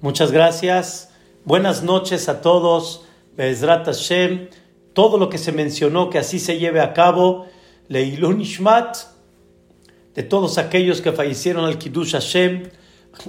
Muchas 0.00 0.30
gracias. 0.30 1.12
Buenas 1.44 1.82
noches 1.82 2.28
a 2.28 2.40
todos. 2.42 3.04
Bezrat 3.36 3.86
Hashem. 3.86 4.50
Todo 4.92 5.18
lo 5.18 5.28
que 5.28 5.36
se 5.36 5.50
mencionó, 5.50 6.10
que 6.10 6.18
así 6.18 6.38
se 6.38 6.60
lleve 6.60 6.80
a 6.80 6.92
cabo. 6.92 7.46
Leilun 7.88 8.40
Ishmat. 8.40 8.98
De 10.14 10.22
todos 10.22 10.58
aquellos 10.58 11.00
que 11.00 11.10
fallecieron 11.10 11.64
al 11.64 11.76
Kiddush 11.76 12.12
Hashem. 12.12 12.70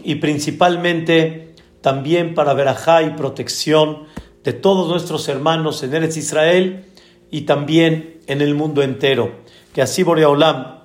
Y 0.04 0.16
principalmente 0.16 1.56
también 1.82 2.36
para 2.36 2.54
verajá 2.54 3.02
y 3.02 3.10
protección 3.12 4.04
de 4.44 4.54
todos 4.54 4.88
nuestros 4.88 5.28
hermanos 5.30 5.82
en 5.82 5.96
Eretz 5.96 6.18
Israel 6.18 6.86
y 7.32 7.42
también 7.42 8.20
en 8.28 8.42
el 8.42 8.54
mundo 8.54 8.84
entero. 8.84 9.32
Que 9.74 9.82
así 9.82 10.04
Boreolam 10.04 10.82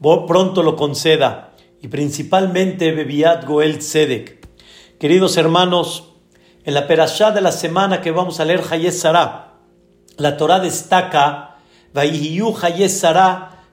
pronto 0.26 0.64
lo 0.64 0.74
conceda 0.74 1.45
y 1.86 1.88
principalmente 1.88 2.90
Bebiat 2.90 3.46
Goel 3.46 3.78
Tzedek. 3.78 4.44
Queridos 4.98 5.36
hermanos, 5.36 6.14
en 6.64 6.74
la 6.74 6.88
perashá 6.88 7.30
de 7.30 7.40
la 7.40 7.52
semana 7.52 8.00
que 8.00 8.10
vamos 8.10 8.40
a 8.40 8.44
leer 8.44 8.60
Hayez 8.68 9.04
la 9.04 10.36
Torah 10.36 10.58
destaca 10.58 11.58
Vaihiyu 11.94 12.52
Hayez 12.60 13.04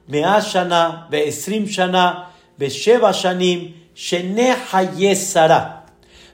Meashana 0.05 1.07
Beesrim 1.09 1.65
Shana 1.65 2.29
Besheva 2.55 3.13
Shanim 3.13 3.73
Shene 3.95 4.57
Hayez. 4.71 5.35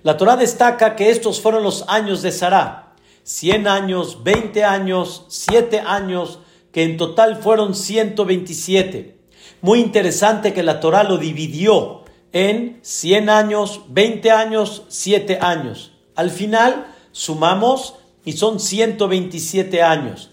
La 0.03 0.17
Torah 0.17 0.35
destaca 0.35 0.97
que 0.97 1.09
estos 1.09 1.39
fueron 1.39 1.63
los 1.63 1.85
años 1.87 2.21
de 2.21 2.33
Sarah, 2.33 2.93
100 3.23 3.67
años, 3.69 4.21
20 4.25 4.65
años, 4.65 5.23
7 5.29 5.79
años, 5.79 6.39
que 6.73 6.83
en 6.83 6.97
total 6.97 7.37
fueron 7.37 7.73
127. 7.73 9.18
Muy 9.61 9.81
interesante 9.81 10.53
que 10.53 10.63
la 10.63 10.79
Torah 10.79 11.03
lo 11.03 11.17
dividió 11.17 12.03
en 12.31 12.79
100 12.81 13.29
años, 13.29 13.81
20 13.89 14.31
años, 14.31 14.83
7 14.87 15.39
años. 15.41 15.91
Al 16.15 16.29
final 16.29 16.87
sumamos 17.11 17.95
y 18.23 18.33
son 18.33 18.59
127 18.59 19.81
años. 19.81 20.31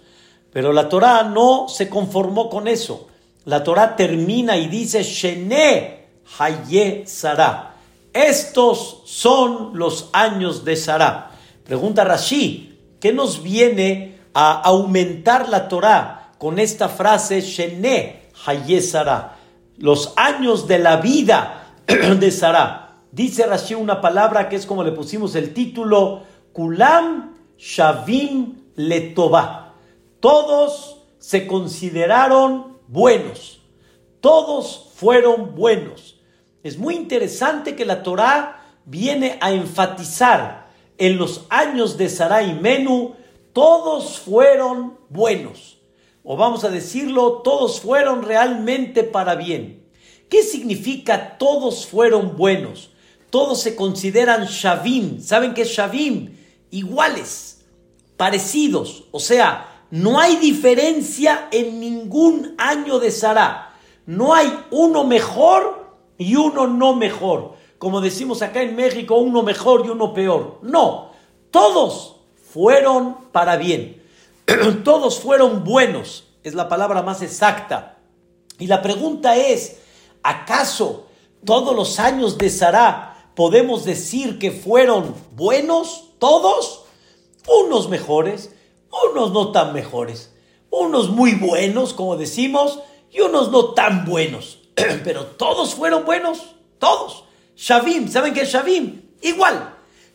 Pero 0.53 0.73
la 0.73 0.89
Torah 0.89 1.25
no 1.25 1.69
se 1.69 1.89
conformó 1.89 2.49
con 2.49 2.69
eso. 2.69 3.09
La 3.45 3.65
Torah 3.65 3.97
termina 3.97 4.57
y 4.57 4.69
dice 4.69 5.03
Shene 5.03 6.07
Haye 6.39 7.05
Sarah. 7.07 7.75
Estos 8.13 9.03
son 9.05 9.79
los 9.79 10.09
años 10.13 10.65
de 10.65 10.77
Sarah. 10.77 11.33
Pregunta 11.65 12.05
Rashi, 12.05 12.79
¿qué 13.01 13.13
nos 13.13 13.43
viene 13.43 14.19
a 14.35 14.61
aumentar 14.61 15.49
la 15.49 15.69
Torah 15.69 16.33
con 16.39 16.59
esta 16.59 16.89
frase 16.89 17.41
Shene 17.41 18.26
Hayesara, 18.47 19.37
los 19.77 20.13
años 20.17 20.67
de 20.67 20.79
la 20.79 20.99
vida 20.99 21.75
de 21.87 22.31
Sara. 22.31 22.99
Dice 23.13 23.47
Rashi 23.47 23.75
una 23.75 24.01
palabra 24.01 24.49
que 24.49 24.57
es 24.57 24.67
como 24.67 24.83
le 24.83 24.93
pusimos 24.93 25.35
el 25.35 25.53
título, 25.53 26.23
Kulam 26.53 27.35
Shavim 27.59 28.55
Letová. 28.77 29.75
Todos 30.21 31.03
se 31.19 31.47
consideraron 31.47 32.79
buenos. 32.89 33.61
Todos 34.21 34.91
fueron 34.95 35.55
buenos. 35.55 36.21
Es 36.63 36.79
muy 36.79 36.95
interesante 36.95 37.77
que 37.77 37.85
la 37.85 38.03
Torá 38.03 38.63
viene 38.85 39.39
a 39.41 39.53
enfatizar 39.53 40.67
en 40.99 41.19
los 41.19 41.47
años 41.51 41.97
de 41.97 42.09
Sara 42.09 42.43
y 42.43 42.55
Menú, 42.55 43.15
todos 43.53 44.19
fueron 44.19 44.99
buenos 45.09 45.76
o 46.29 46.37
vamos 46.37 46.65
a 46.65 46.71
decirlo, 46.71 47.41
todos 47.45 47.81
fueron 47.81 48.23
realmente 48.23 49.05
para 49.05 49.37
bien. 49.37 49.87
¿Qué 50.29 50.43
significa 50.43 51.39
todos 51.39 51.87
fueron 51.87 52.37
buenos? 52.37 52.91
Todos 53.31 53.61
se 53.63 53.77
consideran 53.77 54.47
Shavim. 54.47 55.21
¿Saben 55.21 55.55
qué 55.55 55.63
es 55.63 55.69
Shavim? 55.69 56.37
Iguales, 56.73 57.65
parecidos. 58.17 59.05
O 59.13 59.21
sea, 59.21 59.85
no 59.93 60.19
hay 60.19 60.35
diferencia 60.35 61.47
en 61.53 61.79
ningún 61.79 62.57
año 62.59 62.99
de 62.99 63.13
Sarah. 63.13 63.77
No 64.05 64.35
hay 64.35 64.53
uno 64.73 65.05
mejor 65.05 65.95
y 66.19 66.35
uno 66.35 66.67
no 66.67 66.97
mejor. 66.97 67.55
Como 67.79 68.01
decimos 68.01 68.43
acá 68.43 68.63
en 68.63 68.75
México, 68.75 69.15
uno 69.15 69.45
mejor 69.45 69.87
y 69.87 69.91
uno 69.91 70.13
peor. 70.13 70.59
No, 70.63 71.13
todos 71.53 72.17
fueron 72.53 73.17
para 73.31 73.57
bien. 73.57 74.03
todos 74.85 75.21
fueron 75.21 75.65
buenos, 75.65 76.26
es 76.49 76.55
la 76.55 76.69
palabra 76.69 77.03
más 77.03 77.23
exacta. 77.23 77.99
Y 78.61 78.69
la 78.69 78.81
pregunta 78.81 79.37
es, 79.37 79.79
¿acaso 80.23 81.09
todos 81.45 81.75
los 81.75 81.99
años 81.99 82.39
de 82.39 82.51
Sarah 82.51 83.33
podemos 83.35 83.85
decir 83.85 84.39
que 84.39 84.53
fueron 84.53 85.13
buenos 85.35 86.05
todos? 86.21 86.85
Unos 87.65 87.89
mejores, 87.89 88.55
unos 89.11 89.33
no 89.33 89.51
tan 89.51 89.73
mejores, 89.73 90.33
unos 90.71 91.11
muy 91.11 91.35
buenos, 91.35 91.93
como 91.93 92.17
decimos, 92.17 92.79
y 93.11 93.23
unos 93.23 93.51
no 93.51 93.75
tan 93.75 94.05
buenos. 94.05 94.61
Pero 95.05 95.27
todos 95.27 95.75
fueron 95.75 96.05
buenos, 96.05 96.55
todos. 96.79 97.25
Shavim, 97.57 98.09
¿saben 98.09 98.35
qué 98.35 98.43
es 98.43 98.53
Shavim? 98.53 99.03
Igual, 99.21 99.75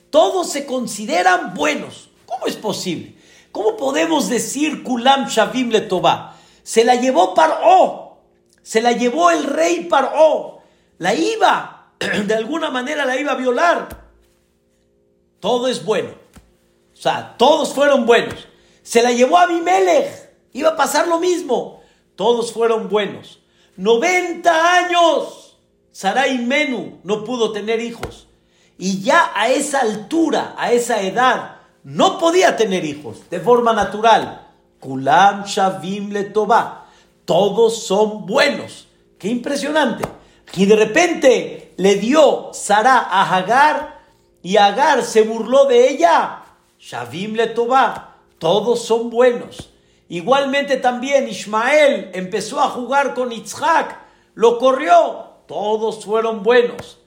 todos 0.10 0.50
se 0.50 0.66
consideran 0.66 1.54
buenos. 1.56 2.10
¿Cómo 2.26 2.48
es 2.48 2.56
posible? 2.56 3.21
¿Cómo 3.52 3.76
podemos 3.78 4.30
decir 4.30 4.84
Kulam 4.84 5.28
Shavim 5.28 5.70
Letová? 5.70 6.38
Se 6.64 6.84
la 6.84 6.96
llevó 6.96 7.34
Paró, 7.34 8.18
se 8.62 8.82
la 8.82 8.92
llevó 8.92 9.32
el 9.32 9.44
rey 9.44 9.86
Paró, 9.86 10.62
la 10.98 11.14
iba, 11.14 11.94
de 12.26 12.34
alguna 12.34 12.70
manera 12.70 13.06
la 13.06 13.20
iba 13.20 13.34
a 13.34 13.36
violar. 13.36 14.02
Todo 15.40 15.68
es 15.68 15.84
bueno. 15.84 16.12
O 16.94 16.96
sea, 16.96 17.36
todos 17.38 17.74
fueron 17.74 18.06
buenos. 18.06 18.48
Se 18.84 19.02
la 19.02 19.12
llevó 19.12 19.38
a 19.38 19.44
Abimelech, 19.44 20.30
iba 20.54 20.70
a 20.70 20.76
pasar 20.76 21.08
lo 21.08 21.20
mismo. 21.20 21.82
Todos 22.16 22.54
fueron 22.54 22.90
buenos. 22.90 23.40
90 23.78 24.78
años. 24.78 25.58
Sarai 25.92 26.38
Menú 26.38 27.00
no 27.04 27.24
pudo 27.24 27.52
tener 27.52 27.82
hijos. 27.82 28.28
Y 28.78 29.02
ya 29.02 29.32
a 29.36 29.50
esa 29.50 29.82
altura, 29.82 30.56
a 30.58 30.72
esa 30.72 31.02
edad, 31.02 31.61
no 31.84 32.20
podía 32.20 32.56
tener 32.56 32.86
hijos 32.86 33.30
de 33.30 33.40
forma 33.40 33.74
natural. 33.74 34.48
Kulam 34.80 35.46
Shavim 35.46 36.12
Letová. 36.12 36.88
Todos 37.26 37.84
son 37.84 38.26
buenos. 38.26 38.88
Qué 39.18 39.30
impresionante. 39.30 40.08
Y 40.54 40.66
de 40.66 40.76
repente 40.76 41.74
le 41.78 41.96
dio 41.96 42.52
Sara 42.54 43.00
a 43.00 43.36
Hagar 43.36 44.00
y 44.44 44.58
Hagar 44.58 45.04
se 45.04 45.24
burló 45.24 45.66
de 45.66 45.90
ella. 45.90 46.44
Shavim 46.80 47.34
Letová. 47.36 48.18
Todos 48.38 48.84
son 48.84 49.10
buenos. 49.10 49.70
Igualmente 50.10 50.78
también 50.78 51.28
Ismael 51.28 52.12
empezó 52.14 52.60
a 52.60 52.70
jugar 52.70 53.14
con 53.14 53.32
Isaac. 53.32 54.00
Lo 54.34 54.58
corrió. 54.58 55.30
Todos 55.48 56.06
fueron 56.06 56.44
buenos. 56.44 57.00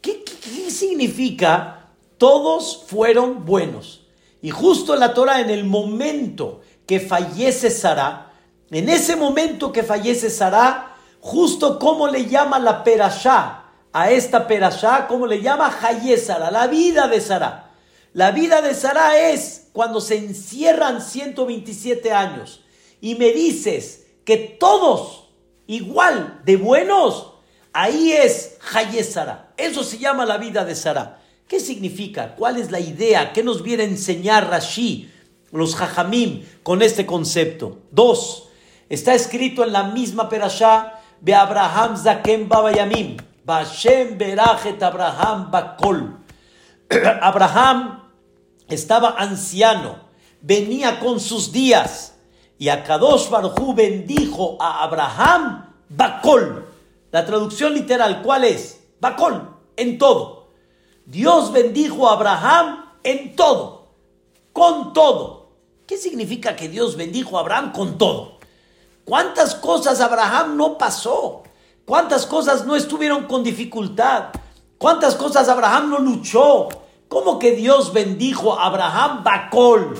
¿Qué, 0.00 0.22
qué 0.24 0.70
significa? 0.70 1.88
Todos 2.18 2.84
fueron 2.86 3.44
buenos. 3.44 4.01
Y 4.42 4.50
justo 4.50 4.94
la 4.96 5.14
Torah, 5.14 5.40
en 5.40 5.50
el 5.50 5.64
momento 5.64 6.60
que 6.86 7.00
fallece 7.00 7.70
Sara, 7.70 8.32
en 8.70 8.88
ese 8.88 9.16
momento 9.16 9.72
que 9.72 9.82
fallece 9.82 10.28
Sara, 10.28 10.96
justo 11.20 11.78
como 11.78 12.08
le 12.08 12.26
llama 12.26 12.58
la 12.58 12.84
perashá 12.84 13.62
a 13.92 14.10
esta 14.10 14.46
perashá, 14.46 15.06
como 15.06 15.26
le 15.26 15.42
llama 15.42 15.72
Hayesara, 15.82 16.50
la 16.50 16.66
vida 16.66 17.08
de 17.08 17.20
Sara. 17.20 17.70
La 18.14 18.30
vida 18.30 18.60
de 18.60 18.74
Sara 18.74 19.30
es 19.30 19.68
cuando 19.72 20.00
se 20.00 20.16
encierran 20.16 21.00
127 21.00 22.12
años 22.12 22.64
y 23.00 23.14
me 23.14 23.32
dices 23.32 24.06
que 24.24 24.36
todos 24.36 25.30
igual 25.66 26.40
de 26.44 26.56
buenos, 26.56 27.34
ahí 27.72 28.12
es 28.12 28.58
Hayesara. 28.72 29.52
Eso 29.56 29.84
se 29.84 29.98
llama 29.98 30.26
la 30.26 30.38
vida 30.38 30.64
de 30.64 30.74
Sara. 30.74 31.21
¿Qué 31.48 31.60
significa? 31.60 32.34
¿Cuál 32.34 32.56
es 32.56 32.70
la 32.70 32.80
idea? 32.80 33.32
¿Qué 33.32 33.42
nos 33.42 33.62
viene 33.62 33.82
a 33.82 33.86
enseñar 33.86 34.48
Rashi, 34.48 35.10
los 35.50 35.76
Jajamim, 35.76 36.44
con 36.62 36.82
este 36.82 37.04
concepto? 37.04 37.80
Dos, 37.90 38.48
está 38.88 39.14
escrito 39.14 39.64
en 39.64 39.72
la 39.72 39.84
misma 39.84 40.28
perashá 40.28 41.00
de 41.20 41.34
Abraham 41.34 41.96
Zakem 41.96 42.48
Babayamim, 42.48 43.16
Bashem 43.44 44.18
Berachet 44.18 44.82
Abraham 44.82 45.50
Bakol. 45.50 46.18
Abraham 47.20 48.02
estaba 48.68 49.16
anciano, 49.18 49.96
venía 50.40 50.98
con 51.00 51.20
sus 51.20 51.52
días, 51.52 52.14
y 52.58 52.68
a 52.68 52.84
Kadosh 52.84 53.28
Baruj 53.28 53.74
bendijo 53.74 54.56
a 54.60 54.84
Abraham 54.84 55.66
Bakol. 55.88 56.66
La 57.10 57.26
traducción 57.26 57.74
literal, 57.74 58.22
¿cuál 58.22 58.44
es? 58.44 58.84
Bakol, 59.00 59.56
en 59.76 59.98
todo. 59.98 60.41
Dios 61.06 61.52
bendijo 61.52 62.08
a 62.08 62.14
Abraham 62.14 62.84
en 63.02 63.34
todo, 63.34 63.88
con 64.52 64.92
todo. 64.92 65.48
¿Qué 65.86 65.96
significa 65.96 66.54
que 66.56 66.68
Dios 66.68 66.96
bendijo 66.96 67.36
a 67.36 67.40
Abraham 67.40 67.72
con 67.72 67.98
todo? 67.98 68.38
¿Cuántas 69.04 69.54
cosas 69.56 70.00
Abraham 70.00 70.56
no 70.56 70.78
pasó? 70.78 71.42
¿Cuántas 71.84 72.26
cosas 72.26 72.64
no 72.64 72.76
estuvieron 72.76 73.24
con 73.24 73.42
dificultad? 73.42 74.28
¿Cuántas 74.78 75.16
cosas 75.16 75.48
Abraham 75.48 75.90
no 75.90 75.98
luchó? 75.98 76.68
¿Cómo 77.08 77.38
que 77.38 77.52
Dios 77.52 77.92
bendijo 77.92 78.58
a 78.58 78.66
Abraham 78.66 79.24
Bacol? 79.24 79.98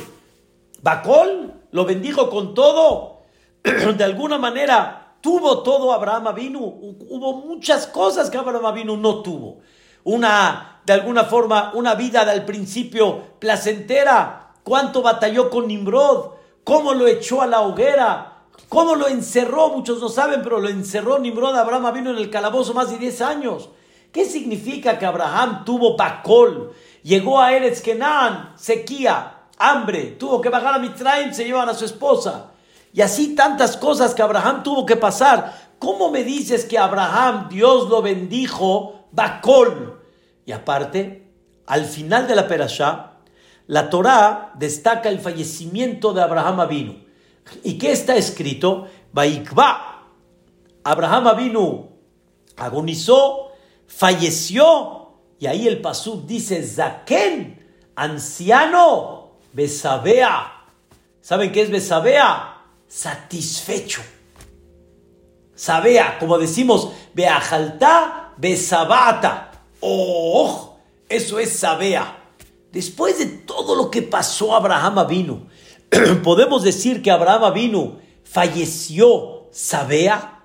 ¿Bacol? 0.83 1.53
¿Lo 1.73 1.85
bendijo 1.85 2.31
con 2.31 2.55
todo? 2.55 3.23
De 3.63 4.05
alguna 4.05 4.39
manera 4.39 5.17
tuvo 5.21 5.63
todo 5.63 5.93
Abraham 5.93 6.35
vino. 6.35 6.61
Hubo 6.61 7.35
muchas 7.35 7.87
cosas 7.89 8.31
que 8.31 8.39
Abraham 8.39 8.75
vino 8.75 8.97
no 8.97 9.23
tuvo. 9.23 9.59
Una, 10.05 10.81
de 10.85 10.93
alguna 10.93 11.25
forma, 11.25 11.73
una 11.75 11.95
vida 11.95 12.25
del 12.25 12.45
principio 12.45 13.21
placentera. 13.39 14.53
¿Cuánto 14.63 15.03
batalló 15.03 15.51
con 15.51 15.67
Nimrod? 15.67 16.33
¿Cómo 16.65 16.95
lo 16.95 17.07
echó 17.07 17.43
a 17.43 17.47
la 17.47 17.61
hoguera? 17.61 18.45
¿Cómo 18.69 18.95
lo 18.95 19.09
encerró? 19.09 19.71
Muchos 19.71 20.01
no 20.01 20.09
saben, 20.09 20.43
pero 20.43 20.61
lo 20.61 20.69
encerró 20.69 21.19
Nimrod. 21.19 21.57
Abraham 21.57 21.93
vino 21.95 22.11
en 22.11 22.17
el 22.17 22.31
calabozo 22.31 22.75
más 22.75 22.91
de 22.91 22.99
10 22.99 23.21
años. 23.23 23.69
¿Qué 24.13 24.25
significa 24.25 24.99
que 24.99 25.07
Abraham 25.07 25.65
tuvo 25.65 25.97
Bacol? 25.97 26.73
Llegó 27.03 27.41
a 27.41 27.53
Eretz 27.53 27.81
Kenan, 27.81 28.53
sequía, 28.57 29.43
hambre, 29.59 30.17
tuvo 30.19 30.41
que 30.41 30.51
bajar 30.51 30.75
a 30.75 30.79
Mitraim, 30.79 31.33
se 31.33 31.45
llevan 31.45 31.69
a 31.69 31.75
su 31.75 31.85
esposa. 31.85 32.51
Y 32.93 33.01
así 33.01 33.35
tantas 33.35 33.77
cosas 33.77 34.15
que 34.15 34.23
Abraham 34.23 34.63
tuvo 34.63 34.85
que 34.85 34.97
pasar. 34.97 35.73
¿Cómo 35.79 36.11
me 36.11 36.25
dices 36.25 36.65
que 36.65 36.79
Abraham, 36.79 37.49
Dios 37.49 37.89
lo 37.89 38.03
bendijo, 38.03 39.02
Bacol? 39.12 40.00
Y 40.44 40.53
aparte, 40.53 41.31
al 41.67 41.85
final 41.85 42.26
de 42.26 42.35
la 42.35 42.49
perashá, 42.49 43.12
la 43.67 43.88
Torá 43.88 44.53
destaca 44.56 45.09
el 45.09 45.20
fallecimiento 45.20 46.12
de 46.12 46.23
Abraham 46.23 46.61
Avinu. 46.61 47.05
¿Y 47.62 47.79
qué 47.79 47.93
está 47.93 48.17
escrito? 48.17 48.88
Baikba. 49.12 50.09
Abraham 50.85 51.29
Avinu 51.29 51.88
agonizó, 52.56 53.53
falleció 53.87 55.03
y 55.38 55.47
ahí 55.47 55.67
el 55.67 55.81
pasú 55.81 56.25
dice, 56.26 56.62
Zaken, 56.62 57.81
anciano, 57.97 59.38
besabea. 59.53 60.67
¿Saben 61.20 61.53
qué 61.53 61.62
es 61.62 61.70
besabea? 61.70 62.62
Satisfecho. 62.87 64.03
Sabea, 65.55 66.19
como 66.19 66.38
decimos, 66.38 66.93
beajalta, 67.15 68.22
besabata. 68.37 69.50
Oh, 69.81 70.76
eso 71.08 71.38
es 71.38 71.58
sabea. 71.58 72.19
Después 72.73 73.19
de 73.19 73.26
todo 73.26 73.75
lo 73.75 73.90
que 73.90 74.02
pasó, 74.02 74.55
Abraham 74.55 75.06
vino. 75.06 75.46
Podemos 76.25 76.62
decir 76.62 77.02
que 77.02 77.11
Abraham 77.11 77.52
vino, 77.52 77.96
falleció, 78.25 79.49
sabea. 79.50 80.40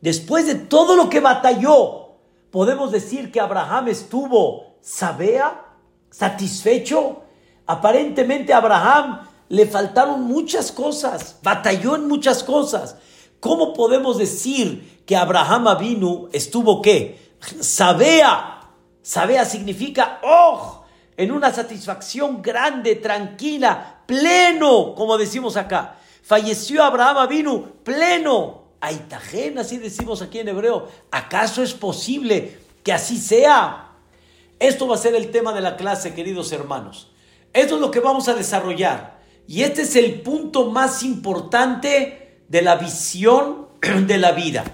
Después 0.00 0.46
de 0.46 0.54
todo 0.56 0.96
lo 0.96 1.08
que 1.08 1.20
batalló, 1.20 2.16
podemos 2.50 2.90
decir 2.92 3.32
que 3.32 3.40
Abraham 3.40 3.88
estuvo 3.88 4.76
sabea, 4.80 5.76
satisfecho. 6.10 7.22
Aparentemente 7.66 8.52
a 8.52 8.58
Abraham 8.58 9.26
le 9.48 9.66
faltaron 9.66 10.24
muchas 10.24 10.72
cosas, 10.72 11.36
batalló 11.42 11.96
en 11.96 12.08
muchas 12.08 12.42
cosas. 12.42 12.96
¿Cómo 13.40 13.72
podemos 13.72 14.18
decir 14.18 15.02
que 15.06 15.16
Abraham 15.16 15.68
Avinu 15.68 16.28
estuvo 16.32 16.82
qué? 16.82 17.29
Sabea. 17.60 18.60
Sabea 19.02 19.44
significa 19.44 20.20
oh, 20.22 20.84
en 21.16 21.32
una 21.32 21.52
satisfacción 21.52 22.42
grande, 22.42 22.96
tranquila, 22.96 24.02
pleno, 24.06 24.94
como 24.94 25.18
decimos 25.18 25.56
acá. 25.56 25.96
Falleció 26.22 26.84
Abraham 26.84 27.18
Avinu 27.18 27.82
pleno, 27.82 28.64
Aitajen, 28.80 29.58
así 29.58 29.78
decimos 29.78 30.22
aquí 30.22 30.38
en 30.38 30.48
hebreo. 30.48 30.88
¿Acaso 31.10 31.62
es 31.62 31.74
posible 31.74 32.58
que 32.82 32.92
así 32.92 33.18
sea? 33.18 33.90
Esto 34.58 34.86
va 34.86 34.94
a 34.94 34.98
ser 34.98 35.14
el 35.14 35.30
tema 35.30 35.52
de 35.52 35.60
la 35.60 35.76
clase, 35.76 36.14
queridos 36.14 36.52
hermanos. 36.52 37.10
Esto 37.52 37.76
es 37.76 37.80
lo 37.80 37.90
que 37.90 38.00
vamos 38.00 38.28
a 38.28 38.34
desarrollar. 38.34 39.18
Y 39.48 39.62
este 39.62 39.82
es 39.82 39.96
el 39.96 40.20
punto 40.20 40.70
más 40.70 41.02
importante 41.02 42.42
de 42.48 42.62
la 42.62 42.76
visión 42.76 43.68
de 44.06 44.18
la 44.18 44.32
vida. 44.32 44.64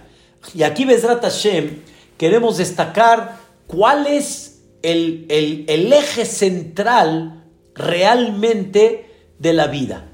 Y 0.54 0.62
aquí, 0.62 0.84
Besrat 0.84 1.22
Hashem, 1.22 1.82
queremos 2.16 2.58
destacar 2.58 3.38
cuál 3.66 4.06
es 4.06 4.62
el, 4.82 5.26
el 5.28 5.92
eje 5.92 6.24
central 6.24 7.44
realmente 7.74 9.10
de 9.38 9.52
la 9.52 9.66
vida. 9.66 10.06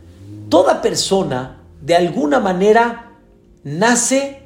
Toda 0.49 0.82
persona, 0.82 1.62
de 1.81 1.94
alguna 1.94 2.40
manera, 2.40 3.12
nace, 3.64 4.43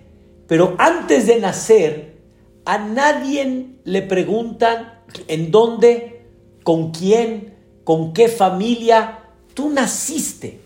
pero 0.47 0.75
antes 0.79 1.27
de 1.27 1.41
nacer, 1.41 2.17
a 2.65 2.79
nadie 2.79 3.67
le 3.85 4.03
preguntan 4.03 5.01
en 5.29 5.51
dónde, 5.51 6.25
con 6.63 6.91
quién, 6.91 7.55
con 7.85 8.13
qué 8.13 8.29
familia 8.29 9.21
tú 9.55 9.71
naciste. 9.71 10.61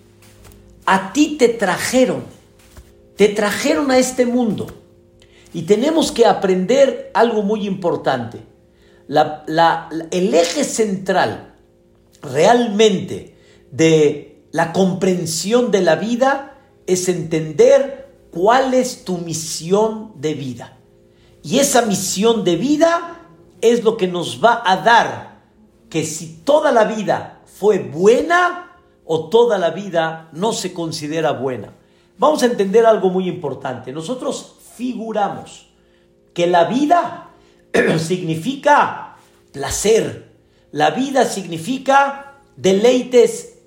A 0.86 1.12
ti 1.12 1.36
te 1.38 1.48
trajeron, 1.48 2.24
te 3.16 3.28
trajeron 3.28 3.90
a 3.90 3.98
este 3.98 4.26
mundo. 4.26 4.66
Y 5.52 5.62
tenemos 5.62 6.12
que 6.12 6.26
aprender 6.26 7.10
algo 7.14 7.42
muy 7.42 7.66
importante. 7.66 8.40
el 9.08 10.34
eje 10.34 10.64
central 10.64 11.54
realmente 12.22 13.36
de 13.70 14.44
la 14.52 14.72
comprensión 14.72 15.70
de 15.70 15.80
la 15.82 15.96
vida 15.96 16.58
es 16.86 17.08
entender 17.08 18.08
cuál 18.30 18.74
es 18.74 19.04
tu 19.04 19.18
misión 19.18 20.12
de 20.16 20.34
vida. 20.34 20.76
Y 21.42 21.58
esa 21.58 21.82
misión 21.82 22.44
de 22.44 22.56
vida 22.56 23.20
es 23.60 23.84
lo 23.84 23.96
que 23.96 24.08
nos 24.08 24.42
va 24.44 24.62
a 24.64 24.76
dar 24.78 25.40
que 25.88 26.04
si 26.04 26.42
toda 26.44 26.72
la 26.72 26.84
vida 26.84 27.40
fue 27.44 27.78
buena 27.78 28.76
o 29.04 29.28
toda 29.28 29.58
la 29.58 29.70
vida 29.70 30.28
no 30.32 30.52
se 30.52 30.72
considera 30.72 31.32
buena. 31.32 31.74
Vamos 32.18 32.42
a 32.42 32.46
entender 32.46 32.86
algo 32.86 33.10
muy 33.10 33.28
importante. 33.28 33.92
Nosotros 33.92 34.56
que 36.34 36.46
la 36.46 36.64
vida 36.64 37.30
significa 37.98 39.16
placer, 39.52 40.32
la 40.72 40.90
vida 40.90 41.24
significa 41.24 42.40
deleites 42.56 43.58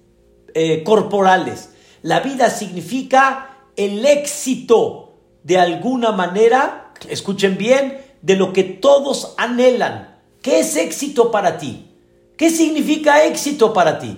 eh, 0.54 0.84
corporales, 0.84 1.70
la 2.02 2.20
vida 2.20 2.50
significa 2.50 3.58
el 3.76 4.06
éxito 4.06 5.18
de 5.44 5.58
alguna 5.58 6.12
manera, 6.12 6.94
escuchen 7.10 7.58
bien, 7.58 8.02
de 8.22 8.36
lo 8.36 8.54
que 8.54 8.64
todos 8.64 9.34
anhelan. 9.38 10.18
¿Qué 10.42 10.60
es 10.60 10.76
éxito 10.76 11.32
para 11.32 11.58
ti? 11.58 11.90
¿Qué 12.38 12.50
significa 12.50 13.26
éxito 13.26 13.74
para 13.74 14.00
ti? 14.00 14.18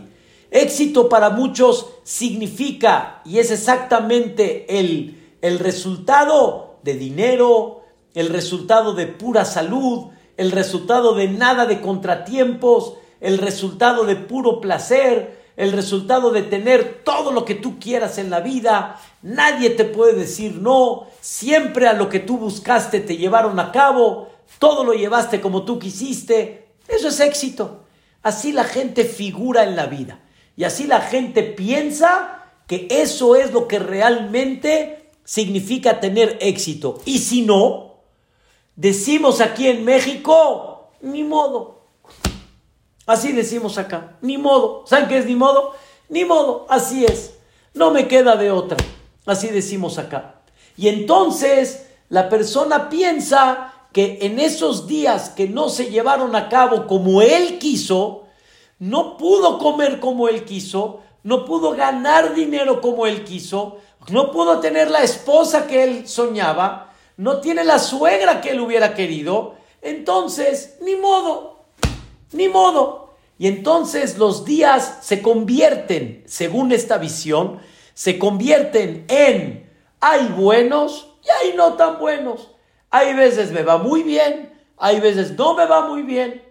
Éxito 0.52 1.10
para 1.10 1.32
muchos 1.32 1.88
significa, 2.04 3.22
y 3.26 3.40
es 3.40 3.52
exactamente 3.52 4.80
el, 4.80 5.38
el 5.42 5.60
resultado 5.60 6.65
de 6.86 6.94
dinero, 6.94 7.84
el 8.14 8.30
resultado 8.30 8.94
de 8.94 9.08
pura 9.08 9.44
salud, 9.44 10.12
el 10.38 10.52
resultado 10.52 11.16
de 11.16 11.28
nada 11.28 11.66
de 11.66 11.82
contratiempos, 11.82 12.94
el 13.20 13.40
resultado 13.40 14.06
de 14.06 14.16
puro 14.16 14.62
placer, 14.62 15.44
el 15.58 15.72
resultado 15.72 16.32
de 16.32 16.44
tener 16.44 17.02
todo 17.04 17.32
lo 17.32 17.44
que 17.44 17.56
tú 17.56 17.80
quieras 17.80 18.18
en 18.20 18.30
la 18.30 18.40
vida. 18.40 19.00
Nadie 19.24 19.72
te 19.72 19.84
puede 19.84 20.14
decir 20.14 20.62
no. 20.62 21.08
Siempre 21.22 21.88
a 21.88 21.94
lo 21.94 22.08
que 22.08 22.20
tú 22.20 22.38
buscaste 22.38 23.00
te 23.00 23.18
llevaron 23.18 23.60
a 23.60 23.72
cabo. 23.72 24.30
Todo 24.60 24.84
lo 24.84 24.94
llevaste 24.94 25.42
como 25.42 25.64
tú 25.64 25.80
quisiste. 25.80 26.68
Eso 26.88 27.08
es 27.08 27.20
éxito. 27.20 27.86
Así 28.22 28.52
la 28.52 28.66
gente 28.66 29.06
figura 29.06 29.64
en 29.64 29.76
la 29.76 29.88
vida. 29.88 30.20
Y 30.56 30.66
así 30.66 30.86
la 30.86 31.02
gente 31.02 31.42
piensa 31.42 32.44
que 32.68 32.88
eso 32.90 33.36
es 33.36 33.52
lo 33.54 33.68
que 33.68 33.80
realmente 33.80 35.05
significa 35.26 36.00
tener 36.00 36.38
éxito. 36.40 37.02
Y 37.04 37.18
si 37.18 37.42
no, 37.42 37.96
decimos 38.76 39.42
aquí 39.42 39.68
en 39.68 39.84
México, 39.84 40.92
ni 41.02 41.24
modo. 41.24 41.82
Así 43.06 43.34
decimos 43.34 43.78
acá, 43.78 44.18
ni 44.22 44.38
modo. 44.38 44.84
¿Saben 44.88 45.10
qué 45.10 45.18
es 45.18 45.26
ni 45.26 45.36
modo? 45.36 45.74
Ni 46.08 46.24
modo, 46.24 46.66
así 46.70 47.04
es. 47.04 47.34
No 47.74 47.92
me 47.92 48.08
queda 48.08 48.36
de 48.36 48.52
otra. 48.52 48.78
Así 49.26 49.48
decimos 49.48 49.98
acá. 49.98 50.42
Y 50.78 50.88
entonces 50.88 51.88
la 52.10 52.30
persona 52.30 52.90
piensa 52.90 53.74
que 53.92 54.20
en 54.22 54.40
esos 54.40 54.88
días 54.88 55.30
que 55.30 55.48
no 55.48 55.70
se 55.70 55.90
llevaron 55.90 56.36
a 56.36 56.50
cabo 56.50 56.86
como 56.88 57.22
él 57.22 57.60
quiso, 57.60 58.24
no 58.78 59.18
pudo 59.18 59.58
comer 59.58 60.00
como 60.00 60.28
él 60.28 60.44
quiso, 60.44 61.00
no 61.24 61.46
pudo 61.46 61.72
ganar 61.72 62.36
dinero 62.36 62.82
como 62.82 63.08
él 63.08 63.24
quiso, 63.24 63.78
no 64.10 64.32
pudo 64.32 64.60
tener 64.60 64.92
la 64.92 65.04
esposa 65.04 65.68
que 65.68 65.84
él 65.84 66.08
soñaba, 66.08 66.94
no 67.18 67.40
tiene 67.40 67.64
la 67.64 67.80
suegra 67.80 68.42
que 68.42 68.52
él 68.52 68.60
hubiera 68.60 68.94
querido, 68.94 69.56
entonces, 69.82 70.78
ni 70.82 70.96
modo, 70.96 71.66
ni 72.32 72.50
modo. 72.50 73.16
Y 73.38 73.48
entonces 73.48 74.18
los 74.18 74.46
días 74.46 75.00
se 75.02 75.22
convierten, 75.22 76.24
según 76.26 76.72
esta 76.72 76.98
visión, 76.98 77.60
se 77.94 78.18
convierten 78.18 79.06
en 79.08 79.66
hay 80.08 80.28
buenos 80.28 81.16
y 81.24 81.30
hay 81.30 81.58
no 81.58 81.74
tan 81.74 81.98
buenos. 81.98 82.52
Hay 82.92 83.14
veces 83.16 83.52
me 83.52 83.64
va 83.64 83.78
muy 83.78 84.04
bien, 84.04 84.54
hay 84.78 85.00
veces 85.00 85.32
no 85.32 85.56
me 85.56 85.66
va 85.66 85.88
muy 85.88 86.04
bien, 86.04 86.44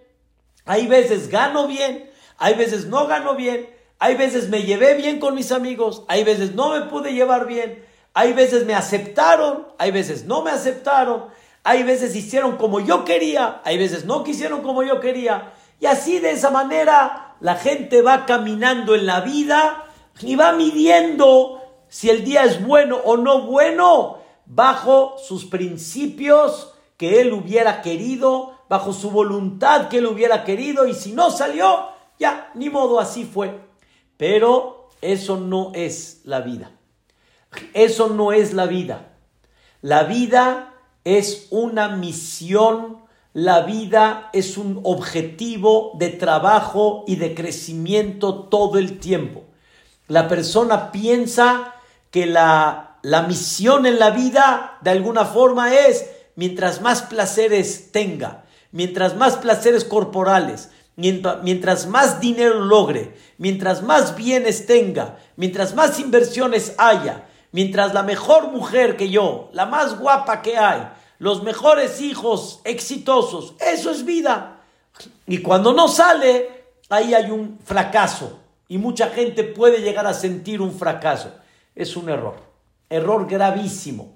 hay 0.65 0.87
veces 0.87 1.29
gano 1.29 1.65
bien, 1.65 2.11
hay 2.37 2.55
veces 2.55 2.85
no 2.87 3.07
gano 3.07 3.35
bien, 3.35 3.69
hay 4.05 4.13
veces 4.13 4.49
me 4.49 4.61
llevé 4.61 4.93
bien 4.93 5.19
con 5.19 5.33
mis 5.33 5.51
amigos, 5.51 6.03
hay 6.07 6.23
veces 6.23 6.53
no 6.53 6.69
me 6.69 6.81
pude 6.81 7.13
llevar 7.13 7.47
bien, 7.47 7.83
hay 8.13 8.33
veces 8.33 8.63
me 8.63 8.75
aceptaron, 8.75 9.65
hay 9.79 9.89
veces 9.89 10.25
no 10.25 10.43
me 10.43 10.51
aceptaron, 10.51 11.23
hay 11.63 11.81
veces 11.81 12.15
hicieron 12.15 12.57
como 12.57 12.79
yo 12.79 13.03
quería, 13.03 13.61
hay 13.63 13.79
veces 13.79 14.05
no 14.05 14.23
quisieron 14.23 14.61
como 14.61 14.83
yo 14.83 14.99
quería. 14.99 15.53
Y 15.79 15.87
así 15.87 16.19
de 16.19 16.33
esa 16.33 16.51
manera 16.51 17.35
la 17.39 17.55
gente 17.55 18.03
va 18.03 18.27
caminando 18.27 18.93
en 18.93 19.07
la 19.07 19.21
vida 19.21 19.85
y 20.21 20.35
va 20.35 20.51
midiendo 20.51 21.63
si 21.87 22.11
el 22.11 22.23
día 22.23 22.43
es 22.43 22.63
bueno 22.63 22.97
o 23.05 23.17
no 23.17 23.47
bueno 23.47 24.19
bajo 24.45 25.15
sus 25.17 25.45
principios 25.45 26.75
que 26.95 27.21
él 27.21 27.33
hubiera 27.33 27.81
querido, 27.81 28.53
bajo 28.69 28.93
su 28.93 29.09
voluntad 29.09 29.87
que 29.87 29.97
él 29.97 30.05
hubiera 30.05 30.43
querido 30.43 30.85
y 30.85 30.93
si 30.93 31.13
no 31.13 31.31
salió, 31.31 31.87
ya, 32.19 32.51
ni 32.53 32.69
modo, 32.69 32.99
así 32.99 33.25
fue. 33.25 33.64
Pero 34.17 34.89
eso 35.01 35.37
no 35.37 35.71
es 35.73 36.21
la 36.23 36.41
vida. 36.41 36.71
Eso 37.73 38.09
no 38.09 38.31
es 38.31 38.53
la 38.53 38.65
vida. 38.65 39.13
La 39.81 40.03
vida 40.03 40.73
es 41.03 41.47
una 41.51 41.89
misión, 41.89 43.03
la 43.33 43.61
vida 43.61 44.29
es 44.33 44.57
un 44.57 44.79
objetivo 44.83 45.91
de 45.95 46.09
trabajo 46.09 47.03
y 47.07 47.17
de 47.17 47.35
crecimiento 47.35 48.45
todo 48.45 48.79
el 48.79 48.99
tiempo. 48.99 49.43
La 50.07 50.27
persona 50.27 50.91
piensa 50.91 51.75
que 52.11 52.25
la, 52.25 52.97
la 53.01 53.23
misión 53.23 53.85
en 53.85 53.99
la 53.99 54.09
vida 54.09 54.77
de 54.81 54.91
alguna 54.91 55.25
forma 55.25 55.73
es 55.73 56.09
mientras 56.35 56.81
más 56.81 57.03
placeres 57.03 57.91
tenga, 57.91 58.45
mientras 58.71 59.15
más 59.15 59.37
placeres 59.37 59.85
corporales, 59.85 60.69
mientras, 60.95 61.87
más 61.87 62.19
dinero 62.19 62.59
logre, 62.61 63.15
mientras 63.37 63.83
más 63.83 64.15
bienes 64.15 64.65
tenga, 64.65 65.17
mientras 65.35 65.75
más 65.75 65.99
inversiones 65.99 66.73
haya, 66.77 67.27
mientras 67.51 67.93
la 67.93 68.03
mejor 68.03 68.51
mujer 68.51 68.97
que 68.97 69.09
yo, 69.09 69.49
la 69.53 69.65
más 69.65 69.99
guapa 69.99 70.41
que 70.41 70.57
hay, 70.57 70.87
los 71.19 71.43
mejores 71.43 72.01
hijos 72.01 72.61
exitosos, 72.63 73.55
eso 73.59 73.91
es 73.91 74.05
vida. 74.05 74.61
Y 75.27 75.39
cuando 75.39 75.73
no 75.73 75.87
sale, 75.87 76.65
ahí 76.89 77.13
hay 77.13 77.31
un 77.31 77.59
fracaso. 77.63 78.39
Y 78.67 78.77
mucha 78.77 79.07
gente 79.09 79.43
puede 79.43 79.81
llegar 79.81 80.07
a 80.07 80.13
sentir 80.13 80.61
un 80.61 80.71
fracaso. 80.71 81.31
Es 81.75 81.95
un 81.95 82.09
error. 82.09 82.35
Error 82.89 83.27
gravísimo. 83.27 84.15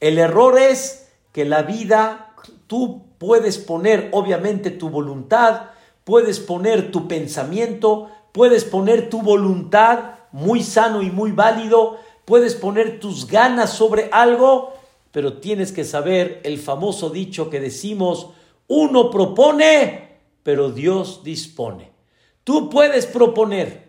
El 0.00 0.18
error 0.18 0.58
es 0.58 1.08
que 1.32 1.44
la 1.44 1.62
vida, 1.62 2.34
tú 2.66 3.04
puedes 3.18 3.58
poner 3.58 4.08
obviamente 4.12 4.70
tu 4.70 4.90
voluntad, 4.90 5.70
puedes 6.06 6.38
poner 6.38 6.92
tu 6.92 7.08
pensamiento, 7.08 8.08
puedes 8.30 8.62
poner 8.62 9.10
tu 9.10 9.22
voluntad, 9.22 10.20
muy 10.30 10.62
sano 10.62 11.02
y 11.02 11.10
muy 11.10 11.32
válido, 11.32 11.98
puedes 12.24 12.54
poner 12.54 13.00
tus 13.00 13.26
ganas 13.26 13.70
sobre 13.70 14.08
algo, 14.12 14.72
pero 15.10 15.38
tienes 15.38 15.72
que 15.72 15.82
saber 15.82 16.40
el 16.44 16.58
famoso 16.58 17.10
dicho 17.10 17.50
que 17.50 17.58
decimos, 17.58 18.28
uno 18.68 19.10
propone, 19.10 20.20
pero 20.44 20.70
Dios 20.70 21.24
dispone. 21.24 21.90
Tú 22.44 22.70
puedes 22.70 23.06
proponer, 23.06 23.88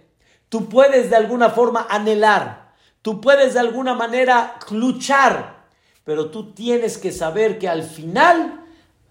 tú 0.50 0.68
puedes 0.70 1.12
de 1.12 1.18
alguna 1.18 1.52
forma 1.52 1.86
anhelar, 1.88 2.74
tú 3.04 3.22
puedes 3.22 3.54
de 3.54 3.60
alguna 3.60 3.94
manera 3.94 4.58
luchar, 4.72 5.68
pero 6.04 6.32
tú 6.32 6.52
tienes 6.54 6.98
que 6.98 7.12
saber 7.12 7.60
que 7.60 7.70
al 7.70 7.84
final 7.84 8.66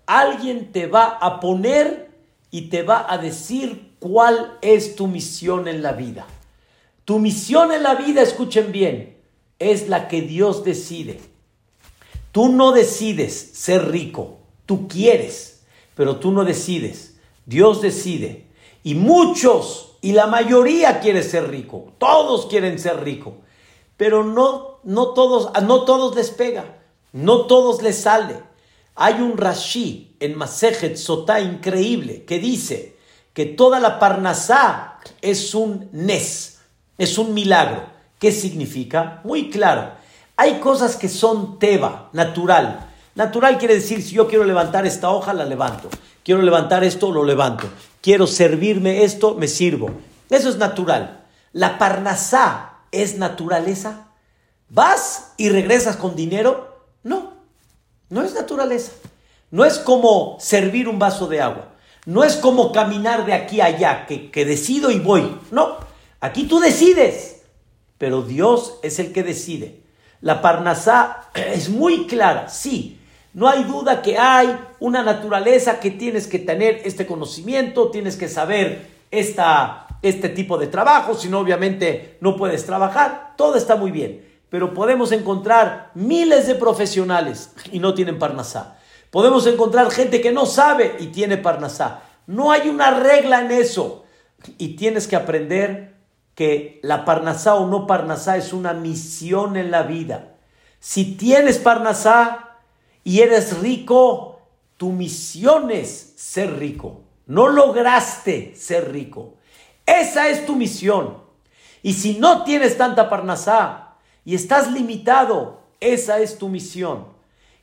alguien 0.07 0.73
te 0.73 0.89
va 0.89 1.19
a 1.21 1.39
poner 1.39 2.06
y 2.51 2.63
te 2.63 2.83
va 2.83 3.07
a 3.09 3.19
decir 3.19 3.93
cuál 3.99 4.59
es 4.63 4.97
tu 4.97 5.07
misión 5.07 5.69
en 5.69 5.83
la 5.83 5.93
vida. 5.93 6.27
Tu 7.05 7.19
misión 7.19 7.73
en 7.73 7.83
la 7.83 7.95
vida, 7.95 8.23
escuchen 8.23 8.73
bien, 8.73 9.17
es 9.59 9.89
la 9.89 10.09
que 10.09 10.23
Dios 10.23 10.65
decide. 10.65 11.21
Tú 12.33 12.49
no 12.49 12.73
decides 12.73 13.51
ser 13.55 13.91
rico, 13.91 14.39
tú 14.67 14.89
quieres, 14.89 15.63
pero 15.95 16.17
tú 16.17 16.33
no 16.33 16.45
decides. 16.45 17.17
Dios 17.47 17.81
decide. 17.81 18.47
Y 18.83 18.95
muchos, 18.95 19.97
y 20.03 20.13
la 20.13 20.27
mayoría 20.27 21.01
quiere 21.01 21.23
ser 21.23 21.49
rico, 21.51 21.93
todos 21.99 22.47
quieren 22.47 22.79
ser 22.79 23.03
rico, 23.03 23.39
pero 23.97 24.23
no, 24.23 24.79
no, 24.85 25.09
todos, 25.09 25.51
no 25.63 25.85
todos 25.85 26.15
les 26.15 26.31
pega, 26.31 26.79
no 27.13 27.47
todos 27.47 27.83
les 27.83 27.97
sale. 27.97 28.43
Hay 28.97 29.21
un 29.21 29.37
Rashi 29.37 30.17
en 30.21 30.37
Masejet 30.37 30.97
Sotá 30.97 31.41
increíble 31.41 32.25
que 32.25 32.39
dice 32.39 32.97
que 33.35 33.45
toda 33.45 33.79
la 33.79 33.99
Parnasá 33.99 34.99
es 35.21 35.55
un 35.55 35.91
Nes, 35.93 36.61
es 36.97 37.19
un 37.19 37.35
milagro. 37.35 37.85
¿Qué 38.19 38.33
significa? 38.33 39.21
Muy 39.25 39.51
claro. 39.51 39.93
Hay 40.39 40.61
cosas 40.61 40.97
que 40.97 41.11
son 41.11 41.59
teba, 41.59 42.09
natural. 42.15 42.91
Natural 43.15 43.59
quiere 43.59 43.75
decir, 43.75 44.03
si 44.03 44.15
yo 44.15 44.27
quiero 44.27 44.45
levantar 44.45 44.87
esta 44.87 45.11
hoja, 45.11 45.35
la 45.35 45.45
levanto. 45.45 45.91
Quiero 46.25 46.41
levantar 46.41 46.83
esto, 46.83 47.13
lo 47.13 47.23
levanto. 47.23 47.69
Quiero 48.01 48.27
servirme 48.27 49.05
esto, 49.05 49.35
me 49.35 49.47
sirvo. 49.47 49.91
Eso 50.31 50.49
es 50.49 50.57
natural. 50.57 51.25
La 51.53 51.79
parnasá 51.79 52.79
es 52.93 53.19
naturaleza. 53.19 54.09
¿Vas 54.71 55.35
y 55.37 55.51
regresas 55.51 55.97
con 55.97 56.17
dinero? 56.17 56.89
No, 57.03 57.36
no 58.09 58.23
es 58.23 58.35
naturaleza. 58.35 58.93
No 59.51 59.65
es 59.65 59.79
como 59.79 60.37
servir 60.41 60.89
un 60.89 60.99
vaso 60.99 61.27
de 61.27 61.41
agua. 61.41 61.73
No 62.05 62.25
es 62.25 62.37
como 62.37 62.73
caminar 62.73 63.27
de 63.27 63.33
aquí 63.33 63.61
a 63.61 63.67
allá, 63.67 64.07
que, 64.07 64.31
que 64.31 64.45
decido 64.45 64.91
y 64.91 64.99
voy. 64.99 65.39
No, 65.51 65.77
aquí 66.21 66.45
tú 66.45 66.61
decides. 66.61 67.43
Pero 67.99 68.23
Dios 68.23 68.79
es 68.83 68.99
el 68.99 69.13
que 69.13 69.23
decide. 69.23 69.81
La 70.21 70.41
Parnasá 70.41 71.31
es 71.35 71.69
muy 71.69 72.07
clara, 72.07 72.49
sí. 72.49 73.01
No 73.35 73.49
hay 73.49 73.65
duda 73.65 74.03
que 74.03 74.17
hay 74.17 74.57
una 74.81 75.03
naturaleza 75.03 75.79
que 75.81 75.91
tienes 75.91 76.27
que 76.27 76.39
tener 76.39 76.81
este 76.85 77.07
conocimiento, 77.07 77.91
tienes 77.91 78.17
que 78.17 78.29
saber 78.29 78.89
esta, 79.11 79.87
este 80.01 80.31
tipo 80.31 80.57
de 80.57 80.69
trabajo, 80.69 81.15
si 81.15 81.29
no 81.29 81.41
obviamente 81.41 82.17
no 82.21 82.37
puedes 82.37 82.65
trabajar. 82.65 83.35
Todo 83.37 83.57
está 83.57 83.77
muy 83.77 83.91
bien 83.91 84.36
pero 84.49 84.75
podemos 84.75 85.13
encontrar 85.13 85.91
miles 85.95 86.47
de 86.47 86.55
profesionales 86.55 87.53
y 87.73 87.79
no 87.79 87.95
tienen 87.95 88.19
Parnasá. 88.19 88.79
Podemos 89.11 89.47
encontrar 89.47 89.91
gente 89.91 90.21
que 90.21 90.33
no 90.33 90.47
sabe 90.47 90.97
y 91.01 91.09
tiene 91.09 91.37
Parnasá. 91.37 92.03
No 92.27 92.53
hay 92.53 92.69
una 92.69 92.91
regla 92.91 93.41
en 93.41 93.51
eso. 93.51 94.05
Y 94.59 94.77
tienes 94.77 95.09
que 95.09 95.17
aprender 95.17 95.97
que 96.35 96.81
la 96.83 97.05
Parnasá 97.05 97.55
o 97.55 97.67
no 97.67 97.87
Parnasá 97.87 98.37
es 98.37 98.53
una 98.53 98.73
misión 98.75 99.57
en 99.57 99.71
la 99.71 99.83
vida. 99.83 100.35
Si 100.81 101.17
tienes 101.17 101.59
Parnasá 101.59 102.59
y 103.03 103.21
eres 103.21 103.59
rico, 103.61 104.41
tu 104.77 104.93
misión 104.93 105.71
es 105.71 106.13
ser 106.17 106.59
rico. 106.59 107.01
No 107.27 107.49
lograste 107.49 108.55
ser 108.55 108.93
rico. 108.93 109.35
Esa 109.87 110.29
es 110.29 110.45
tu 110.45 110.55
misión. 110.57 111.19
Y 111.83 111.95
si 111.95 112.19
no 112.19 112.45
tienes 112.45 112.77
tanta 112.77 113.09
Parnasá, 113.09 113.86
y 114.27 114.35
estás 114.35 114.73
limitado, 114.73 115.61
esa 115.79 116.19
es 116.19 116.37
tu 116.37 116.49
misión. 116.49 117.07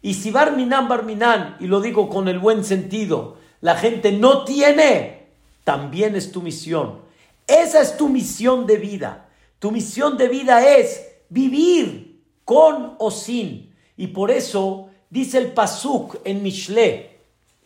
Y 0.02 0.14
si 0.14 0.32
Barminan, 0.32 0.88
Barminan, 0.88 1.58
y 1.60 1.68
lo 1.68 1.82
digo 1.82 2.10
con 2.10 2.30
el 2.30 2.40
buen 2.40 2.64
sentido, 2.64 3.38
la 3.60 3.76
gente 3.76 4.14
no 4.14 4.46
tiene, 4.46 5.28
también 5.66 6.16
es 6.16 6.32
tu 6.32 6.42
misión. 6.42 7.02
Esa 7.48 7.82
es 7.82 7.98
tu 7.98 8.08
misión 8.08 8.66
de 8.66 8.78
vida. 8.78 9.30
Tu 9.60 9.72
misión 9.72 10.18
de 10.18 10.30
vida 10.30 10.66
es 10.66 11.06
vivir 11.28 12.22
con 12.46 12.96
o 12.98 13.12
sin. 13.12 13.76
Y 13.98 14.08
por 14.08 14.32
eso 14.32 14.90
dice 15.10 15.40
el 15.40 15.52
Pasuk 15.52 16.18
en 16.24 16.44
Mishle, 16.44 17.20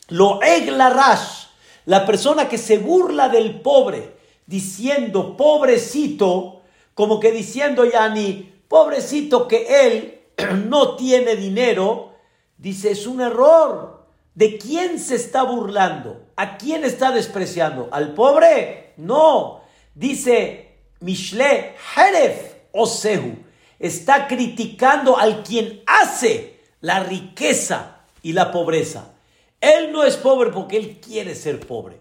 lo 0.10 0.40
rash, 0.40 1.46
la 1.86 2.04
persona 2.04 2.50
que 2.50 2.58
se 2.58 2.80
burla 2.80 3.30
del 3.30 3.62
pobre, 3.62 4.16
diciendo 4.48 5.38
pobrecito, 5.38 6.62
como 6.96 7.20
que 7.20 7.32
diciendo 7.32 7.86
Yani, 7.86 8.57
pobrecito 8.68 9.48
que 9.48 9.88
él 9.88 10.22
no 10.68 10.96
tiene 10.96 11.36
dinero, 11.36 12.14
dice, 12.58 12.92
es 12.92 13.08
un 13.08 13.22
error. 13.22 14.06
¿De 14.36 14.58
quién 14.60 15.00
se 15.00 15.16
está 15.16 15.42
burlando? 15.44 16.28
¿A 16.36 16.58
quién 16.58 16.84
está 16.84 17.12
despreciando? 17.12 17.90
¿Al 17.92 18.14
pobre? 18.14 18.94
No. 18.98 19.62
Dice 19.96 20.78
Mishle 21.00 21.74
Heref 21.96 22.54
Osehu. 22.72 23.36
Está 23.80 24.28
criticando 24.28 25.18
al 25.18 25.42
quien 25.44 25.82
hace 25.88 26.60
la 26.82 27.00
riqueza 27.00 28.02
y 28.22 28.34
la 28.34 28.52
pobreza. 28.52 29.16
Él 29.60 29.92
no 29.92 30.04
es 30.04 30.18
pobre 30.18 30.52
porque 30.52 30.78
él 30.78 31.00
quiere 31.00 31.34
ser 31.34 31.60
pobre. 31.60 32.00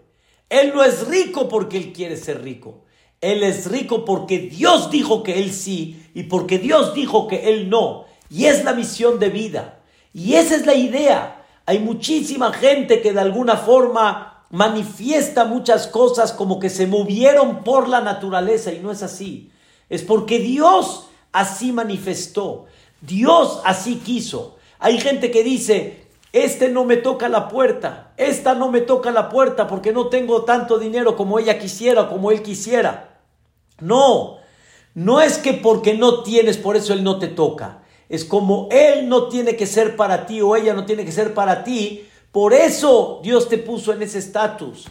Él 0.51 0.73
no 0.75 0.85
es 0.85 1.07
rico 1.09 1.49
porque 1.49 1.79
él 1.79 1.93
quiere 1.95 2.19
ser 2.19 2.43
rico. 2.43 2.85
Él 3.21 3.43
es 3.43 3.67
rico 3.71 4.05
porque 4.05 4.39
Dios 4.39 4.91
dijo 4.91 5.23
que 5.23 5.39
Él 5.39 5.53
sí 5.53 6.06
y 6.17 6.23
porque 6.23 6.59
Dios 6.59 6.95
dijo 6.95 7.29
que 7.29 7.51
Él 7.51 7.69
no. 7.69 8.07
Y 8.31 8.47
es 8.47 8.65
la 8.65 8.73
misión 8.73 9.19
de 9.19 9.29
vida. 9.29 9.81
Y 10.15 10.33
esa 10.33 10.57
es 10.57 10.65
la 10.65 10.73
idea. 10.73 11.45
Hay 11.67 11.79
muchísima 11.79 12.55
gente 12.55 13.03
que 13.03 13.13
de 13.13 13.21
alguna 13.21 13.59
forma 13.59 14.47
manifiesta 14.49 15.45
muchas 15.45 15.87
cosas 15.87 16.33
como 16.33 16.59
que 16.59 16.71
se 16.71 16.87
movieron 16.87 17.63
por 17.65 17.87
la 17.87 18.01
naturaleza 18.01 18.73
y 18.73 18.79
no 18.79 18.93
es 18.93 19.03
así. 19.03 19.51
Es 19.91 20.01
porque 20.01 20.39
Dios 20.39 21.11
así 21.33 21.71
manifestó, 21.71 22.65
Dios 23.03 23.61
así 23.67 23.97
quiso. 23.97 24.57
Hay 24.79 24.99
gente 24.99 25.31
que 25.31 25.45
dice, 25.45 26.07
este 26.33 26.71
no 26.71 26.87
me 26.87 26.97
toca 26.97 27.29
la 27.29 27.49
puerta, 27.49 28.15
esta 28.17 28.55
no 28.55 28.71
me 28.71 28.81
toca 28.81 29.11
la 29.11 29.29
puerta 29.29 29.67
porque 29.67 29.93
no 29.93 30.07
tengo 30.07 30.47
tanto 30.47 30.79
dinero 30.79 31.15
como 31.15 31.39
ella 31.39 31.59
quisiera, 31.59 32.09
como 32.09 32.31
él 32.31 32.43
quisiera. 32.43 33.21
No, 33.81 34.36
no 34.97 35.21
es 35.21 35.37
que 35.37 35.53
porque 35.53 35.93
no 35.93 36.23
tienes, 36.23 36.57
por 36.57 36.75
eso 36.75 36.95
él 36.95 37.05
no 37.05 37.19
te 37.19 37.29
toca. 37.29 37.83
Es 38.09 38.25
como 38.25 38.67
él 38.71 39.11
no 39.11 39.29
tiene 39.29 39.55
que 39.55 39.67
ser 39.67 39.95
para 39.95 40.25
ti 40.25 40.41
o 40.41 40.57
ella 40.57 40.73
no 40.73 40.87
tiene 40.87 41.05
que 41.05 41.13
ser 41.13 41.35
para 41.35 41.65
ti, 41.65 42.09
por 42.33 42.55
eso 42.55 43.21
Dios 43.23 43.51
te 43.51 43.59
puso 43.59 43.93
en 43.93 44.01
ese 44.01 44.19
estatus. 44.19 44.87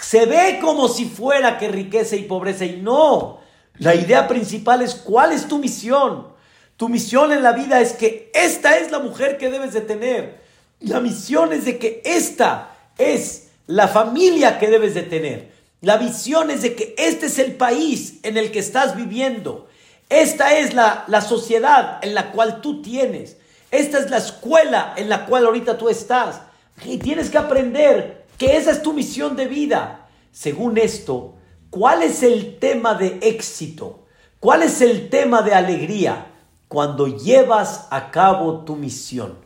Se 0.00 0.26
ve 0.26 0.60
como 0.62 0.86
si 0.86 1.06
fuera 1.06 1.58
que 1.58 1.66
riqueza 1.66 2.14
y 2.14 2.22
pobreza 2.22 2.66
y 2.66 2.76
no. 2.76 3.40
La 3.78 3.96
idea 3.96 4.28
principal 4.28 4.80
es 4.80 4.94
cuál 4.94 5.32
es 5.32 5.48
tu 5.48 5.58
misión. 5.58 6.28
Tu 6.76 6.88
misión 6.88 7.32
en 7.32 7.42
la 7.42 7.50
vida 7.50 7.80
es 7.80 7.94
que 7.94 8.30
esta 8.34 8.78
es 8.78 8.92
la 8.92 9.00
mujer 9.00 9.38
que 9.38 9.50
debes 9.50 9.72
de 9.72 9.80
tener. 9.80 10.40
La 10.78 11.00
misión 11.00 11.52
es 11.52 11.64
de 11.64 11.78
que 11.78 12.00
esta 12.04 12.76
es 12.96 13.48
la 13.66 13.88
familia 13.88 14.60
que 14.60 14.68
debes 14.68 14.94
de 14.94 15.02
tener. 15.02 15.57
La 15.80 15.96
visión 15.96 16.50
es 16.50 16.62
de 16.62 16.74
que 16.74 16.94
este 16.98 17.26
es 17.26 17.38
el 17.38 17.54
país 17.54 18.18
en 18.22 18.36
el 18.36 18.50
que 18.50 18.58
estás 18.58 18.96
viviendo. 18.96 19.68
Esta 20.08 20.58
es 20.58 20.74
la, 20.74 21.04
la 21.06 21.20
sociedad 21.20 21.98
en 22.02 22.14
la 22.14 22.32
cual 22.32 22.60
tú 22.60 22.82
tienes. 22.82 23.36
Esta 23.70 23.98
es 23.98 24.10
la 24.10 24.16
escuela 24.16 24.94
en 24.96 25.08
la 25.08 25.26
cual 25.26 25.46
ahorita 25.46 25.78
tú 25.78 25.88
estás. 25.88 26.40
Y 26.84 26.98
tienes 26.98 27.30
que 27.30 27.38
aprender 27.38 28.26
que 28.38 28.56
esa 28.56 28.70
es 28.70 28.82
tu 28.82 28.92
misión 28.92 29.36
de 29.36 29.46
vida. 29.46 30.08
Según 30.32 30.78
esto, 30.78 31.34
¿cuál 31.70 32.02
es 32.02 32.22
el 32.22 32.58
tema 32.58 32.94
de 32.94 33.18
éxito? 33.22 34.04
¿Cuál 34.40 34.62
es 34.62 34.80
el 34.80 35.10
tema 35.10 35.42
de 35.42 35.54
alegría? 35.54 36.32
Cuando 36.68 37.06
llevas 37.06 37.86
a 37.90 38.10
cabo 38.10 38.64
tu 38.64 38.76
misión. 38.76 39.36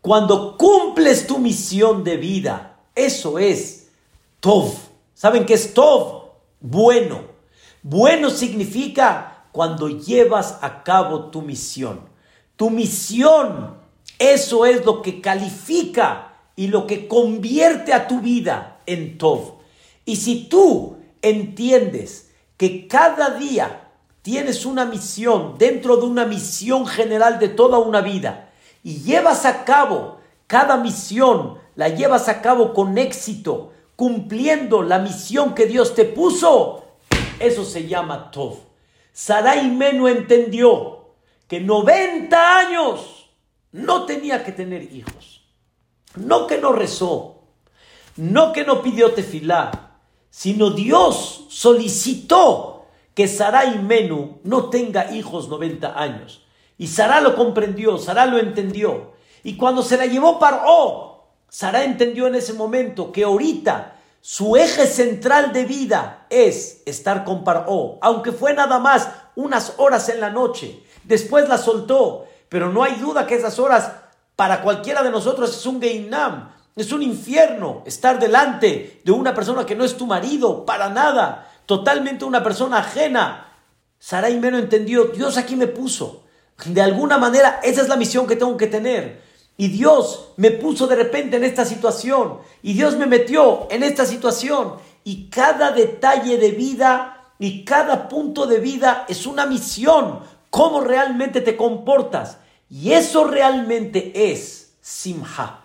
Cuando 0.00 0.56
cumples 0.56 1.26
tu 1.26 1.38
misión 1.38 2.04
de 2.04 2.16
vida. 2.16 2.80
Eso 2.94 3.38
es 3.38 3.88
Tov. 4.40 4.85
¿Saben 5.16 5.46
qué 5.46 5.54
es 5.54 5.72
Tov? 5.72 6.32
Bueno. 6.60 7.22
Bueno 7.82 8.28
significa 8.28 9.46
cuando 9.50 9.88
llevas 9.88 10.58
a 10.60 10.82
cabo 10.82 11.30
tu 11.30 11.40
misión. 11.40 12.00
Tu 12.56 12.68
misión, 12.68 13.78
eso 14.18 14.66
es 14.66 14.84
lo 14.84 15.00
que 15.00 15.22
califica 15.22 16.34
y 16.54 16.66
lo 16.66 16.86
que 16.86 17.08
convierte 17.08 17.94
a 17.94 18.06
tu 18.08 18.20
vida 18.20 18.82
en 18.84 19.16
Tov. 19.16 19.54
Y 20.04 20.16
si 20.16 20.50
tú 20.50 20.98
entiendes 21.22 22.30
que 22.58 22.86
cada 22.86 23.30
día 23.30 23.88
tienes 24.20 24.66
una 24.66 24.84
misión 24.84 25.56
dentro 25.56 25.96
de 25.96 26.04
una 26.04 26.26
misión 26.26 26.86
general 26.86 27.38
de 27.38 27.48
toda 27.48 27.78
una 27.78 28.02
vida 28.02 28.50
y 28.84 28.98
llevas 28.98 29.46
a 29.46 29.64
cabo 29.64 30.18
cada 30.46 30.76
misión, 30.76 31.56
la 31.74 31.88
llevas 31.88 32.28
a 32.28 32.42
cabo 32.42 32.74
con 32.74 32.98
éxito, 32.98 33.72
cumpliendo 33.96 34.82
la 34.82 34.98
misión 34.98 35.54
que 35.54 35.66
Dios 35.66 35.94
te 35.94 36.04
puso, 36.04 36.84
eso 37.40 37.64
se 37.64 37.88
llama 37.88 38.30
Tov. 38.30 38.58
Sarai 39.12 39.70
Menu 39.70 40.06
entendió 40.08 41.14
que 41.48 41.60
90 41.60 42.58
años 42.58 43.30
no 43.72 44.04
tenía 44.04 44.44
que 44.44 44.52
tener 44.52 44.94
hijos. 44.94 45.42
No 46.14 46.46
que 46.46 46.58
no 46.58 46.72
rezó, 46.72 47.42
no 48.16 48.52
que 48.52 48.64
no 48.64 48.82
pidió 48.82 49.12
tefilá, 49.12 49.98
sino 50.30 50.70
Dios 50.70 51.46
solicitó 51.50 52.86
que 53.14 53.28
Sarai 53.28 53.78
Menú 53.78 54.40
no 54.44 54.68
tenga 54.68 55.14
hijos 55.14 55.48
90 55.48 55.98
años. 55.98 56.42
Y 56.76 56.88
Sara 56.88 57.22
lo 57.22 57.34
comprendió, 57.34 57.96
Sara 57.96 58.26
lo 58.26 58.38
entendió. 58.38 59.12
Y 59.42 59.56
cuando 59.56 59.82
se 59.82 59.96
la 59.96 60.04
llevó 60.04 60.38
Paró, 60.38 61.15
Sara 61.56 61.84
entendió 61.84 62.26
en 62.26 62.34
ese 62.34 62.52
momento 62.52 63.10
que 63.10 63.24
ahorita 63.24 63.94
su 64.20 64.58
eje 64.58 64.86
central 64.86 65.54
de 65.54 65.64
vida 65.64 66.26
es 66.28 66.82
estar 66.84 67.24
con 67.24 67.44
Paró, 67.44 67.96
aunque 68.02 68.30
fue 68.30 68.52
nada 68.52 68.78
más 68.78 69.08
unas 69.36 69.72
horas 69.78 70.10
en 70.10 70.20
la 70.20 70.28
noche. 70.28 70.84
Después 71.04 71.48
la 71.48 71.56
soltó, 71.56 72.26
pero 72.50 72.70
no 72.70 72.82
hay 72.82 72.96
duda 72.96 73.26
que 73.26 73.36
esas 73.36 73.58
horas 73.58 73.90
para 74.36 74.60
cualquiera 74.60 75.02
de 75.02 75.10
nosotros 75.10 75.56
es 75.56 75.64
un 75.64 75.80
Geinam, 75.80 76.52
es 76.76 76.92
un 76.92 77.02
infierno 77.02 77.84
estar 77.86 78.18
delante 78.18 79.00
de 79.02 79.12
una 79.12 79.32
persona 79.32 79.64
que 79.64 79.76
no 79.76 79.84
es 79.84 79.96
tu 79.96 80.06
marido, 80.06 80.66
para 80.66 80.90
nada, 80.90 81.50
totalmente 81.64 82.26
una 82.26 82.42
persona 82.42 82.80
ajena. 82.80 83.50
Sarai 83.98 84.38
Meno 84.38 84.58
entendió, 84.58 85.04
Dios 85.04 85.38
aquí 85.38 85.56
me 85.56 85.68
puso. 85.68 86.24
De 86.66 86.82
alguna 86.82 87.16
manera, 87.16 87.60
esa 87.62 87.80
es 87.80 87.88
la 87.88 87.96
misión 87.96 88.26
que 88.26 88.36
tengo 88.36 88.58
que 88.58 88.66
tener. 88.66 89.24
Y 89.56 89.68
Dios 89.68 90.32
me 90.36 90.50
puso 90.50 90.86
de 90.86 90.96
repente 90.96 91.36
en 91.36 91.44
esta 91.44 91.64
situación. 91.64 92.38
Y 92.62 92.74
Dios 92.74 92.96
me 92.96 93.06
metió 93.06 93.66
en 93.70 93.82
esta 93.82 94.04
situación. 94.04 94.74
Y 95.04 95.28
cada 95.30 95.70
detalle 95.70 96.36
de 96.36 96.50
vida 96.50 97.32
y 97.38 97.64
cada 97.64 98.08
punto 98.08 98.46
de 98.46 98.60
vida 98.60 99.06
es 99.08 99.26
una 99.26 99.46
misión. 99.46 100.20
Cómo 100.50 100.80
realmente 100.80 101.40
te 101.40 101.56
comportas. 101.56 102.38
Y 102.68 102.92
eso 102.92 103.24
realmente 103.24 104.32
es 104.32 104.74
simha. 104.80 105.64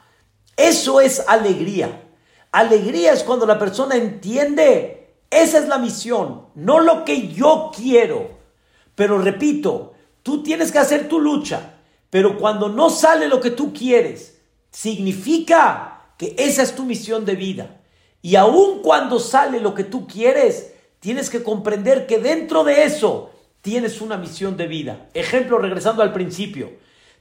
Eso 0.55 1.01
es 1.01 1.23
alegría. 1.27 2.03
Alegría 2.51 3.13
es 3.13 3.23
cuando 3.23 3.45
la 3.45 3.57
persona 3.57 3.95
entiende, 3.95 5.15
esa 5.29 5.59
es 5.59 5.67
la 5.67 5.77
misión, 5.77 6.47
no 6.55 6.79
lo 6.79 7.05
que 7.05 7.29
yo 7.29 7.71
quiero. 7.75 8.29
Pero 8.95 9.17
repito, 9.17 9.93
tú 10.21 10.43
tienes 10.43 10.71
que 10.71 10.79
hacer 10.79 11.07
tu 11.07 11.19
lucha. 11.19 11.70
Pero 12.11 12.37
cuando 12.37 12.69
no 12.69 12.91
sale 12.91 13.27
lo 13.27 13.41
que 13.41 13.49
tú 13.49 13.73
quieres, 13.73 14.39
significa 14.69 16.13
que 16.17 16.35
esa 16.37 16.61
es 16.61 16.75
tu 16.75 16.83
misión 16.83 17.25
de 17.25 17.35
vida. 17.35 17.81
Y 18.21 18.35
aun 18.35 18.83
cuando 18.83 19.17
sale 19.17 19.59
lo 19.59 19.73
que 19.73 19.85
tú 19.85 20.05
quieres, 20.05 20.73
tienes 20.99 21.31
que 21.31 21.41
comprender 21.41 22.05
que 22.05 22.19
dentro 22.19 22.63
de 22.63 22.83
eso 22.83 23.31
tienes 23.61 24.01
una 24.01 24.17
misión 24.17 24.57
de 24.57 24.67
vida. 24.67 25.09
Ejemplo, 25.13 25.57
regresando 25.57 26.03
al 26.03 26.13
principio. 26.13 26.73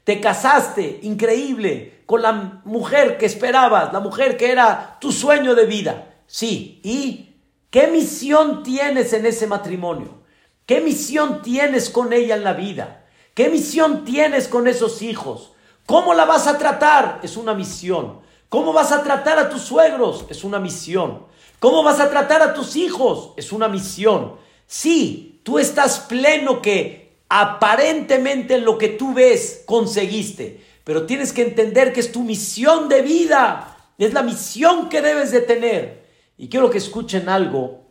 Te 0.05 0.21
casaste, 0.21 0.99
increíble, 1.03 2.03
con 2.05 2.23
la 2.23 2.61
mujer 2.65 3.17
que 3.17 3.27
esperabas, 3.27 3.93
la 3.93 4.01
mujer 4.01 4.37
que 4.37 4.51
era 4.51 4.99
tu 5.01 5.13
sueño 5.13 5.55
de 5.55 5.67
vida. 5.67 6.15
Sí, 6.27 6.81
¿y 6.83 7.37
qué 7.71 7.87
misión 7.87 8.65
tienes 8.65 9.13
en 9.13 9.25
ese 9.25 9.47
matrimonio? 9.47 10.21
¿Qué 10.67 10.81
misión 10.81 11.43
tienes 11.43 11.91
con 11.91 12.13
ella 12.13 12.35
en 12.35 12.45
la 12.45 12.55
vida? 12.55 13.00
¿Qué 13.41 13.49
misión 13.49 14.05
tienes 14.05 14.49
con 14.49 14.69
esos 14.69 15.01
hijos? 15.01 15.53
¿Cómo 15.87 16.13
la 16.13 16.27
vas 16.27 16.47
a 16.47 16.59
tratar? 16.59 17.21
Es 17.23 17.39
una 17.39 17.55
misión. 17.55 18.21
¿Cómo 18.51 18.75
vas 18.75 18.93
a 18.93 19.03
tratar 19.03 19.39
a 19.39 19.49
tus 19.49 19.63
suegros? 19.63 20.27
Es 20.29 20.45
una 20.45 20.59
misión. 20.59 21.25
¿Cómo 21.59 21.83
vas 21.83 22.01
a 22.01 22.11
tratar 22.11 22.43
a 22.43 22.53
tus 22.53 22.77
hijos? 22.77 23.33
Es 23.39 23.51
una 23.51 23.67
misión. 23.67 24.35
Sí, 24.67 25.41
tú 25.43 25.59
estás 25.59 26.01
pleno 26.01 26.61
que 26.61 27.17
aparentemente 27.31 28.57
en 28.57 28.67
lo 28.67 28.77
que 28.77 28.89
tú 28.89 29.15
ves 29.15 29.63
conseguiste, 29.65 30.63
pero 30.85 31.07
tienes 31.07 31.33
que 31.33 31.41
entender 31.41 31.95
que 31.95 32.01
es 32.01 32.13
tu 32.13 32.23
misión 32.23 32.91
de 32.91 33.01
vida. 33.01 33.75
Es 33.97 34.13
la 34.13 34.23
misión 34.23 34.91
que 34.91 35.01
debes 35.01 35.31
de 35.31 35.41
tener. 35.41 36.05
Y 36.37 36.51
quiero 36.51 36.69
que 36.69 36.77
escuchen 36.77 37.31
algo 37.31 37.87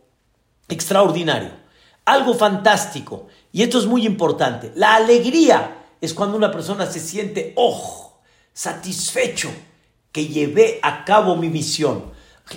extraordinario, 0.68 1.50
algo 2.04 2.34
fantástico. 2.34 3.26
Y 3.52 3.62
esto 3.62 3.78
es 3.78 3.86
muy 3.86 4.06
importante. 4.06 4.72
La 4.74 4.94
alegría 4.94 5.76
es 6.00 6.14
cuando 6.14 6.36
una 6.36 6.50
persona 6.50 6.86
se 6.86 7.00
siente, 7.00 7.52
oh, 7.56 8.20
satisfecho 8.52 9.50
que 10.12 10.26
llevé 10.26 10.78
a 10.82 11.04
cabo 11.04 11.36
mi 11.36 11.48
misión. 11.48 12.12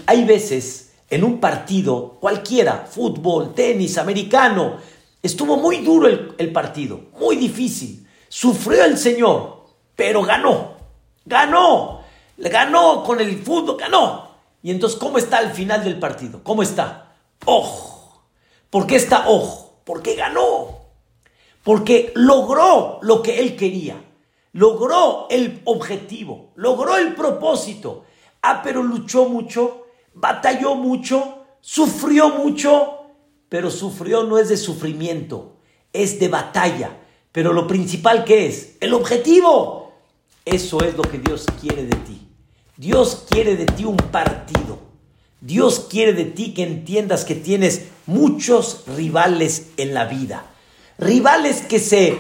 Hay 0.06 0.24
veces 0.24 0.94
en 1.10 1.24
un 1.24 1.40
partido, 1.40 2.18
cualquiera, 2.20 2.88
fútbol, 2.90 3.54
tenis, 3.54 3.98
americano, 3.98 4.78
estuvo 5.22 5.58
muy 5.58 5.78
duro 5.78 6.08
el, 6.08 6.34
el 6.38 6.52
partido, 6.52 7.02
muy 7.20 7.36
difícil. 7.36 8.08
Sufrió 8.30 8.84
el 8.84 8.98
Señor, 8.98 9.68
pero 9.96 10.24
ganó, 10.24 10.74
ganó, 11.26 12.02
ganó 12.38 13.04
con 13.04 13.20
el 13.20 13.38
fútbol, 13.42 13.78
ganó. 13.78 14.34
Y 14.64 14.72
entonces, 14.72 14.98
¿cómo 14.98 15.18
está 15.18 15.38
al 15.38 15.52
final 15.52 15.84
del 15.84 16.00
partido? 16.00 16.42
¿Cómo 16.44 16.64
está? 16.64 17.16
¡Oh! 17.46 18.24
¿Por 18.70 18.88
qué 18.88 18.96
está 18.96 19.26
oh? 19.28 19.82
Porque 19.84 20.16
ganó 20.16 20.83
porque 21.64 22.12
logró 22.16 23.00
lo 23.02 23.22
que 23.22 23.40
él 23.40 23.56
quería, 23.56 24.04
logró 24.52 25.28
el 25.30 25.62
objetivo, 25.66 26.52
logró 26.56 26.98
el 26.98 27.16
propósito. 27.16 28.04
Ah, 28.42 28.62
pero 28.62 28.84
luchó 28.84 29.30
mucho, 29.30 29.88
batalló 30.14 30.76
mucho, 30.76 31.46
sufrió 31.62 32.30
mucho, 32.30 33.06
pero 33.48 33.72
sufrió 33.72 34.24
no 34.24 34.38
es 34.38 34.50
de 34.50 34.58
sufrimiento, 34.58 35.56
es 35.94 36.20
de 36.20 36.28
batalla. 36.28 37.00
Pero 37.32 37.54
lo 37.54 37.66
principal 37.66 38.26
que 38.26 38.46
es, 38.46 38.76
el 38.82 38.94
objetivo, 38.94 39.94
eso 40.46 40.82
es 40.84 40.96
lo 40.96 41.04
que 41.04 41.18
Dios 41.18 41.46
quiere 41.62 41.86
de 41.86 41.96
ti. 41.98 42.28
Dios 42.76 43.26
quiere 43.30 43.56
de 43.56 43.66
ti 43.66 43.86
un 43.86 43.98
partido. 43.98 44.80
Dios 45.40 45.88
quiere 45.90 46.14
de 46.14 46.26
ti 46.26 46.54
que 46.54 46.64
entiendas 46.64 47.26
que 47.26 47.36
tienes 47.36 47.88
muchos 48.06 48.84
rivales 48.88 49.72
en 49.78 49.94
la 49.94 50.06
vida. 50.06 50.53
Rivales 50.98 51.62
que 51.62 51.80
se, 51.80 52.18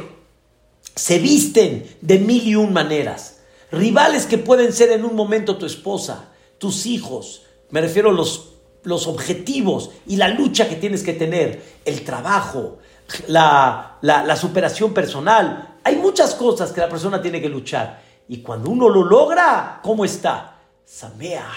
se 0.95 1.19
visten 1.19 1.97
de 2.01 2.19
mil 2.19 2.47
y 2.47 2.55
un 2.55 2.73
maneras. 2.73 3.41
Rivales 3.71 4.25
que 4.25 4.37
pueden 4.37 4.73
ser 4.73 4.91
en 4.91 5.05
un 5.05 5.15
momento 5.15 5.57
tu 5.57 5.65
esposa, 5.65 6.29
tus 6.57 6.85
hijos. 6.85 7.43
Me 7.69 7.81
refiero 7.81 8.09
a 8.09 8.13
los, 8.13 8.53
los 8.83 9.07
objetivos 9.07 9.91
y 10.07 10.17
la 10.17 10.27
lucha 10.27 10.69
que 10.69 10.75
tienes 10.75 11.03
que 11.03 11.13
tener. 11.13 11.61
El 11.85 12.03
trabajo, 12.03 12.79
la, 13.27 13.97
la 14.01 14.35
superación 14.35 14.93
personal. 14.93 15.77
Hay 15.83 15.95
muchas 15.95 16.35
cosas 16.35 16.71
que 16.71 16.81
la 16.81 16.89
persona 16.89 17.21
tiene 17.21 17.41
que 17.41 17.49
luchar. 17.49 18.01
Y 18.27 18.37
cuando 18.39 18.69
uno 18.69 18.89
lo 18.89 19.03
logra, 19.03 19.79
¿cómo 19.83 20.05
está? 20.05 20.59
Samea. 20.85 21.51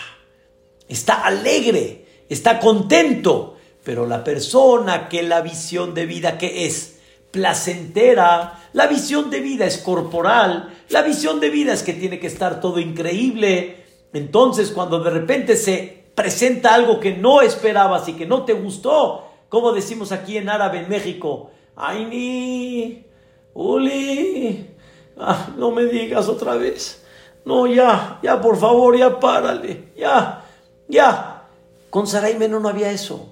Está 0.88 1.24
alegre, 1.24 2.24
está 2.28 2.58
contento. 2.58 3.56
Pero 3.84 4.06
la 4.06 4.24
persona 4.24 5.08
que 5.08 5.22
la 5.22 5.42
visión 5.42 5.94
de 5.94 6.06
vida 6.06 6.38
que 6.38 6.66
es 6.66 6.95
placentera, 7.36 8.58
la 8.72 8.86
visión 8.86 9.28
de 9.28 9.40
vida 9.40 9.66
es 9.66 9.76
corporal, 9.76 10.74
la 10.88 11.02
visión 11.02 11.38
de 11.38 11.50
vida 11.50 11.74
es 11.74 11.82
que 11.82 11.92
tiene 11.92 12.18
que 12.18 12.28
estar 12.28 12.62
todo 12.62 12.80
increíble. 12.80 13.84
Entonces, 14.14 14.70
cuando 14.70 15.00
de 15.00 15.10
repente 15.10 15.54
se 15.54 16.06
presenta 16.14 16.74
algo 16.74 16.98
que 16.98 17.12
no 17.12 17.42
esperabas 17.42 18.08
y 18.08 18.14
que 18.14 18.24
no 18.24 18.46
te 18.46 18.54
gustó, 18.54 19.28
como 19.50 19.72
decimos 19.72 20.12
aquí 20.12 20.38
en 20.38 20.48
árabe 20.48 20.78
en 20.78 20.88
México, 20.88 21.50
ay 21.76 22.06
ni, 22.06 23.04
uli, 23.52 24.70
ah, 25.18 25.50
no 25.58 25.72
me 25.72 25.84
digas 25.84 26.26
otra 26.28 26.56
vez. 26.56 27.04
No, 27.44 27.66
ya, 27.66 28.18
ya, 28.22 28.40
por 28.40 28.56
favor, 28.56 28.96
ya 28.96 29.20
párale, 29.20 29.92
ya, 29.94 30.42
ya. 30.88 31.42
Con 31.90 32.06
Sarai 32.06 32.34
no 32.48 32.66
había 32.66 32.90
eso. 32.90 33.28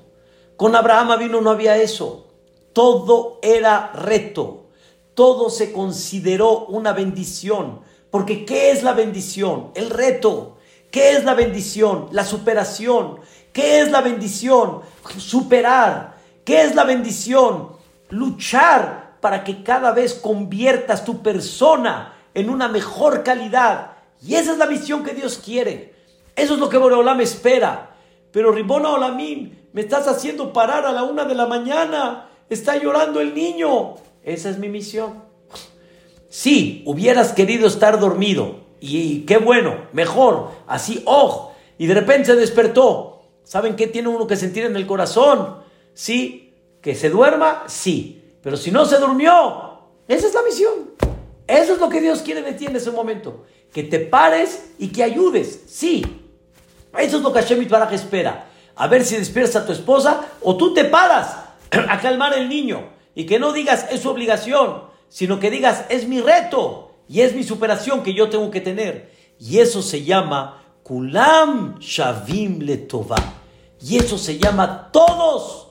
Con 0.56 0.76
Abraham 0.76 1.18
vino 1.18 1.40
no 1.40 1.50
había 1.50 1.78
eso. 1.78 2.23
Todo 2.74 3.38
era 3.42 3.92
reto. 3.94 4.66
Todo 5.14 5.48
se 5.48 5.72
consideró 5.72 6.66
una 6.66 6.92
bendición. 6.92 7.80
Porque 8.10 8.44
¿qué 8.44 8.70
es 8.70 8.82
la 8.82 8.92
bendición? 8.92 9.70
El 9.74 9.88
reto. 9.88 10.58
¿Qué 10.90 11.12
es 11.12 11.24
la 11.24 11.34
bendición? 11.34 12.08
La 12.12 12.24
superación. 12.24 13.20
¿Qué 13.52 13.80
es 13.80 13.90
la 13.90 14.02
bendición? 14.02 14.82
Superar. 15.16 16.16
¿Qué 16.44 16.62
es 16.62 16.74
la 16.74 16.84
bendición? 16.84 17.70
Luchar 18.10 19.16
para 19.20 19.42
que 19.42 19.62
cada 19.62 19.92
vez 19.92 20.14
conviertas 20.14 21.04
tu 21.04 21.22
persona 21.22 22.12
en 22.34 22.50
una 22.50 22.68
mejor 22.68 23.22
calidad. 23.22 23.92
Y 24.22 24.34
esa 24.34 24.52
es 24.52 24.58
la 24.58 24.66
visión 24.66 25.02
que 25.02 25.14
Dios 25.14 25.40
quiere. 25.42 25.94
Eso 26.36 26.54
es 26.54 26.60
lo 26.60 26.68
que 26.68 26.78
Boreolam 26.78 27.20
espera. 27.20 27.94
Pero 28.32 28.52
Ribona 28.52 28.90
Olamim, 28.90 29.56
me 29.72 29.80
estás 29.80 30.08
haciendo 30.08 30.52
parar 30.52 30.84
a 30.84 30.92
la 30.92 31.04
una 31.04 31.24
de 31.24 31.34
la 31.34 31.46
mañana. 31.46 32.28
Está 32.48 32.76
llorando 32.76 33.20
el 33.20 33.34
niño. 33.34 33.94
Esa 34.22 34.50
es 34.50 34.58
mi 34.58 34.68
misión. 34.68 35.22
Si 36.28 36.82
hubieras 36.86 37.32
querido 37.32 37.66
estar 37.66 38.00
dormido, 38.00 38.64
y 38.80 39.20
qué 39.20 39.38
bueno, 39.38 39.86
mejor, 39.92 40.50
así, 40.66 41.02
oh, 41.06 41.52
y 41.78 41.86
de 41.86 41.94
repente 41.94 42.26
se 42.26 42.36
despertó. 42.36 43.22
¿Saben 43.44 43.76
qué 43.76 43.86
tiene 43.86 44.08
uno 44.08 44.26
que 44.26 44.36
sentir 44.36 44.64
en 44.64 44.76
el 44.76 44.86
corazón? 44.86 45.58
Sí, 45.92 46.54
que 46.80 46.94
se 46.94 47.08
duerma, 47.08 47.64
sí, 47.66 48.34
pero 48.42 48.56
si 48.56 48.70
no 48.70 48.84
se 48.84 48.98
durmió, 48.98 49.80
esa 50.08 50.26
es 50.26 50.34
la 50.34 50.42
misión. 50.42 50.90
Eso 51.46 51.74
es 51.74 51.78
lo 51.78 51.88
que 51.88 52.00
Dios 52.00 52.22
quiere 52.22 52.42
de 52.42 52.52
ti 52.52 52.66
en 52.66 52.76
ese 52.76 52.90
momento. 52.90 53.44
Que 53.72 53.82
te 53.82 54.00
pares 54.00 54.72
y 54.78 54.88
que 54.88 55.02
ayudes, 55.02 55.62
sí. 55.66 56.04
Eso 56.98 57.18
es 57.18 57.22
lo 57.22 57.32
que 57.32 57.40
Hashem 57.40 57.68
Baraj 57.68 57.92
espera. 57.92 58.48
A 58.76 58.86
ver 58.86 59.04
si 59.04 59.16
despiertas 59.16 59.56
a 59.56 59.66
tu 59.66 59.72
esposa 59.72 60.26
o 60.42 60.56
tú 60.56 60.74
te 60.74 60.84
paras 60.84 61.43
a 61.88 62.00
calmar 62.00 62.34
el 62.34 62.48
niño. 62.48 62.90
Y 63.14 63.26
que 63.26 63.38
no 63.38 63.52
digas 63.52 63.86
es 63.90 64.00
su 64.00 64.10
obligación, 64.10 64.84
sino 65.08 65.38
que 65.38 65.50
digas 65.50 65.84
es 65.88 66.06
mi 66.08 66.20
reto. 66.20 66.92
Y 67.08 67.20
es 67.20 67.34
mi 67.34 67.44
superación 67.44 68.02
que 68.02 68.14
yo 68.14 68.28
tengo 68.30 68.50
que 68.50 68.60
tener. 68.60 69.12
Y 69.38 69.58
eso 69.58 69.82
se 69.82 70.04
llama 70.04 70.64
Kulam 70.82 71.78
Shavim 71.78 72.60
Letova. 72.60 73.16
Y 73.80 73.98
eso 73.98 74.16
se 74.16 74.38
llama 74.38 74.90
todos 74.90 75.64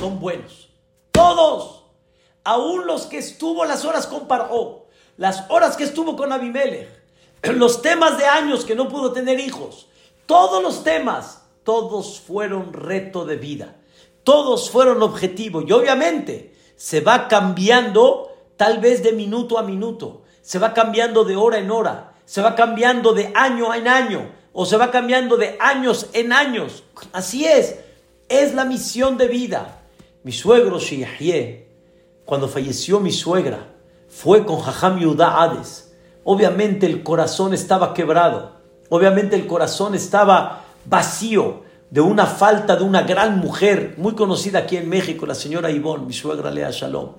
son 0.00 0.18
buenos. 0.18 0.70
Todos. 1.12 1.84
Aún 2.42 2.86
los 2.86 3.02
que 3.02 3.18
estuvo 3.18 3.64
las 3.66 3.84
horas 3.84 4.06
con 4.06 4.26
Paró, 4.26 4.86
las 5.18 5.44
horas 5.50 5.76
que 5.76 5.84
estuvo 5.84 6.16
con 6.16 6.32
Abimelech, 6.32 6.88
los 7.54 7.82
temas 7.82 8.16
de 8.16 8.24
años 8.24 8.64
que 8.64 8.74
no 8.74 8.88
pudo 8.88 9.12
tener 9.12 9.38
hijos, 9.38 9.88
todos 10.24 10.62
los 10.62 10.82
temas, 10.82 11.42
todos 11.64 12.18
fueron 12.18 12.72
reto 12.72 13.26
de 13.26 13.36
vida. 13.36 13.76
Todos 14.24 14.70
fueron 14.70 15.02
objetivo. 15.02 15.62
Y 15.62 15.72
obviamente 15.72 16.54
se 16.76 17.00
va 17.00 17.28
cambiando 17.28 18.28
tal 18.56 18.78
vez 18.78 19.02
de 19.02 19.12
minuto 19.12 19.58
a 19.58 19.62
minuto 19.62 20.22
se 20.42 20.58
va 20.58 20.74
cambiando 20.74 21.24
de 21.24 21.36
hora 21.36 21.58
en 21.58 21.70
hora, 21.70 22.12
se 22.24 22.42
va 22.42 22.54
cambiando 22.54 23.12
de 23.12 23.32
año 23.34 23.74
en 23.74 23.88
año, 23.88 24.30
o 24.52 24.66
se 24.66 24.76
va 24.76 24.90
cambiando 24.90 25.36
de 25.36 25.56
años 25.60 26.08
en 26.12 26.32
años. 26.32 26.82
Así 27.12 27.44
es, 27.44 27.76
es 28.28 28.54
la 28.54 28.64
misión 28.64 29.16
de 29.16 29.28
vida. 29.28 29.82
Mi 30.22 30.32
suegro 30.32 30.78
Shiyahye, 30.78 31.68
cuando 32.24 32.48
falleció 32.48 33.00
mi 33.00 33.12
suegra, 33.12 33.74
fue 34.08 34.44
con 34.44 34.58
Jajam 34.58 34.98
Yudá 34.98 35.40
Hades. 35.40 35.94
Obviamente 36.24 36.86
el 36.86 37.02
corazón 37.02 37.54
estaba 37.54 37.94
quebrado, 37.94 38.56
obviamente 38.88 39.36
el 39.36 39.46
corazón 39.46 39.94
estaba 39.94 40.64
vacío 40.84 41.62
de 41.90 42.00
una 42.00 42.26
falta 42.26 42.76
de 42.76 42.84
una 42.84 43.02
gran 43.02 43.38
mujer 43.38 43.94
muy 43.96 44.14
conocida 44.14 44.60
aquí 44.60 44.76
en 44.76 44.88
México, 44.88 45.26
la 45.26 45.34
señora 45.34 45.70
Ivonne, 45.70 46.06
mi 46.06 46.12
suegra 46.12 46.50
Lea 46.50 46.70
Shalom. 46.70 47.14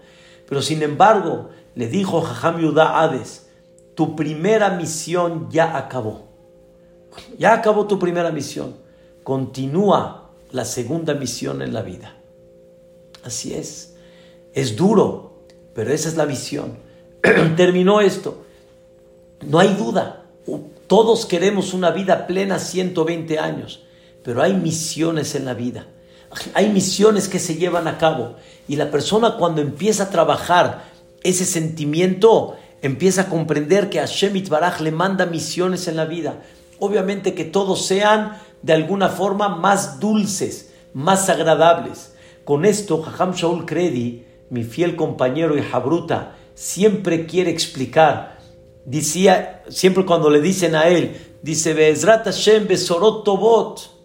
Pero 0.48 0.62
sin 0.62 0.82
embargo, 0.82 1.50
le 1.76 1.88
dijo 1.88 2.22
Jajam 2.22 2.60
Yudá 2.60 3.02
Hades, 3.02 3.48
tu 3.96 4.16
primera 4.16 4.70
misión 4.72 5.50
ya 5.50 5.78
acabó. 5.78 6.28
Ya 7.38 7.54
acabó 7.54 7.88
tu 7.88 8.00
primera 8.00 8.32
misión. 8.32 8.76
Continúa 9.24 10.30
la 10.52 10.66
segunda 10.66 11.14
misión 11.14 11.62
en 11.62 11.74
la 11.74 11.82
vida. 11.82 12.16
Así 13.24 13.54
es. 13.54 13.96
Es 14.54 14.76
duro, 14.76 15.44
pero 15.74 15.92
esa 15.92 16.10
es 16.10 16.16
la 16.16 16.26
visión. 16.26 16.78
Terminó 17.56 18.02
esto. 18.02 18.44
No 19.42 19.60
hay 19.60 19.74
duda. 19.76 20.26
Todos 20.88 21.26
queremos 21.26 21.74
una 21.74 21.92
vida 21.92 22.28
plena 22.28 22.60
120 22.60 23.40
años, 23.40 23.84
pero 24.24 24.42
hay 24.42 24.54
misiones 24.54 25.36
en 25.36 25.46
la 25.46 25.54
vida. 25.54 25.88
Hay 26.54 26.70
misiones 26.70 27.28
que 27.28 27.40
se 27.40 27.56
llevan 27.56 27.88
a 27.88 27.98
cabo 27.98 28.36
y 28.68 28.78
la 28.78 28.90
persona 28.90 29.36
cuando 29.38 29.62
empieza 29.62 30.04
a 30.04 30.10
trabajar 30.10 30.84
ese 31.24 31.46
sentimiento, 31.46 32.56
empieza 32.82 33.24
a 33.24 33.30
comprender 33.30 33.90
que 33.90 34.00
Hashem 34.00 34.42
Baraj 34.48 34.80
le 34.82 34.92
manda 34.92 35.26
misiones 35.26 35.88
en 35.88 35.98
la 35.98 36.06
vida. 36.06 36.42
Obviamente 36.80 37.34
que 37.34 37.44
todos 37.44 37.86
sean 37.86 38.38
de 38.62 38.74
alguna 38.74 39.10
forma 39.10 39.50
más 39.50 40.00
dulces, 40.00 40.72
más 40.94 41.30
agradables. 41.30 42.14
Con 42.46 42.66
esto, 42.66 43.02
Jajam 43.02 43.34
Shaul 43.34 43.66
Kredi, 43.66 44.26
mi 44.50 44.64
fiel 44.64 44.96
compañero 44.96 45.58
y 45.58 45.62
Jabruta, 45.62 46.36
siempre 46.56 47.26
quiere 47.26 47.52
explicar. 47.52 48.40
Decía, 48.86 49.64
siempre 49.70 50.06
cuando 50.06 50.30
le 50.30 50.42
dicen 50.42 50.76
a 50.76 50.88
él, 50.88 51.38
dice, 51.42 51.74
Be'ezrat 51.74 52.26
Hashem 52.26 52.68
Besorot 52.68 53.24
Tobot, 53.24 54.01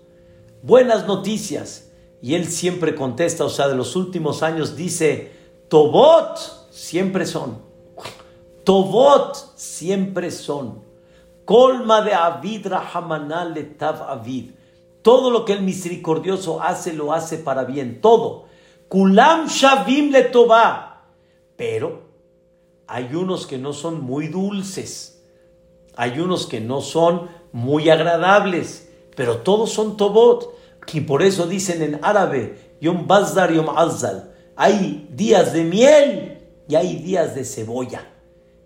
buenas 0.66 1.06
noticias. 1.06 1.92
Y 2.20 2.34
él 2.34 2.46
siempre 2.48 2.94
contesta, 2.94 3.44
o 3.44 3.48
sea, 3.48 3.68
de 3.68 3.76
los 3.76 3.94
últimos 3.94 4.42
años 4.42 4.76
dice, 4.76 5.32
Tobot 5.68 6.38
siempre 6.70 7.24
son. 7.24 7.58
Tobot 8.64 9.36
siempre 9.54 10.30
son. 10.30 10.84
Colma 11.44 12.02
de 12.02 12.12
Avid 12.14 12.66
Rahamanal 12.66 13.54
Tav 13.78 14.02
Avid. 14.02 14.50
Todo 15.02 15.30
lo 15.30 15.44
que 15.44 15.52
el 15.52 15.62
misericordioso 15.62 16.60
hace, 16.60 16.92
lo 16.92 17.12
hace 17.12 17.38
para 17.38 17.62
bien. 17.64 18.00
Todo. 18.00 18.46
Kulam 18.88 19.46
Shavim 19.46 20.10
le 20.10 20.32
Pero 21.56 22.02
hay 22.88 23.14
unos 23.14 23.46
que 23.46 23.58
no 23.58 23.72
son 23.72 24.02
muy 24.02 24.26
dulces. 24.26 25.22
Hay 25.96 26.18
unos 26.18 26.46
que 26.46 26.60
no 26.60 26.80
son 26.80 27.28
muy 27.52 27.88
agradables. 27.88 28.85
Pero 29.16 29.38
todos 29.38 29.72
son 29.72 29.96
Tobot. 29.96 30.54
Y 30.92 31.00
por 31.00 31.24
eso 31.24 31.48
dicen 31.48 31.82
en 31.82 31.98
árabe, 32.02 32.76
Yom 32.80 33.08
Bazdar 33.08 33.52
Yom 33.52 33.68
Azal, 33.70 34.32
hay 34.54 35.08
días 35.10 35.52
de 35.52 35.64
miel 35.64 36.38
y 36.68 36.76
hay 36.76 36.96
días 36.96 37.34
de 37.34 37.44
cebolla. 37.44 38.06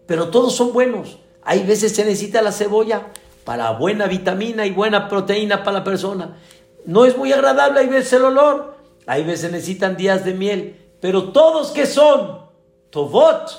Pero 0.07 0.29
todos 0.29 0.55
son 0.55 0.75
buenos. 0.75 1.19
Hay 1.43 1.63
veces 1.63 1.95
se 1.95 2.05
necesita 2.05 2.43
la 2.43 2.53
cebolla 2.53 3.07
para 3.45 3.73
buena 3.73 4.07
vitamina 4.07 4.67
y 4.67 4.71
buena 4.71 5.09
proteína 5.09 5.65
para 5.65 5.79
la 5.79 5.85
persona. 5.85 6.37
No 6.85 7.05
es 7.05 7.17
muy 7.17 7.33
agradable, 7.33 7.81
hay 7.81 7.89
veces 7.89 8.13
el 8.15 8.25
olor, 8.25 8.77
hay 9.07 9.25
veces 9.25 9.51
necesitan 9.51 9.97
días 9.97 10.25
de 10.25 10.35
miel, 10.35 10.77
pero 11.01 11.33
todos 11.33 11.71
que 11.71 11.87
son, 11.87 12.47
Tovot, 12.91 13.51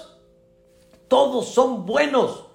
todos 1.08 1.48
son 1.48 1.86
buenos. 1.86 2.46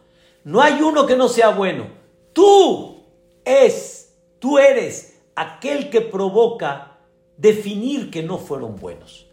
No 0.45 0.63
hay 0.63 0.81
uno 0.81 1.07
que 1.07 1.17
no 1.17 1.29
sea 1.29 1.51
bueno. 1.51 1.89
Tú, 2.33 3.03
es, 3.45 4.06
tú 4.39 4.59
eres 4.59 5.19
aquel 5.35 5.91
que 5.91 6.01
provoca 6.01 6.99
definir 7.37 8.11
que 8.11 8.23
no 8.23 8.39
fueron 8.39 8.77
buenos. 8.77 9.27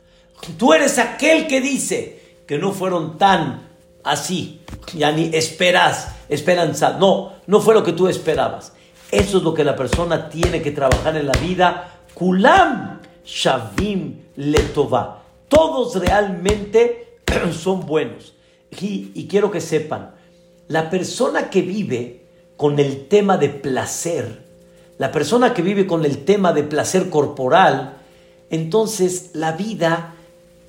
Tú 0.57 0.73
eres 0.73 0.99
aquel 0.99 1.47
que 1.47 1.61
dice 1.61 2.41
que 2.45 2.57
no 2.57 2.71
fueron 2.71 3.17
tan 3.17 3.69
así, 4.03 4.61
ya 4.93 5.11
ni 5.11 5.33
esperas, 5.33 6.15
esperanza. 6.27 6.97
No, 6.99 7.33
no 7.47 7.61
fue 7.61 7.73
lo 7.73 7.83
que 7.83 7.93
tú 7.93 8.07
esperabas. 8.07 8.73
Eso 9.11 9.37
es 9.37 9.43
lo 9.43 9.53
que 9.53 9.63
la 9.63 9.75
persona 9.75 10.27
tiene 10.29 10.61
que 10.61 10.71
trabajar 10.71 11.15
en 11.15 11.27
la 11.27 11.39
vida. 11.39 12.01
Kulam 12.13 12.99
Shavim 13.23 14.23
Letová. 14.35 15.21
Todos 15.47 15.95
realmente 15.95 17.19
son 17.53 17.85
buenos. 17.85 18.33
Y, 18.81 19.11
y 19.13 19.27
quiero 19.27 19.51
que 19.51 19.61
sepan, 19.61 20.15
la 20.67 20.89
persona 20.89 21.49
que 21.49 21.61
vive 21.61 22.25
con 22.57 22.79
el 22.79 23.07
tema 23.07 23.37
de 23.37 23.49
placer, 23.49 24.42
la 24.97 25.11
persona 25.11 25.53
que 25.53 25.61
vive 25.61 25.87
con 25.87 26.05
el 26.05 26.25
tema 26.25 26.53
de 26.53 26.63
placer 26.63 27.09
corporal, 27.09 27.97
entonces 28.49 29.31
la 29.33 29.53
vida 29.53 30.15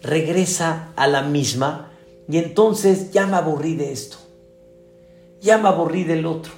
regresa 0.02 0.92
a 0.96 1.06
la 1.06 1.22
misma 1.22 1.90
y 2.28 2.38
entonces 2.38 3.10
ya 3.10 3.26
me 3.26 3.36
aburrí 3.36 3.76
de 3.76 3.92
esto, 3.92 4.16
ya 5.40 5.58
me 5.58 5.68
aburrí 5.68 6.04
del 6.04 6.26
otro, 6.26 6.52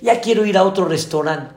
ya 0.00 0.20
quiero 0.20 0.46
ir 0.46 0.56
a 0.56 0.64
otro 0.64 0.84
restaurante, 0.84 1.54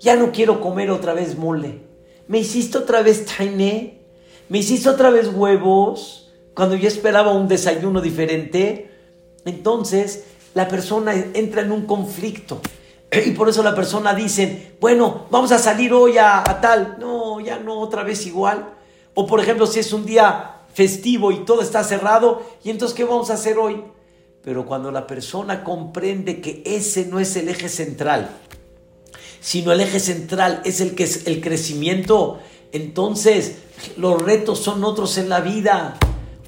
ya 0.00 0.16
no 0.16 0.32
quiero 0.32 0.60
comer 0.60 0.90
otra 0.90 1.12
vez 1.12 1.36
mole, 1.36 1.80
me 2.28 2.38
hiciste 2.38 2.78
otra 2.78 3.02
vez 3.02 3.26
tainé, 3.26 4.00
me 4.48 4.58
hiciste 4.58 4.88
otra 4.88 5.10
vez 5.10 5.28
huevos, 5.28 6.32
cuando 6.54 6.74
yo 6.74 6.88
esperaba 6.88 7.32
un 7.32 7.48
desayuno 7.48 8.00
diferente, 8.00 8.90
entonces 9.44 10.24
la 10.54 10.68
persona 10.68 11.14
entra 11.34 11.60
en 11.60 11.70
un 11.70 11.84
conflicto. 11.84 12.62
Y 13.10 13.30
por 13.30 13.48
eso 13.48 13.62
la 13.62 13.74
persona 13.74 14.14
dice, 14.14 14.76
bueno, 14.80 15.26
vamos 15.30 15.52
a 15.52 15.58
salir 15.58 15.92
hoy 15.92 16.18
a, 16.18 16.42
tal. 16.60 16.96
No, 16.98 17.40
ya 17.40 17.58
no, 17.58 17.78
otra 17.80 18.02
vez 18.02 18.26
igual. 18.26 18.74
O 19.14 19.26
por 19.26 19.40
ejemplo, 19.40 19.66
si 19.66 19.80
es 19.80 19.92
un 19.92 20.04
día 20.04 20.56
festivo 20.74 21.32
y 21.32 21.44
todo 21.44 21.62
está 21.62 21.82
cerrado, 21.84 22.42
¿y 22.62 22.70
entonces 22.70 22.96
qué 22.96 23.04
vamos 23.04 23.30
a 23.30 23.34
hacer 23.34 23.58
hoy? 23.58 23.82
Pero 24.42 24.66
cuando 24.66 24.90
la 24.90 25.06
persona 25.06 25.64
comprende 25.64 26.40
que 26.40 26.62
ese 26.66 27.06
no 27.06 27.18
es 27.18 27.34
el 27.36 27.48
eje 27.48 27.68
central, 27.68 28.28
sino 29.40 29.72
el 29.72 29.80
eje 29.80 30.00
central 30.00 30.60
es 30.64 30.80
el 30.80 30.94
que 30.94 31.04
es 31.04 31.26
el 31.26 31.40
crecimiento, 31.40 32.40
entonces 32.72 33.58
los 33.96 34.20
retos 34.20 34.58
son 34.58 34.84
otros 34.84 35.16
en 35.18 35.28
la 35.28 35.40
vida. 35.40 35.96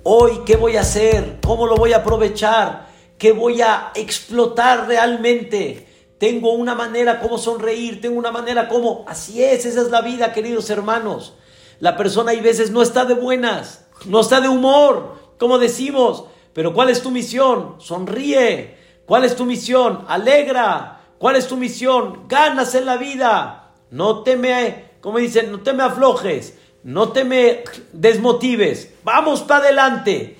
Hoy, 0.02 0.40
¿qué 0.44 0.56
voy 0.56 0.76
a 0.76 0.82
hacer? 0.82 1.38
¿Cómo 1.44 1.66
lo 1.66 1.76
voy 1.76 1.92
a 1.92 1.98
aprovechar? 1.98 2.88
¿Qué 3.16 3.32
voy 3.32 3.62
a 3.62 3.92
explotar 3.94 4.86
realmente? 4.86 5.87
Tengo 6.18 6.52
una 6.52 6.74
manera 6.74 7.20
como 7.20 7.38
sonreír, 7.38 8.00
tengo 8.00 8.18
una 8.18 8.32
manera 8.32 8.68
como... 8.68 9.04
Así 9.06 9.42
es, 9.42 9.64
esa 9.64 9.82
es 9.82 9.90
la 9.90 10.02
vida, 10.02 10.32
queridos 10.32 10.68
hermanos. 10.70 11.34
La 11.80 11.96
persona 11.96 12.32
hay 12.32 12.40
veces 12.40 12.72
no 12.72 12.82
está 12.82 13.04
de 13.04 13.14
buenas, 13.14 13.86
no 14.04 14.20
está 14.20 14.40
de 14.40 14.48
humor, 14.48 15.14
como 15.38 15.58
decimos. 15.58 16.24
Pero 16.52 16.74
¿cuál 16.74 16.90
es 16.90 17.02
tu 17.02 17.12
misión? 17.12 17.76
Sonríe. 17.78 18.76
¿Cuál 19.06 19.24
es 19.24 19.36
tu 19.36 19.44
misión? 19.44 20.04
Alegra. 20.08 21.00
¿Cuál 21.18 21.36
es 21.36 21.46
tu 21.46 21.56
misión? 21.56 22.26
Ganas 22.28 22.74
en 22.74 22.84
la 22.84 22.96
vida. 22.96 23.70
No 23.90 24.22
te 24.22 24.36
me, 24.36 24.90
como 25.00 25.18
dicen, 25.18 25.52
no 25.52 25.60
te 25.60 25.72
me 25.72 25.84
aflojes. 25.84 26.58
No 26.82 27.10
te 27.10 27.24
me 27.24 27.62
desmotives. 27.92 28.92
Vamos 29.04 29.42
para 29.42 29.64
adelante. 29.64 30.36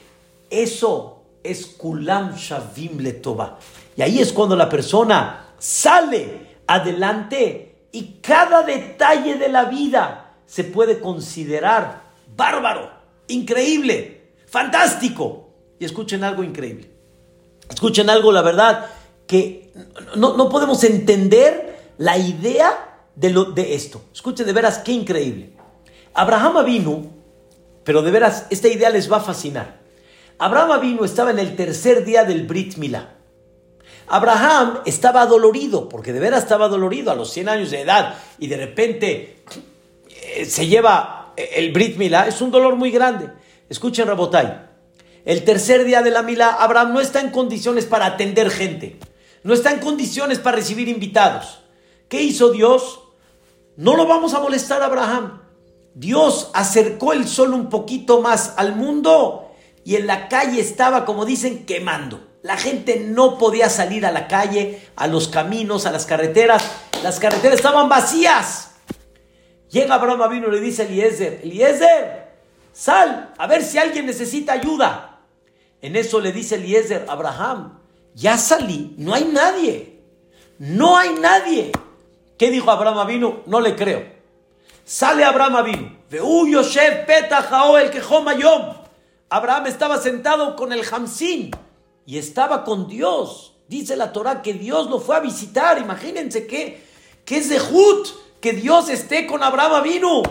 Eso 0.50 1.22
es 1.44 1.66
Kulam 1.66 2.34
Shavim. 2.34 2.98
Y 3.96 4.02
ahí 4.02 4.20
es 4.20 4.32
cuando 4.32 4.56
la 4.56 4.68
persona 4.68 5.47
sale 5.58 6.58
adelante 6.66 7.86
y 7.92 8.18
cada 8.20 8.62
detalle 8.62 9.36
de 9.36 9.48
la 9.48 9.64
vida 9.64 10.34
se 10.46 10.64
puede 10.64 11.00
considerar 11.00 12.02
bárbaro, 12.36 12.90
increíble, 13.28 14.32
fantástico. 14.46 15.50
Y 15.78 15.84
escuchen 15.84 16.24
algo 16.24 16.42
increíble. 16.42 16.90
Escuchen 17.68 18.10
algo, 18.10 18.32
la 18.32 18.42
verdad, 18.42 18.86
que 19.26 19.72
no, 20.16 20.36
no 20.36 20.48
podemos 20.48 20.82
entender 20.84 21.92
la 21.98 22.16
idea 22.16 23.00
de, 23.14 23.30
lo, 23.30 23.44
de 23.44 23.74
esto. 23.74 24.02
Escuchen 24.12 24.46
de 24.46 24.52
veras 24.52 24.78
qué 24.78 24.92
increíble. 24.92 25.52
Abraham 26.14 26.64
vino, 26.64 27.06
pero 27.84 28.02
de 28.02 28.10
veras 28.10 28.46
esta 28.50 28.68
idea 28.68 28.90
les 28.90 29.10
va 29.10 29.18
a 29.18 29.20
fascinar. 29.20 29.78
Abraham 30.38 30.80
vino 30.80 31.04
estaba 31.04 31.30
en 31.30 31.38
el 31.38 31.56
tercer 31.56 32.04
día 32.04 32.24
del 32.24 32.46
Brit 32.46 32.76
Milá. 32.76 33.17
Abraham 34.10 34.80
estaba 34.86 35.26
dolorido, 35.26 35.88
porque 35.88 36.12
de 36.12 36.20
veras 36.20 36.42
estaba 36.42 36.68
dolorido 36.68 37.10
a 37.10 37.14
los 37.14 37.30
100 37.32 37.48
años 37.48 37.70
de 37.70 37.82
edad 37.82 38.14
y 38.38 38.46
de 38.46 38.56
repente 38.56 39.44
eh, 40.10 40.44
se 40.44 40.66
lleva 40.66 41.32
el 41.36 41.72
Brit 41.72 41.96
Milá, 41.96 42.26
es 42.26 42.40
un 42.40 42.50
dolor 42.50 42.76
muy 42.76 42.90
grande. 42.90 43.30
Escuchen, 43.68 44.06
Rabotai, 44.06 44.68
el 45.24 45.44
tercer 45.44 45.84
día 45.84 46.02
de 46.02 46.10
la 46.10 46.22
Milá, 46.22 46.54
Abraham 46.54 46.94
no 46.94 47.00
está 47.00 47.20
en 47.20 47.30
condiciones 47.30 47.84
para 47.84 48.06
atender 48.06 48.50
gente, 48.50 48.98
no 49.42 49.54
está 49.54 49.70
en 49.72 49.78
condiciones 49.78 50.38
para 50.38 50.56
recibir 50.56 50.88
invitados. 50.88 51.60
¿Qué 52.08 52.22
hizo 52.22 52.50
Dios? 52.50 53.00
No 53.76 53.94
lo 53.96 54.06
vamos 54.06 54.34
a 54.34 54.40
molestar 54.40 54.82
a 54.82 54.86
Abraham. 54.86 55.42
Dios 55.94 56.50
acercó 56.54 57.12
el 57.12 57.28
sol 57.28 57.52
un 57.52 57.68
poquito 57.68 58.20
más 58.20 58.54
al 58.56 58.74
mundo 58.74 59.50
y 59.84 59.96
en 59.96 60.06
la 60.06 60.28
calle 60.28 60.60
estaba, 60.60 61.04
como 61.04 61.24
dicen, 61.24 61.66
quemando. 61.66 62.27
La 62.48 62.56
gente 62.56 62.98
no 62.98 63.36
podía 63.36 63.68
salir 63.68 64.06
a 64.06 64.10
la 64.10 64.26
calle, 64.26 64.80
a 64.96 65.06
los 65.06 65.28
caminos, 65.28 65.84
a 65.84 65.90
las 65.90 66.06
carreteras. 66.06 66.64
Las 67.02 67.20
carreteras 67.20 67.58
estaban 67.58 67.90
vacías. 67.90 68.70
Llega 69.68 69.96
Abraham 69.96 70.30
vino 70.30 70.48
y 70.48 70.52
le 70.52 70.60
dice 70.60 70.80
a 70.80 70.86
Eliezer, 70.86 71.40
Eliezer, 71.42 72.32
sal, 72.72 73.34
a 73.36 73.46
ver 73.46 73.62
si 73.62 73.76
alguien 73.76 74.06
necesita 74.06 74.54
ayuda. 74.54 75.20
En 75.82 75.94
eso 75.94 76.20
le 76.20 76.32
dice 76.32 76.54
Eliezer, 76.54 77.04
Abraham, 77.06 77.80
ya 78.14 78.38
salí, 78.38 78.94
no 78.96 79.12
hay 79.12 79.24
nadie. 79.24 80.00
No 80.58 80.96
hay 80.96 81.10
nadie. 81.20 81.70
¿Qué 82.38 82.50
dijo 82.50 82.70
Abraham 82.70 83.06
vino? 83.06 83.42
No 83.44 83.60
le 83.60 83.76
creo. 83.76 84.06
Sale 84.86 85.22
Abraham 85.22 85.66
vino. 85.66 85.98
Abraham 89.28 89.66
estaba 89.66 89.98
sentado 89.98 90.56
con 90.56 90.72
el 90.72 90.82
Hamsin 90.90 91.50
y 92.08 92.16
estaba 92.16 92.64
con 92.64 92.88
Dios. 92.88 93.52
Dice 93.68 93.94
la 93.94 94.14
Torah 94.14 94.40
que 94.40 94.54
Dios 94.54 94.88
lo 94.88 94.98
fue 94.98 95.16
a 95.16 95.20
visitar. 95.20 95.78
Imagínense 95.78 96.46
que, 96.46 96.82
es 97.26 97.50
de 97.50 97.58
Jud 97.58 98.08
que 98.40 98.54
Dios 98.54 98.88
esté 98.88 99.26
con 99.26 99.42
Abraham 99.42 99.82
vino. 99.82 100.22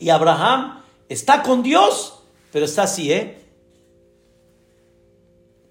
Y 0.00 0.10
Abraham 0.10 0.82
está 1.08 1.44
con 1.44 1.62
Dios, 1.62 2.18
pero 2.50 2.64
está 2.64 2.82
así, 2.82 3.12
¿eh? 3.12 3.44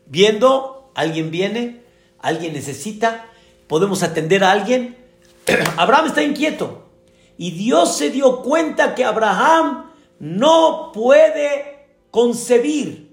Viendo, 0.06 0.94
alguien 0.96 1.30
viene, 1.30 1.84
alguien 2.20 2.54
necesita, 2.54 3.26
podemos 3.68 4.04
atender 4.04 4.46
a 4.46 4.54
alguien. 4.54 4.96
Abraham 5.76 6.06
está 6.06 6.24
inquieto. 6.24 6.86
Y 7.38 7.52
Dios 7.52 7.98
se 7.98 8.12
dio 8.12 8.42
cuenta 8.44 8.96
que 8.96 9.04
Abraham 9.04 9.92
no 10.20 10.94
puede 10.94 11.90
concebir 12.12 13.11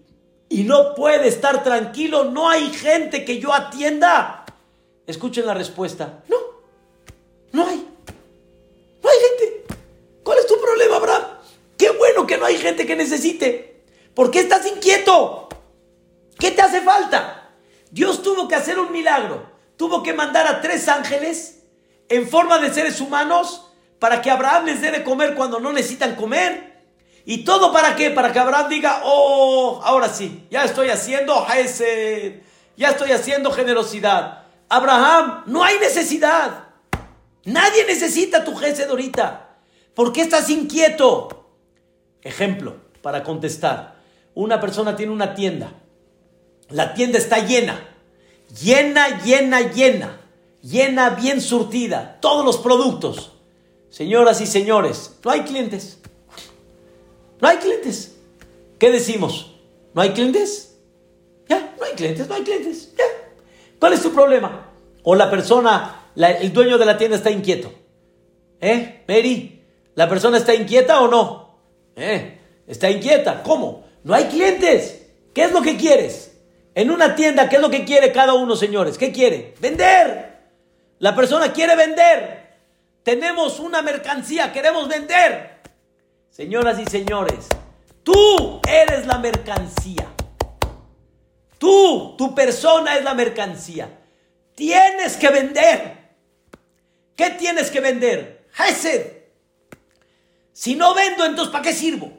y 0.49 0.65
no 0.65 0.95
puede 0.95 1.29
estar 1.29 1.63
tranquilo. 1.63 2.25
No 2.25 2.49
hay 2.49 2.71
gente 2.71 3.25
que 3.25 3.39
yo 3.39 3.53
atienda. 3.53 4.45
Escuchen 5.07 5.47
la 5.47 5.55
respuesta. 5.55 6.23
No, 6.29 6.37
no 7.53 7.67
hay. 7.67 7.87
No 9.03 9.09
hay 9.09 9.17
gente. 9.29 9.75
¿Cuál 10.23 10.39
es 10.39 10.47
tu 10.47 10.61
problema, 10.61 10.97
Abraham? 10.97 11.23
Qué 11.77 11.91
bueno 11.91 12.27
que 12.27 12.39
no 12.39 12.45
hay 12.45 12.57
gente 12.57 12.87
que 12.87 12.97
necesite. 12.97 13.85
¿Por 14.15 14.31
qué 14.31 14.41
estás 14.41 14.67
inquieto? 14.67 15.49
¿Qué 16.39 16.51
te 16.51 16.63
hace 16.63 16.81
falta? 16.81 17.51
Dios 17.91 18.23
tuvo 18.23 18.49
que 18.49 18.55
hacer 18.55 18.79
un 18.79 18.93
milagro. 18.93 19.47
Tuvo 19.77 20.03
que 20.03 20.13
mandar 20.13 20.47
a 20.47 20.61
tres 20.61 20.89
ángeles 20.89 21.63
en 22.09 22.29
forma 22.29 22.59
de 22.59 22.73
seres 22.73 23.01
humanos 23.01 23.71
para 23.99 24.21
que 24.23 24.31
Abraham 24.31 24.67
les 24.67 24.81
dé 24.81 24.91
de 24.91 25.05
comer 25.05 25.35
cuando 25.35 25.61
no 25.61 25.73
necesitan 25.73 26.17
comer. 26.17 26.78
¿Y 27.31 27.45
todo 27.45 27.71
para 27.75 27.95
qué? 27.95 28.11
Para 28.11 28.33
que 28.33 28.39
Abraham 28.39 28.71
diga, 28.71 29.03
oh, 29.05 29.83
ahora 29.85 30.09
sí, 30.09 30.47
ya 30.51 30.65
estoy 30.65 30.89
haciendo 30.89 31.47
ese, 31.55 32.43
ya 32.75 32.89
estoy 32.89 33.13
haciendo 33.13 33.51
generosidad. 33.51 34.45
Abraham, 34.71 35.43
no 35.45 35.63
hay 35.63 35.79
necesidad. 35.79 36.69
Nadie 37.45 37.85
necesita 37.85 38.45
tu 38.45 38.57
Gesed 38.57 38.89
ahorita. 38.89 39.59
¿Por 39.93 40.11
qué 40.11 40.23
estás 40.23 40.49
inquieto? 40.49 41.51
Ejemplo, 42.23 42.77
para 43.03 43.23
contestar. 43.23 43.97
Una 44.35 44.59
persona 44.59 44.97
tiene 44.97 45.13
una 45.13 45.35
tienda. 45.35 45.75
La 46.71 46.95
tienda 46.95 47.19
está 47.19 47.41
llena. 47.45 47.79
Llena, 48.59 49.23
llena, 49.23 49.71
llena. 49.71 50.19
Llena, 50.63 51.11
bien 51.11 51.43
surtida. 51.43 52.17
Todos 52.23 52.43
los 52.43 52.57
productos. 52.57 53.33
Señoras 53.91 54.41
y 54.41 54.47
señores, 54.47 55.19
no 55.23 55.31
hay 55.31 55.43
clientes. 55.43 55.99
No 57.41 57.49
hay 57.49 57.57
clientes. 57.59 58.17
¿Qué 58.79 58.91
decimos? 58.91 59.55
¿No 59.95 60.03
hay 60.03 60.11
clientes? 60.11 60.79
Ya, 61.49 61.75
no 61.79 61.85
hay 61.85 61.93
clientes, 61.93 62.29
no 62.29 62.35
hay 62.35 62.43
clientes. 62.43 62.95
¿Cuál 63.79 63.93
es 63.93 64.03
tu 64.03 64.13
problema? 64.13 64.71
O 65.03 65.15
la 65.15 65.31
persona 65.31 65.99
el 66.17 66.53
dueño 66.53 66.79
de 66.79 66.85
la 66.87 66.99
tienda 66.99 67.17
está 67.17 67.31
inquieto. 67.31 67.73
¿Eh, 68.61 69.05
Mary? 69.07 69.63
¿La 69.95 70.09
persona 70.09 70.37
está 70.37 70.55
inquieta 70.55 71.01
o 71.01 71.09
no? 71.09 71.59
¿Eh? 71.97 72.39
Está 72.67 72.91
inquieta. 72.91 73.43
¿Cómo? 73.43 73.85
No 74.05 74.15
hay 74.15 74.25
clientes. 74.25 75.07
¿Qué 75.33 75.45
es 75.45 75.53
lo 75.53 75.63
que 75.63 75.77
quieres? 75.77 76.37
En 76.75 76.91
una 76.91 77.15
tienda, 77.15 77.49
¿qué 77.49 77.57
es 77.57 77.63
lo 77.63 77.71
que 77.71 77.85
quiere 77.85 78.13
cada 78.13 78.35
uno, 78.35 78.57
señores? 78.57 78.99
¿Qué 78.99 79.13
quiere? 79.13 79.55
Vender. 79.61 80.39
La 80.99 81.15
persona 81.15 81.53
quiere 81.53 81.77
vender. 81.77 82.49
Tenemos 83.03 83.59
una 83.59 83.83
mercancía, 83.83 84.53
queremos 84.53 84.89
vender. 84.89 85.61
Señoras 86.39 86.79
y 86.79 86.87
señores, 86.87 87.49
tú 88.05 88.61
eres 88.69 89.09
la 89.09 89.19
mercancía. 89.19 90.07
Tú, 91.59 92.15
tu 92.17 92.33
persona 92.33 92.97
es 92.97 93.03
la 93.03 93.13
mercancía. 93.13 93.91
Tienes 94.55 95.17
que 95.17 95.31
vender. 95.31 96.15
¿Qué 97.17 97.31
tienes 97.31 97.73
que 97.73 97.81
vender? 97.81 98.47
Hesed. 98.57 99.15
Si 100.53 100.77
no 100.77 100.95
vendo, 100.95 101.25
entonces 101.25 101.51
¿para 101.51 101.65
qué 101.65 101.73
sirvo? 101.73 102.13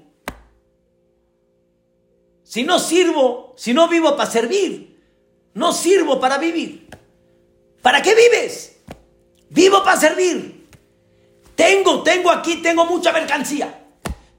Si 2.44 2.64
no 2.64 2.78
sirvo, 2.78 3.54
si 3.56 3.74
no 3.74 3.88
vivo 3.88 4.18
para 4.18 4.30
servir, 4.30 5.02
no 5.54 5.72
sirvo 5.72 6.20
para 6.20 6.38
vivir. 6.38 6.90
¿Para 7.82 8.02
qué 8.02 8.14
vives? 8.16 8.82
Vivo 9.50 9.82
para 9.82 9.98
servir. 9.98 10.68
Tengo, 11.56 12.04
tengo 12.04 12.30
aquí, 12.32 12.58
tengo 12.58 12.86
mucha 12.86 13.14
mercancía. 13.14 13.86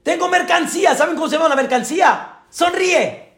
Tengo 0.03 0.27
mercancía. 0.27 0.95
¿Saben 0.95 1.15
cómo 1.15 1.27
se 1.27 1.35
llama 1.35 1.49
la 1.49 1.55
mercancía? 1.55 2.43
Sonríe. 2.49 3.33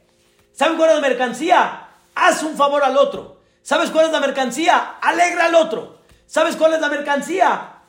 ¿Saben 0.53 0.77
cuál 0.77 0.91
es 0.91 0.95
la 0.95 1.01
mercancía? 1.01 1.87
Haz 2.15 2.43
un 2.43 2.55
favor 2.55 2.83
al 2.83 2.97
otro. 2.97 3.41
¿Sabes 3.61 3.89
cuál 3.89 4.07
es 4.07 4.11
la 4.11 4.19
mercancía? 4.19 4.97
Alegra 5.01 5.45
al 5.45 5.55
otro. 5.55 5.99
¿Sabes 6.25 6.55
cuál 6.55 6.73
es 6.73 6.81
la 6.81 6.89
mercancía? 6.89 7.81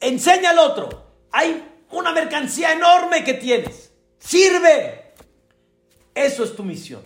Enseña 0.00 0.50
al 0.50 0.58
otro. 0.58 0.88
Hay 1.32 1.64
una 1.90 2.12
mercancía 2.12 2.72
enorme 2.72 3.24
que 3.24 3.34
tienes. 3.34 3.92
Sirve. 4.18 5.14
Eso 6.14 6.44
es 6.44 6.54
tu 6.54 6.62
misión. 6.62 7.02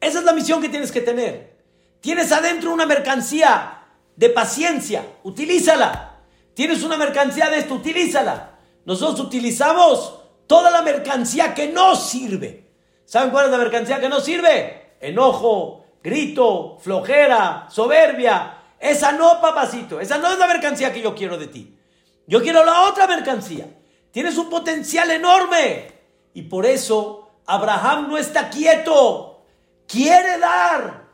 Esa 0.00 0.18
es 0.18 0.24
la 0.24 0.32
misión 0.32 0.60
que 0.60 0.68
tienes 0.68 0.92
que 0.92 1.00
tener. 1.00 1.56
Tienes 2.00 2.30
adentro 2.32 2.72
una 2.72 2.86
mercancía 2.86 3.82
de 4.16 4.28
paciencia. 4.28 5.04
Utilízala. 5.22 6.18
Tienes 6.54 6.82
una 6.82 6.96
mercancía 6.96 7.50
de 7.50 7.58
esto. 7.58 7.74
Utilízala. 7.74 8.58
Nosotros 8.84 9.26
utilizamos 9.26 10.20
toda 10.46 10.70
la 10.70 10.82
mercancía 10.82 11.54
que 11.54 11.68
no 11.68 11.96
sirve. 11.96 12.64
¿Saben 13.04 13.30
cuál 13.30 13.46
es 13.46 13.50
la 13.50 13.58
mercancía 13.58 14.00
que 14.00 14.08
no 14.08 14.20
sirve? 14.20 14.96
Enojo, 15.00 15.84
grito, 16.02 16.78
flojera, 16.80 17.66
soberbia. 17.70 18.58
Esa 18.78 19.12
no, 19.12 19.40
papacito. 19.40 20.00
Esa 20.00 20.18
no 20.18 20.32
es 20.32 20.38
la 20.38 20.46
mercancía 20.46 20.92
que 20.92 21.02
yo 21.02 21.14
quiero 21.14 21.38
de 21.38 21.46
ti. 21.46 21.78
Yo 22.26 22.42
quiero 22.42 22.64
la 22.64 22.82
otra 22.82 23.06
mercancía. 23.06 23.66
Tienes 24.10 24.36
un 24.36 24.48
potencial 24.48 25.10
enorme. 25.10 25.92
Y 26.34 26.42
por 26.42 26.66
eso 26.66 27.30
Abraham 27.46 28.08
no 28.08 28.18
está 28.18 28.48
quieto. 28.50 29.42
Quiere 29.86 30.38
dar. 30.38 31.04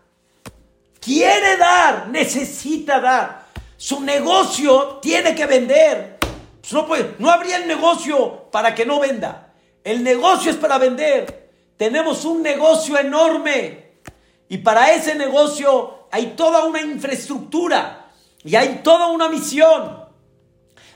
Quiere 1.00 1.56
dar. 1.56 2.08
Necesita 2.08 3.00
dar. 3.00 3.46
Su 3.76 4.00
negocio 4.00 4.98
tiene 5.00 5.34
que 5.34 5.46
vender. 5.46 6.18
Pues 6.60 6.72
no, 6.72 6.86
puede, 6.86 7.14
no 7.18 7.30
habría 7.30 7.56
el 7.56 7.66
negocio 7.66 8.39
para 8.50 8.74
que 8.74 8.86
no 8.86 9.00
venda. 9.00 9.52
El 9.84 10.02
negocio 10.02 10.50
es 10.50 10.56
para 10.56 10.78
vender. 10.78 11.50
Tenemos 11.76 12.24
un 12.24 12.42
negocio 12.42 12.98
enorme. 12.98 13.90
Y 14.48 14.58
para 14.58 14.92
ese 14.92 15.14
negocio 15.14 16.08
hay 16.10 16.34
toda 16.36 16.64
una 16.64 16.80
infraestructura. 16.80 18.10
Y 18.44 18.56
hay 18.56 18.80
toda 18.82 19.06
una 19.06 19.28
misión. 19.28 20.04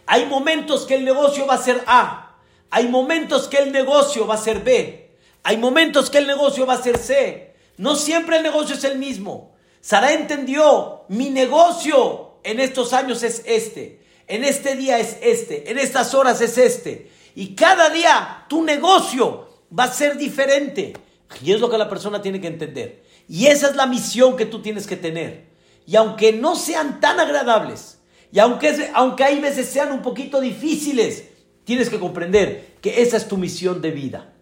Hay 0.06 0.26
momentos 0.26 0.84
que 0.86 0.96
el 0.96 1.04
negocio 1.04 1.46
va 1.46 1.54
a 1.54 1.62
ser 1.62 1.82
A. 1.86 2.36
Hay 2.70 2.88
momentos 2.88 3.48
que 3.48 3.58
el 3.58 3.72
negocio 3.72 4.26
va 4.26 4.34
a 4.34 4.38
ser 4.38 4.60
B. 4.60 5.16
Hay 5.42 5.56
momentos 5.56 6.10
que 6.10 6.18
el 6.18 6.26
negocio 6.26 6.66
va 6.66 6.74
a 6.74 6.82
ser 6.82 6.98
C. 6.98 7.54
No 7.76 7.96
siempre 7.96 8.36
el 8.36 8.42
negocio 8.42 8.74
es 8.74 8.84
el 8.84 8.98
mismo. 8.98 9.54
Sara 9.80 10.12
entendió, 10.12 11.04
mi 11.08 11.30
negocio 11.30 12.38
en 12.42 12.60
estos 12.60 12.92
años 12.92 13.22
es 13.22 13.42
este. 13.44 14.00
En 14.26 14.44
este 14.44 14.76
día 14.76 14.98
es 14.98 15.18
este. 15.20 15.70
En 15.70 15.78
estas 15.78 16.14
horas 16.14 16.40
es 16.40 16.56
este. 16.56 17.10
Y 17.34 17.54
cada 17.54 17.90
día 17.90 18.44
tu 18.48 18.62
negocio 18.62 19.48
va 19.76 19.84
a 19.84 19.92
ser 19.92 20.16
diferente. 20.16 20.94
Y 21.42 21.52
es 21.52 21.60
lo 21.60 21.68
que 21.68 21.78
la 21.78 21.88
persona 21.88 22.22
tiene 22.22 22.40
que 22.40 22.46
entender. 22.46 23.04
Y 23.28 23.46
esa 23.46 23.68
es 23.70 23.76
la 23.76 23.86
misión 23.86 24.36
que 24.36 24.46
tú 24.46 24.60
tienes 24.60 24.86
que 24.86 24.96
tener. 24.96 25.46
Y 25.86 25.96
aunque 25.96 26.32
no 26.32 26.56
sean 26.56 27.00
tan 27.00 27.18
agradables, 27.20 27.98
y 28.32 28.38
aunque, 28.38 28.90
aunque 28.94 29.24
hay 29.24 29.40
veces 29.40 29.68
sean 29.68 29.92
un 29.92 30.02
poquito 30.02 30.40
difíciles, 30.40 31.28
tienes 31.64 31.88
que 31.88 32.00
comprender 32.00 32.74
que 32.80 33.02
esa 33.02 33.16
es 33.16 33.28
tu 33.28 33.36
misión 33.36 33.80
de 33.80 33.90
vida. 33.90 34.32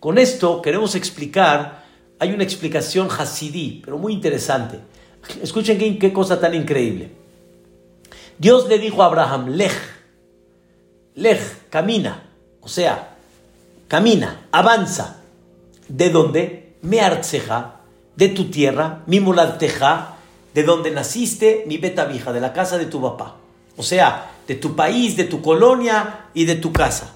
Con 0.00 0.18
esto 0.18 0.62
queremos 0.62 0.94
explicar, 0.94 1.84
hay 2.18 2.32
una 2.32 2.44
explicación 2.44 3.08
hasidí, 3.10 3.82
pero 3.84 3.98
muy 3.98 4.12
interesante. 4.12 4.80
Escuchen 5.42 5.78
qué, 5.78 5.98
qué 5.98 6.12
cosa 6.12 6.40
tan 6.40 6.54
increíble. 6.54 7.10
Dios 8.38 8.68
le 8.68 8.78
dijo 8.78 9.02
a 9.02 9.06
Abraham, 9.06 9.48
lej, 9.48 9.72
lej, 11.14 11.40
camina, 11.70 12.27
o 12.60 12.68
sea, 12.68 13.16
camina, 13.88 14.48
avanza. 14.52 15.16
¿De 15.88 16.10
dónde? 16.10 16.76
Me 16.82 17.00
artseja, 17.00 17.80
de 18.16 18.28
tu 18.28 18.50
tierra, 18.50 19.02
mi 19.06 19.20
molalteja, 19.20 20.16
de 20.54 20.62
donde 20.62 20.90
naciste, 20.90 21.64
mi 21.66 21.78
betabija, 21.78 22.32
de 22.32 22.40
la 22.40 22.52
casa 22.52 22.78
de 22.78 22.86
tu 22.86 23.00
papá. 23.00 23.36
O 23.76 23.82
sea, 23.82 24.32
de 24.46 24.56
tu 24.56 24.74
país, 24.74 25.16
de 25.16 25.24
tu 25.24 25.40
colonia 25.40 26.26
y 26.34 26.44
de 26.44 26.56
tu 26.56 26.72
casa. 26.72 27.14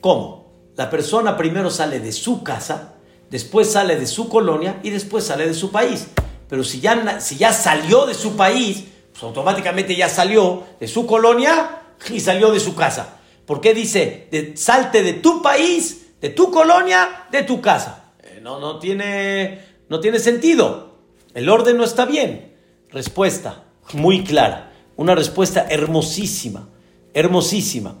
¿Cómo? 0.00 0.44
La 0.76 0.90
persona 0.90 1.36
primero 1.36 1.70
sale 1.70 2.00
de 2.00 2.12
su 2.12 2.42
casa, 2.42 2.94
después 3.30 3.70
sale 3.72 3.96
de 3.96 4.06
su 4.06 4.28
colonia 4.28 4.80
y 4.82 4.90
después 4.90 5.24
sale 5.24 5.46
de 5.46 5.54
su 5.54 5.70
país. 5.70 6.08
Pero 6.48 6.62
si 6.62 6.80
ya, 6.80 7.20
si 7.20 7.36
ya 7.36 7.52
salió 7.52 8.06
de 8.06 8.14
su 8.14 8.36
país, 8.36 8.84
pues 9.12 9.22
automáticamente 9.22 9.96
ya 9.96 10.08
salió 10.08 10.64
de 10.78 10.88
su 10.88 11.06
colonia 11.06 11.82
y 12.10 12.20
salió 12.20 12.52
de 12.52 12.60
su 12.60 12.74
casa. 12.74 13.18
¿Por 13.46 13.60
qué 13.60 13.74
dice, 13.74 14.28
de, 14.30 14.56
salte 14.56 15.02
de 15.02 15.14
tu 15.14 15.42
país, 15.42 16.06
de 16.20 16.30
tu 16.30 16.50
colonia, 16.50 17.26
de 17.30 17.42
tu 17.42 17.60
casa? 17.60 18.12
Eh, 18.22 18.40
no, 18.42 18.58
no, 18.58 18.78
tiene, 18.78 19.60
no 19.88 20.00
tiene 20.00 20.18
sentido. 20.18 20.98
El 21.34 21.48
orden 21.48 21.76
no 21.76 21.84
está 21.84 22.06
bien. 22.06 22.54
Respuesta 22.90 23.64
muy 23.92 24.24
clara, 24.24 24.72
una 24.96 25.14
respuesta 25.14 25.66
hermosísima, 25.68 26.68
hermosísima. 27.12 27.96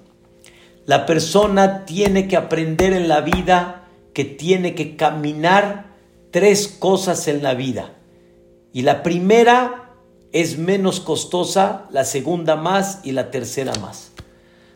La 0.86 1.06
persona 1.06 1.84
tiene 1.84 2.28
que 2.28 2.36
aprender 2.36 2.92
en 2.92 3.08
la 3.08 3.20
vida 3.20 3.88
que 4.12 4.24
tiene 4.24 4.74
que 4.74 4.96
caminar 4.96 5.86
tres 6.30 6.68
cosas 6.68 7.28
en 7.28 7.42
la 7.42 7.54
vida. 7.54 7.94
Y 8.72 8.82
la 8.82 9.02
primera 9.02 9.92
es 10.32 10.58
menos 10.58 11.00
costosa, 11.00 11.86
la 11.90 12.04
segunda 12.04 12.56
más 12.56 13.00
y 13.02 13.12
la 13.12 13.30
tercera 13.30 13.72
más. 13.80 14.12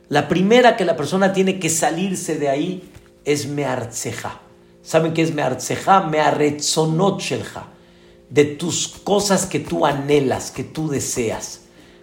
La 0.08 0.28
primera 0.28 0.76
que 0.76 0.84
la 0.84 0.96
persona 0.96 1.32
tiene 1.32 1.58
que 1.58 1.68
salirse 1.68 2.36
de 2.36 2.48
ahí 2.48 2.90
es 3.24 3.46
meartseja. 3.46 4.40
¿Saben 4.82 5.12
qué 5.12 5.22
es 5.22 5.34
meartseja? 5.34 6.00
Mearretzonochelja 6.00 7.68
de 8.30 8.44
tus 8.44 8.88
cosas 8.88 9.46
que 9.46 9.60
tú 9.60 9.84
anhelas, 9.84 10.50
que 10.50 10.64
tú 10.64 10.88
deseas. 10.88 11.60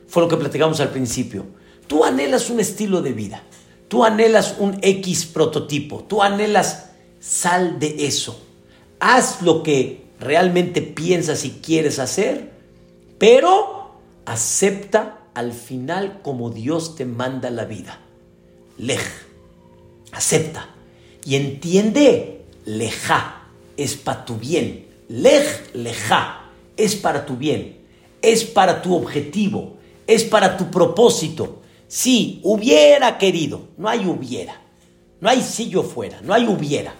Fue 0.07 0.21
lo 0.21 0.29
que 0.29 0.37
platicamos 0.37 0.79
al 0.79 0.89
principio. 0.89 1.45
Tú 1.87 2.03
anhelas 2.03 2.49
un 2.49 2.59
estilo 2.59 3.01
de 3.01 3.13
vida, 3.13 3.43
tú 3.87 4.03
anhelas 4.03 4.55
un 4.59 4.77
X 4.81 5.25
prototipo, 5.25 6.03
tú 6.03 6.21
anhelas, 6.23 6.89
sal 7.19 7.79
de 7.79 8.05
eso. 8.07 8.41
Haz 8.99 9.41
lo 9.41 9.61
que 9.61 10.05
realmente 10.19 10.81
piensas 10.81 11.45
y 11.45 11.51
quieres 11.61 11.99
hacer, 11.99 12.51
pero 13.17 13.95
acepta 14.25 15.24
al 15.35 15.51
final 15.51 16.21
como 16.23 16.49
Dios 16.49 16.95
te 16.95 17.05
manda 17.05 17.51
la 17.51 17.65
vida. 17.65 17.99
Lej, 18.77 19.01
acepta 20.11 20.69
y 21.23 21.35
entiende, 21.35 22.45
leja, 22.65 23.43
es 23.77 23.95
para 23.95 24.25
tu 24.25 24.37
bien. 24.37 24.87
Lej, 25.07 25.45
leja, 25.73 26.49
es 26.77 26.95
para 26.95 27.25
tu 27.25 27.35
bien, 27.35 27.77
es 28.21 28.43
para 28.43 28.81
tu 28.81 28.95
objetivo, 28.95 29.77
es 30.07 30.23
para 30.23 30.57
tu 30.57 30.71
propósito. 30.71 31.61
Si 31.87 32.39
hubiera 32.43 33.17
querido, 33.17 33.67
no 33.77 33.87
hay 33.87 34.05
hubiera, 34.07 34.59
no 35.21 35.29
hay 35.29 35.41
si 35.41 35.69
yo 35.69 35.83
fuera, 35.83 36.19
no 36.21 36.33
hay 36.33 36.47
hubiera, 36.47 36.95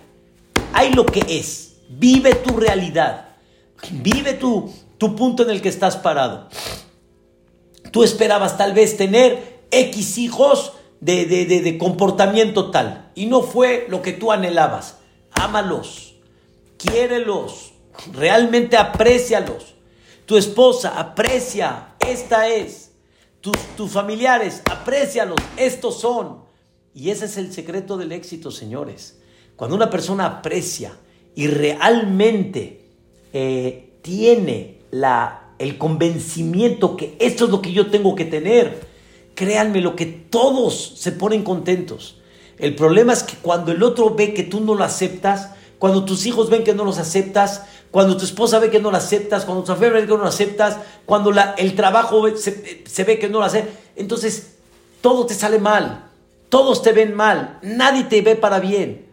hay 0.74 0.94
lo 0.94 1.06
que 1.06 1.24
es. 1.28 1.78
Vive 1.90 2.36
tu 2.36 2.58
realidad, 2.58 3.30
vive 3.92 4.34
tu, 4.34 4.72
tu 4.98 5.16
punto 5.16 5.44
en 5.44 5.50
el 5.50 5.62
que 5.62 5.70
estás 5.70 5.98
parado. 5.98 6.50
Tú 7.96 8.04
esperabas 8.04 8.58
tal 8.58 8.74
vez 8.74 8.98
tener 8.98 9.62
X 9.72 10.18
hijos 10.18 10.74
de, 11.00 11.26
de, 11.28 11.46
de, 11.46 11.78
comportamiento 11.78 12.70
tal 12.70 13.10
y 13.16 13.28
no 13.28 13.42
fue 13.42 13.86
lo 13.88 14.02
que 14.02 14.12
tú 14.12 14.34
anhelabas. 14.34 14.98
Ámalos, 15.32 16.18
quiérelos, 16.78 17.72
realmente 18.12 18.76
aprécialos. 18.76 19.76
Tu 20.26 20.36
esposa 20.36 21.00
aprecia, 21.00 21.96
esta 22.06 22.50
es. 22.50 22.92
tus, 23.40 23.56
tus 23.78 23.92
familiares, 23.92 24.62
aprécialos, 24.70 25.38
estos 25.56 26.02
son. 26.02 26.44
Y 26.94 27.12
ese 27.12 27.28
es 27.28 27.38
el 27.38 27.54
secreto 27.54 27.96
del 27.96 28.12
éxito, 28.12 28.52
señores. 28.52 29.22
Cuando 29.56 29.74
una 29.74 29.90
persona 29.90 30.26
aprecia 30.26 30.98
y 31.34 31.48
realmente 31.48 32.90
eh, 33.32 33.94
tiene 34.02 34.82
la, 34.92 35.45
el 35.60 35.78
convencimiento 35.78 36.98
que 36.98 37.16
esto 37.20 37.46
es 37.46 37.52
lo 37.52 37.62
que 37.62 37.72
yo 37.72 37.90
tengo 37.90 38.16
que 38.16 38.26
tener, 38.26 38.88
créanme 39.36 39.82
lo 39.82 39.96
que 39.96 40.06
todos 40.06 40.94
se 40.98 41.12
ponen 41.12 41.44
contentos. 41.44 42.20
El 42.58 42.76
problema 42.76 43.14
es 43.14 43.24
que 43.24 43.36
cuando 43.36 43.72
el 43.72 43.84
otro 43.84 44.16
ve 44.16 44.34
que 44.34 44.44
tú 44.44 44.62
no 44.62 44.76
lo 44.76 44.84
aceptas, 44.84 45.52
cuando 45.80 46.06
tus 46.06 46.26
hijos 46.26 46.50
ven 46.50 46.64
que 46.64 46.74
no 46.74 46.86
los 46.86 46.98
aceptas, 46.98 47.64
cuando 47.92 48.18
tu 48.18 48.26
esposa 48.26 48.60
ve 48.60 48.70
que 48.70 48.80
no 48.80 48.92
lo 48.92 48.98
aceptas, 48.98 49.46
cuando 49.46 49.64
tu 49.64 49.74
familia 49.74 50.02
ve 50.02 50.02
que 50.02 50.08
no 50.08 50.18
lo 50.18 50.28
aceptas, 50.28 50.78
cuando 51.06 51.32
la, 51.32 51.54
el 51.58 51.76
trabajo 51.76 52.26
se, 52.36 53.04
ve 53.04 53.20
que 53.20 53.30
no 53.30 53.40
lo 53.40 53.46
hace, 53.46 53.66
entonces 53.96 54.56
todo 55.02 55.26
te 55.26 55.34
sale 55.34 55.60
mal, 55.60 56.10
todos 56.50 56.82
te 56.82 56.92
ven 56.92 57.14
mal, 57.14 57.60
nadie 57.62 58.06
te 58.06 58.22
ve 58.22 58.36
para 58.36 58.60
bien, 58.60 59.06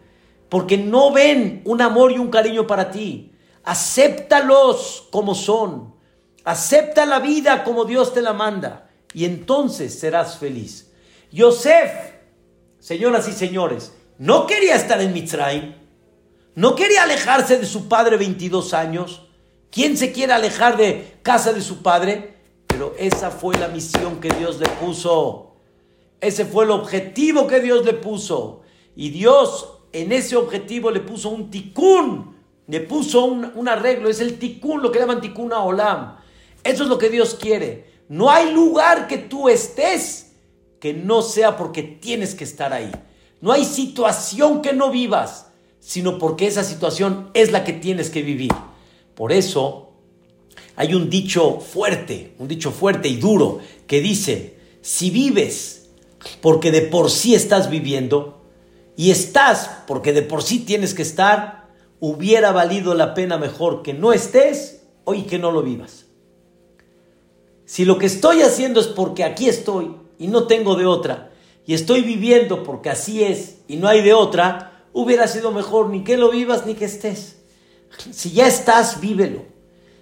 porque 0.49 0.77
no 0.77 1.11
ven 1.11 1.61
un 1.65 1.81
amor 1.81 2.11
y 2.11 2.17
un 2.17 2.29
cariño 2.29 2.65
para 2.65 2.91
ti. 2.91 3.31
Acéptalos 3.63 5.07
como 5.11 5.35
son, 5.35 5.92
acepta 6.43 7.05
la 7.05 7.19
vida 7.19 7.63
como 7.63 7.85
Dios 7.85 8.13
te 8.13 8.21
la 8.21 8.33
manda 8.33 8.89
y 9.13 9.25
entonces 9.25 9.97
serás 9.99 10.37
feliz. 10.37 10.91
Yosef, 11.31 11.91
señoras 12.79 13.27
y 13.27 13.31
señores, 13.31 13.93
no 14.17 14.47
quería 14.47 14.75
estar 14.75 15.01
en 15.01 15.13
Mitzrayim, 15.13 15.75
no 16.55 16.75
quería 16.75 17.03
alejarse 17.03 17.57
de 17.57 17.65
su 17.65 17.87
padre 17.87 18.17
22 18.17 18.73
años. 18.73 19.27
¿Quién 19.71 19.97
se 19.97 20.11
quiere 20.11 20.33
alejar 20.33 20.77
de 20.77 21.17
casa 21.23 21.51
de 21.51 21.61
su 21.61 21.81
padre? 21.81 22.35
Pero 22.67 22.93
esa 22.97 23.31
fue 23.31 23.57
la 23.57 23.67
misión 23.67 24.19
que 24.19 24.29
Dios 24.29 24.59
le 24.59 24.69
puso. 24.69 25.55
Ese 26.21 26.45
fue 26.45 26.65
el 26.65 26.71
objetivo 26.71 27.47
que 27.47 27.59
Dios 27.59 27.83
le 27.85 27.93
puso. 27.93 28.61
Y 28.95 29.09
Dios 29.09 29.79
en 29.91 30.11
ese 30.11 30.35
objetivo 30.35 30.91
le 30.91 30.99
puso 30.99 31.29
un 31.29 31.49
ticún, 31.49 32.35
le 32.67 32.81
puso 32.81 33.25
un, 33.25 33.67
arreglo. 33.67 34.09
Es 34.09 34.21
el 34.21 34.37
ticún, 34.37 34.83
lo 34.83 34.91
que 34.91 34.99
llaman 34.99 35.21
ticún 35.21 35.53
a 35.53 35.59
olam. 35.63 36.17
Eso 36.63 36.83
es 36.83 36.89
lo 36.89 36.97
que 36.97 37.09
Dios 37.09 37.35
quiere. 37.35 37.85
No 38.09 38.29
hay 38.29 38.53
lugar 38.53 39.07
que 39.07 39.17
tú 39.17 39.49
estés 39.49 40.31
que 40.79 40.93
no 40.93 41.21
sea 41.21 41.55
porque 41.57 41.83
tienes 41.83 42.35
que 42.35 42.43
estar 42.43 42.73
ahí. 42.73 42.91
No 43.41 43.51
hay 43.51 43.65
situación 43.65 44.61
que 44.61 44.73
no 44.73 44.91
vivas 44.91 45.47
sino 45.83 46.17
porque 46.17 46.47
esa 46.47 46.63
situación 46.63 47.29
es 47.33 47.51
la 47.51 47.65
que 47.65 47.73
tienes 47.73 48.09
que 48.09 48.21
vivir. 48.21 48.51
Por 49.15 49.31
eso 49.33 49.91
hay 50.75 50.95
un 50.95 51.09
dicho 51.09 51.59
fuerte, 51.59 52.33
un 52.39 52.47
dicho 52.47 52.71
fuerte 52.71 53.09
y 53.09 53.17
duro 53.17 53.59
que 53.85 53.99
dice, 53.99 54.57
si 54.81 55.09
vives 55.09 55.89
porque 56.41 56.71
de 56.71 56.81
por 56.81 57.11
sí 57.11 57.35
estás 57.35 57.69
viviendo 57.69 58.41
y 58.95 59.11
estás 59.11 59.69
porque 59.85 60.13
de 60.13 60.21
por 60.21 60.41
sí 60.41 60.59
tienes 60.59 60.93
que 60.93 61.01
estar, 61.01 61.67
hubiera 61.99 62.53
valido 62.53 62.93
la 62.93 63.13
pena 63.13 63.37
mejor 63.37 63.83
que 63.83 63.93
no 63.93 64.13
estés 64.13 64.83
o 65.03 65.13
y 65.13 65.23
que 65.23 65.37
no 65.37 65.51
lo 65.51 65.63
vivas. 65.63 66.02
Si 67.65 67.85
lo 67.85 67.97
que 67.97 68.05
estoy 68.05 68.41
haciendo 68.41 68.79
es 68.79 68.87
porque 68.87 69.23
aquí 69.23 69.47
estoy 69.47 69.95
y 70.19 70.27
no 70.27 70.47
tengo 70.47 70.75
de 70.75 70.85
otra, 70.85 71.31
y 71.65 71.73
estoy 71.73 72.01
viviendo 72.01 72.63
porque 72.63 72.89
así 72.89 73.23
es 73.23 73.59
y 73.67 73.77
no 73.77 73.87
hay 73.87 74.01
de 74.01 74.13
otra, 74.13 74.83
hubiera 74.91 75.27
sido 75.27 75.51
mejor 75.51 75.89
ni 75.89 76.03
que 76.03 76.17
lo 76.17 76.29
vivas 76.29 76.65
ni 76.65 76.75
que 76.75 76.85
estés. 76.85 77.37
Si 78.11 78.31
ya 78.31 78.47
estás, 78.47 78.99
vívelo. 78.99 79.43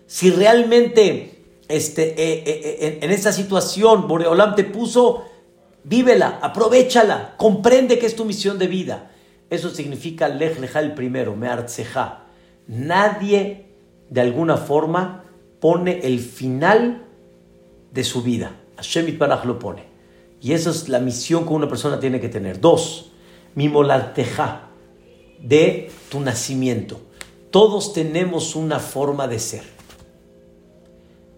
Si 0.08 0.32
realmente 0.32 1.42
este, 1.68 2.10
eh, 2.10 2.44
eh, 2.46 2.78
eh, 2.82 3.00
en, 3.02 3.12
esta 3.12 3.32
situación 3.32 4.08
Boreolam 4.08 4.56
te 4.56 4.64
puso, 4.64 5.26
vívela, 5.84 6.40
aprovechala, 6.42 7.36
comprende 7.38 7.98
que 7.98 8.08
es 8.08 8.16
tu 8.16 8.26
misión 8.26 8.58
de 8.60 8.68
vida. 8.68 9.12
Eso 9.50 9.70
significa 9.70 10.28
lej 10.28 10.60
leja 10.60 10.80
el 10.80 10.94
primero, 10.94 11.36
me 11.36 11.48
artseja. 11.48 12.26
Nadie 12.68 13.68
de 14.10 14.22
alguna 14.22 14.58
forma 14.58 15.26
pone 15.60 16.00
el 16.04 16.20
final 16.20 17.06
de 17.92 18.04
su 18.04 18.22
vida. 18.22 18.56
Hashem 18.78 19.08
Itbaraj 19.10 19.46
lo 19.46 19.60
pone. 19.60 19.86
Y 20.42 20.54
esa 20.54 20.72
es 20.72 20.90
la 20.90 21.00
misión 21.00 21.46
que 21.46 21.54
una 21.54 21.68
persona 21.68 22.00
tiene 22.00 22.20
que 22.20 22.30
tener. 22.30 22.60
Dos, 22.60 23.12
mimolarteja 23.56 24.70
de 25.40 25.92
tu 26.10 26.20
nacimiento. 26.20 27.00
Todos 27.52 27.94
tenemos 27.94 28.56
una 28.56 28.80
forma 28.80 29.28
de 29.28 29.40
ser. 29.40 29.64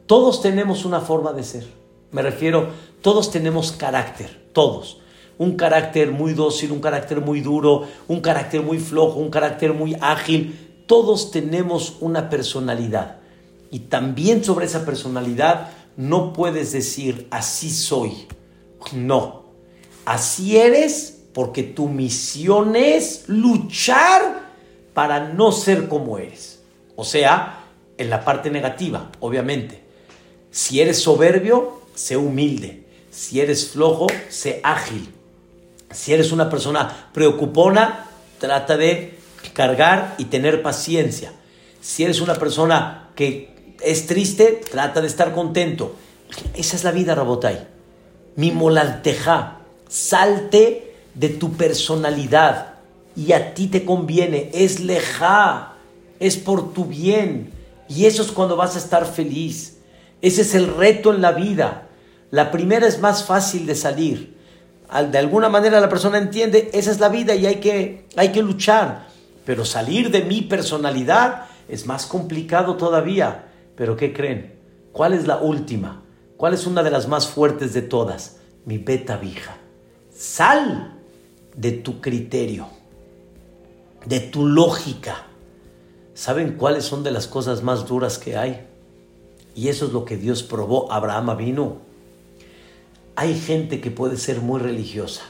Todos 0.06 0.41
tenemos 0.41 0.86
una 0.86 1.01
forma 1.01 1.34
de 1.34 1.43
ser. 1.43 1.66
Me 2.12 2.22
refiero, 2.22 2.70
todos 3.01 3.32
tenemos 3.32 3.72
carácter, 3.72 4.47
todos. 4.54 4.99
Un 5.38 5.56
carácter 5.56 6.12
muy 6.12 6.34
dócil, 6.34 6.72
un 6.72 6.80
carácter 6.80 7.20
muy 7.20 7.41
duro, 7.41 7.88
un 8.08 8.22
carácter 8.22 8.62
muy 8.62 8.78
flojo, 8.78 9.20
un 9.20 9.32
carácter 9.32 9.74
muy 9.74 9.95
ágil. 9.99 10.84
Todos 10.86 11.32
tenemos 11.32 11.97
una 11.99 12.30
personalidad. 12.30 13.18
Y 13.72 13.80
también 13.80 14.43
sobre 14.43 14.68
esa 14.68 14.86
personalidad 14.86 15.72
no 15.98 16.34
puedes 16.34 16.72
decir 16.72 17.28
así 17.32 17.70
soy. 17.70 18.28
No. 18.94 19.44
Así 20.06 20.58
eres 20.58 21.24
porque 21.34 21.64
tu 21.64 21.88
misión 21.88 22.76
es 22.76 23.26
luchar 23.28 24.52
para 24.94 25.30
no 25.30 25.52
ser 25.52 25.88
como 25.88 26.18
eres. 26.18 26.62
O 26.96 27.04
sea, 27.04 27.64
en 27.98 28.10
la 28.10 28.24
parte 28.24 28.50
negativa, 28.50 29.12
obviamente. 29.20 29.82
Si 30.52 30.82
eres 30.82 31.00
soberbio, 31.00 31.82
sé 31.96 32.18
humilde. 32.18 32.86
Si 33.10 33.39
eres 33.39 33.70
flojo, 33.70 34.08
sé 34.30 34.60
ágil. 34.64 35.10
Si 35.91 36.14
eres 36.14 36.32
una 36.32 36.50
persona 36.50 37.10
preocupona, 37.14 38.08
trata 38.39 38.78
de 38.78 39.20
cargar 39.54 40.16
y 40.18 40.26
tener 40.26 40.62
paciencia. 40.62 41.34
Si 41.82 42.04
eres 42.04 42.22
una 42.22 42.36
persona 42.36 43.10
que 43.16 43.53
es 43.82 44.08
triste, 44.08 44.62
trata 44.70 45.02
de 45.02 45.08
estar 45.08 45.34
contento. 45.34 45.96
Esa 46.56 46.76
es 46.76 46.84
la 46.84 46.92
vida, 46.92 47.16
Rabotai. 47.16 47.68
Mi 48.36 48.52
molalteja. 48.52 49.60
Salte 49.88 50.96
de 51.14 51.30
tu 51.30 51.54
personalidad 51.54 52.74
y 53.16 53.34
a 53.34 53.54
ti 53.54 53.68
te 53.68 53.86
conviene, 53.86 54.50
es 54.54 54.80
leja, 54.80 55.74
es 56.20 56.38
por 56.38 56.74
tu 56.74 56.86
bien 56.86 57.52
y 57.88 58.06
eso 58.06 58.24
es 58.24 58.32
cuando 58.32 58.56
vas 58.56 58.76
a 58.76 58.80
estar 58.80 59.06
feliz. 59.06 59.78
Ese 60.22 60.42
es 60.42 60.56
el 60.56 60.74
reto 60.74 61.14
en 61.14 61.22
la 61.22 61.32
vida. 61.34 61.88
La 62.32 62.50
primera 62.50 62.88
es 62.88 63.00
más 63.00 63.26
fácil 63.26 63.66
de 63.66 63.76
salir. 63.76 64.38
De 65.12 65.18
alguna 65.18 65.50
manera 65.50 65.80
la 65.80 65.90
persona 65.90 66.18
entiende, 66.18 66.70
esa 66.74 66.92
es 66.92 67.00
la 67.00 67.10
vida 67.10 67.36
y 67.36 67.46
hay 67.46 67.56
que, 67.56 68.06
hay 68.16 68.32
que 68.32 68.42
luchar. 68.42 69.08
Pero 69.46 69.66
salir 69.66 70.10
de 70.12 70.24
mi 70.24 70.42
personalidad 70.42 71.46
es 71.68 71.86
más 71.86 72.06
complicado 72.06 72.78
todavía. 72.78 73.46
Pero 73.76 73.96
¿qué 73.96 74.14
creen? 74.14 74.56
¿Cuál 74.92 75.14
es 75.14 75.28
la 75.28 75.38
última? 75.38 76.04
¿Cuál 76.38 76.54
es 76.54 76.68
una 76.68 76.84
de 76.84 76.92
las 76.92 77.08
más 77.08 77.28
fuertes 77.28 77.74
de 77.74 77.82
todas? 77.82 78.38
Mi 78.66 78.78
beta 78.78 79.18
vija. 79.18 79.58
Sal 80.14 81.00
de 81.56 81.72
tu 81.72 82.02
criterio, 82.02 82.68
de 84.06 84.20
tu 84.20 84.48
lógica. 84.48 85.26
¿Saben 86.14 86.54
cuáles 86.58 86.86
son 86.86 87.04
de 87.04 87.12
las 87.12 87.28
cosas 87.28 87.64
más 87.64 87.88
duras 87.88 88.20
que 88.20 88.38
hay? 88.38 88.68
Y 89.56 89.68
eso 89.70 89.86
es 89.86 89.94
lo 89.94 90.06
que 90.06 90.18
Dios 90.18 90.44
probó. 90.44 90.92
Abraham 90.92 91.38
vino. 91.38 91.78
Hay 93.16 93.40
gente 93.40 93.82
que 93.82 93.92
puede 93.92 94.18
ser 94.18 94.42
muy 94.42 94.60
religiosa. 94.60 95.22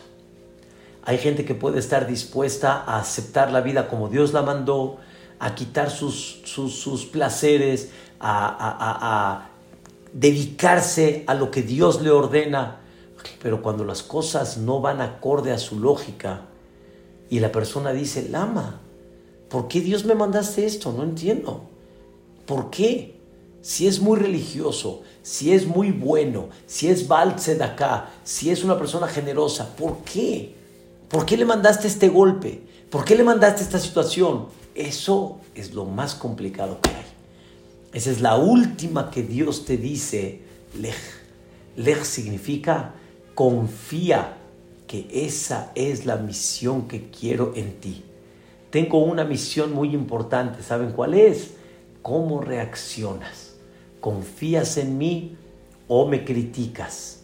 Hay 1.05 1.17
gente 1.17 1.43
que 1.43 1.53
puede 1.53 1.79
estar 1.79 2.07
dispuesta 2.07 2.81
a 2.85 2.99
aceptar 2.99 3.51
la 3.51 3.59
vida 3.59 3.89
como 3.89 4.07
Dios 4.07 4.31
la 4.31 4.41
mandó, 4.41 4.99
a 5.39 5.53
quitar 5.53 5.91
sus, 5.91 6.41
sus, 6.45 7.05
placeres, 7.05 7.91
a, 8.23 9.49
dedicarse 10.13 11.23
a 11.27 11.33
lo 11.33 11.51
que 11.51 11.61
Dios 11.61 12.01
le 12.01 12.11
ordena. 12.11 12.79
Pero 13.41 13.61
cuando 13.61 13.83
las 13.83 14.03
cosas 14.03 14.57
no 14.57 14.79
van 14.79 15.01
acorde 15.01 15.51
a 15.51 15.57
su 15.57 15.79
lógica 15.79 16.41
y 17.29 17.39
la 17.39 17.51
persona 17.51 17.91
dice, 17.91 18.29
Lama, 18.29 18.79
¿por 19.49 19.67
qué 19.67 19.81
Dios 19.81 20.05
me 20.05 20.15
mandaste 20.15 20.65
esto? 20.65 20.91
No 20.91 21.03
entiendo. 21.03 21.63
¿Por 22.45 22.69
qué? 22.69 23.19
Si 23.61 23.87
es 23.87 24.01
muy 24.01 24.19
religioso, 24.19 25.03
si 25.21 25.53
es 25.53 25.65
muy 25.65 25.91
bueno, 25.91 26.49
si 26.67 26.89
es 26.89 27.07
de 27.07 27.63
acá, 27.63 28.09
si 28.23 28.49
es 28.49 28.63
una 28.63 28.77
persona 28.77 29.07
generosa, 29.07 29.75
¿por 29.75 29.99
qué? 30.03 30.55
¿Por 31.07 31.25
qué 31.25 31.37
le 31.37 31.45
mandaste 31.45 31.87
este 31.87 32.09
golpe? 32.09 32.61
¿Por 32.89 33.05
qué 33.05 33.15
le 33.15 33.23
mandaste 33.23 33.63
esta 33.63 33.79
situación? 33.79 34.47
Eso 34.75 35.37
es 35.55 35.73
lo 35.73 35.85
más 35.85 36.13
complicado 36.13 36.79
que 36.81 36.89
hay. 36.89 37.12
Esa 37.93 38.09
es 38.09 38.21
la 38.21 38.35
última 38.37 39.11
que 39.11 39.21
Dios 39.21 39.65
te 39.65 39.77
dice, 39.77 40.41
lej. 40.79 40.95
Lej 41.75 42.03
significa 42.03 42.93
confía 43.35 44.37
que 44.87 45.07
esa 45.11 45.71
es 45.75 46.05
la 46.05 46.17
misión 46.17 46.87
que 46.87 47.09
quiero 47.09 47.53
en 47.55 47.79
ti. 47.79 48.03
Tengo 48.69 49.03
una 49.03 49.23
misión 49.23 49.73
muy 49.73 49.93
importante, 49.93 50.63
¿saben 50.63 50.91
cuál 50.91 51.13
es? 51.13 51.51
¿Cómo 52.01 52.41
reaccionas? 52.41 53.55
¿Confías 54.01 54.77
en 54.77 54.97
mí 54.97 55.37
o 55.87 56.07
me 56.07 56.25
criticas? 56.25 57.21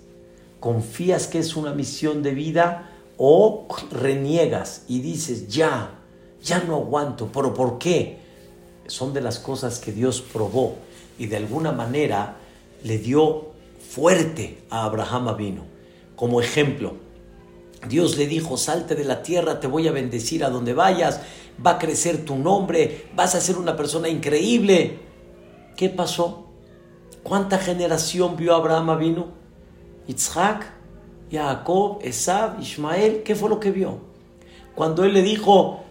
¿Confías 0.59 1.27
que 1.27 1.39
es 1.39 1.55
una 1.55 1.73
misión 1.73 2.21
de 2.21 2.33
vida 2.33 2.91
o 3.17 3.67
reniegas 3.91 4.83
y 4.87 4.99
dices, 4.99 5.47
ya, 5.47 5.99
ya 6.43 6.63
no 6.63 6.75
aguanto? 6.75 7.29
¿Pero 7.33 7.53
por 7.53 7.79
qué? 7.79 8.18
Son 8.89 9.13
de 9.13 9.21
las 9.21 9.39
cosas 9.39 9.79
que 9.79 9.91
Dios 9.91 10.21
probó 10.21 10.75
y 11.19 11.27
de 11.27 11.37
alguna 11.37 11.71
manera 11.71 12.37
le 12.83 12.97
dio 12.97 13.49
fuerte 13.87 14.63
a 14.69 14.83
Abraham 14.85 15.37
vino. 15.37 15.63
Como 16.15 16.41
ejemplo, 16.41 16.95
Dios 17.87 18.17
le 18.17 18.27
dijo, 18.27 18.57
salte 18.57 18.95
de 18.95 19.05
la 19.05 19.21
tierra, 19.21 19.59
te 19.59 19.67
voy 19.67 19.87
a 19.87 19.91
bendecir 19.91 20.43
a 20.43 20.49
donde 20.49 20.73
vayas, 20.73 21.21
va 21.65 21.71
a 21.71 21.79
crecer 21.79 22.25
tu 22.25 22.35
nombre, 22.35 23.07
vas 23.15 23.35
a 23.35 23.41
ser 23.41 23.57
una 23.57 23.75
persona 23.75 24.09
increíble. 24.09 24.99
¿Qué 25.77 25.89
pasó? 25.89 26.47
¿Cuánta 27.23 27.57
generación 27.57 28.35
vio 28.37 28.55
Abraham 28.55 28.97
vino? 28.97 29.27
Isaac, 30.07 30.73
Jacob, 31.31 31.99
Esab, 32.01 32.59
Ismael, 32.59 33.21
¿qué 33.23 33.35
fue 33.35 33.49
lo 33.49 33.59
que 33.59 33.71
vio? 33.71 33.99
Cuando 34.73 35.03
él 35.03 35.13
le 35.13 35.21
dijo, 35.21 35.81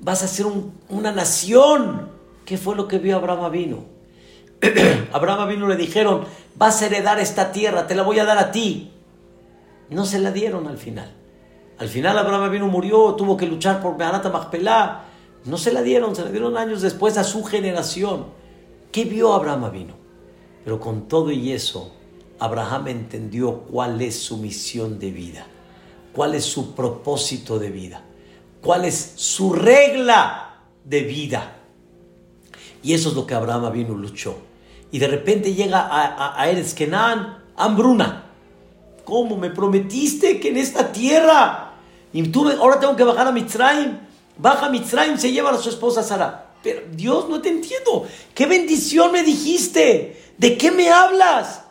vas 0.00 0.22
a 0.22 0.28
ser 0.28 0.46
una 0.88 1.10
nación, 1.10 2.13
¿qué 2.44 2.58
fue 2.58 2.76
lo 2.76 2.88
que 2.88 2.98
vio 2.98 3.16
Abraham 3.16 3.52
vino? 3.52 3.84
Abraham 5.12 5.48
vino 5.48 5.68
le 5.68 5.76
dijeron, 5.76 6.24
vas 6.56 6.82
a 6.82 6.86
heredar 6.86 7.18
esta 7.18 7.52
tierra, 7.52 7.86
te 7.86 7.94
la 7.94 8.02
voy 8.02 8.18
a 8.18 8.24
dar 8.24 8.38
a 8.38 8.50
ti. 8.50 8.92
No 9.90 10.06
se 10.06 10.18
la 10.18 10.32
dieron 10.32 10.66
al 10.66 10.78
final. 10.78 11.12
Al 11.78 11.88
final 11.88 12.16
Abraham 12.18 12.50
vino 12.50 12.66
murió, 12.68 13.14
tuvo 13.14 13.36
que 13.36 13.46
luchar 13.46 13.82
por 13.82 13.96
Beanata 13.96 14.30
Machpelah. 14.30 15.04
No 15.44 15.58
se 15.58 15.72
la 15.72 15.82
dieron, 15.82 16.16
se 16.16 16.24
la 16.24 16.30
dieron 16.30 16.56
años 16.56 16.80
después 16.80 17.18
a 17.18 17.24
su 17.24 17.44
generación. 17.44 18.26
¿Qué 18.92 19.04
vio 19.04 19.34
Abraham 19.34 19.70
vino? 19.72 19.94
Pero 20.64 20.80
con 20.80 21.08
todo 21.08 21.30
y 21.30 21.52
eso, 21.52 21.92
Abraham 22.38 22.88
entendió 22.88 23.60
cuál 23.60 24.00
es 24.00 24.18
su 24.18 24.38
misión 24.38 24.98
de 24.98 25.10
vida, 25.10 25.46
cuál 26.12 26.34
es 26.34 26.44
su 26.44 26.74
propósito 26.74 27.58
de 27.58 27.70
vida, 27.70 28.02
cuál 28.62 28.84
es 28.84 29.14
su 29.16 29.52
regla 29.52 30.60
de 30.84 31.00
vida. 31.02 31.56
Y 32.84 32.92
eso 32.92 33.08
es 33.08 33.14
lo 33.14 33.26
que 33.26 33.34
Abraham 33.34 33.72
vino 33.72 33.94
luchó. 33.94 34.36
Y 34.92 34.98
de 34.98 35.08
repente 35.08 35.54
llega 35.54 35.80
a, 35.80 36.40
a, 36.40 36.50
Eretz 36.50 36.74
Kenan, 36.74 37.42
hambruna. 37.56 38.26
¿Cómo 39.04 39.36
me 39.38 39.50
prometiste 39.50 40.38
que 40.38 40.50
en 40.50 40.58
esta 40.58 40.92
tierra? 40.92 41.72
Y 42.12 42.22
tú, 42.24 42.48
ahora 42.48 42.78
tengo 42.78 42.94
que 42.94 43.02
bajar 43.02 43.26
a 43.26 43.32
Mitzrayim. 43.32 43.98
Baja 44.36 44.66
a 44.66 44.70
Mitzrayim, 44.70 45.16
se 45.16 45.32
lleva 45.32 45.50
a 45.50 45.58
su 45.58 45.70
esposa 45.70 46.02
Sara. 46.02 46.52
Pero 46.62 46.82
Dios, 46.92 47.28
no 47.28 47.40
te 47.40 47.48
entiendo. 47.48 48.06
¿Qué 48.34 48.46
bendición 48.46 49.12
me 49.12 49.22
dijiste? 49.22 50.22
¿De 50.36 50.56
qué 50.58 50.70
me 50.70 50.90
hablas? 50.90 51.62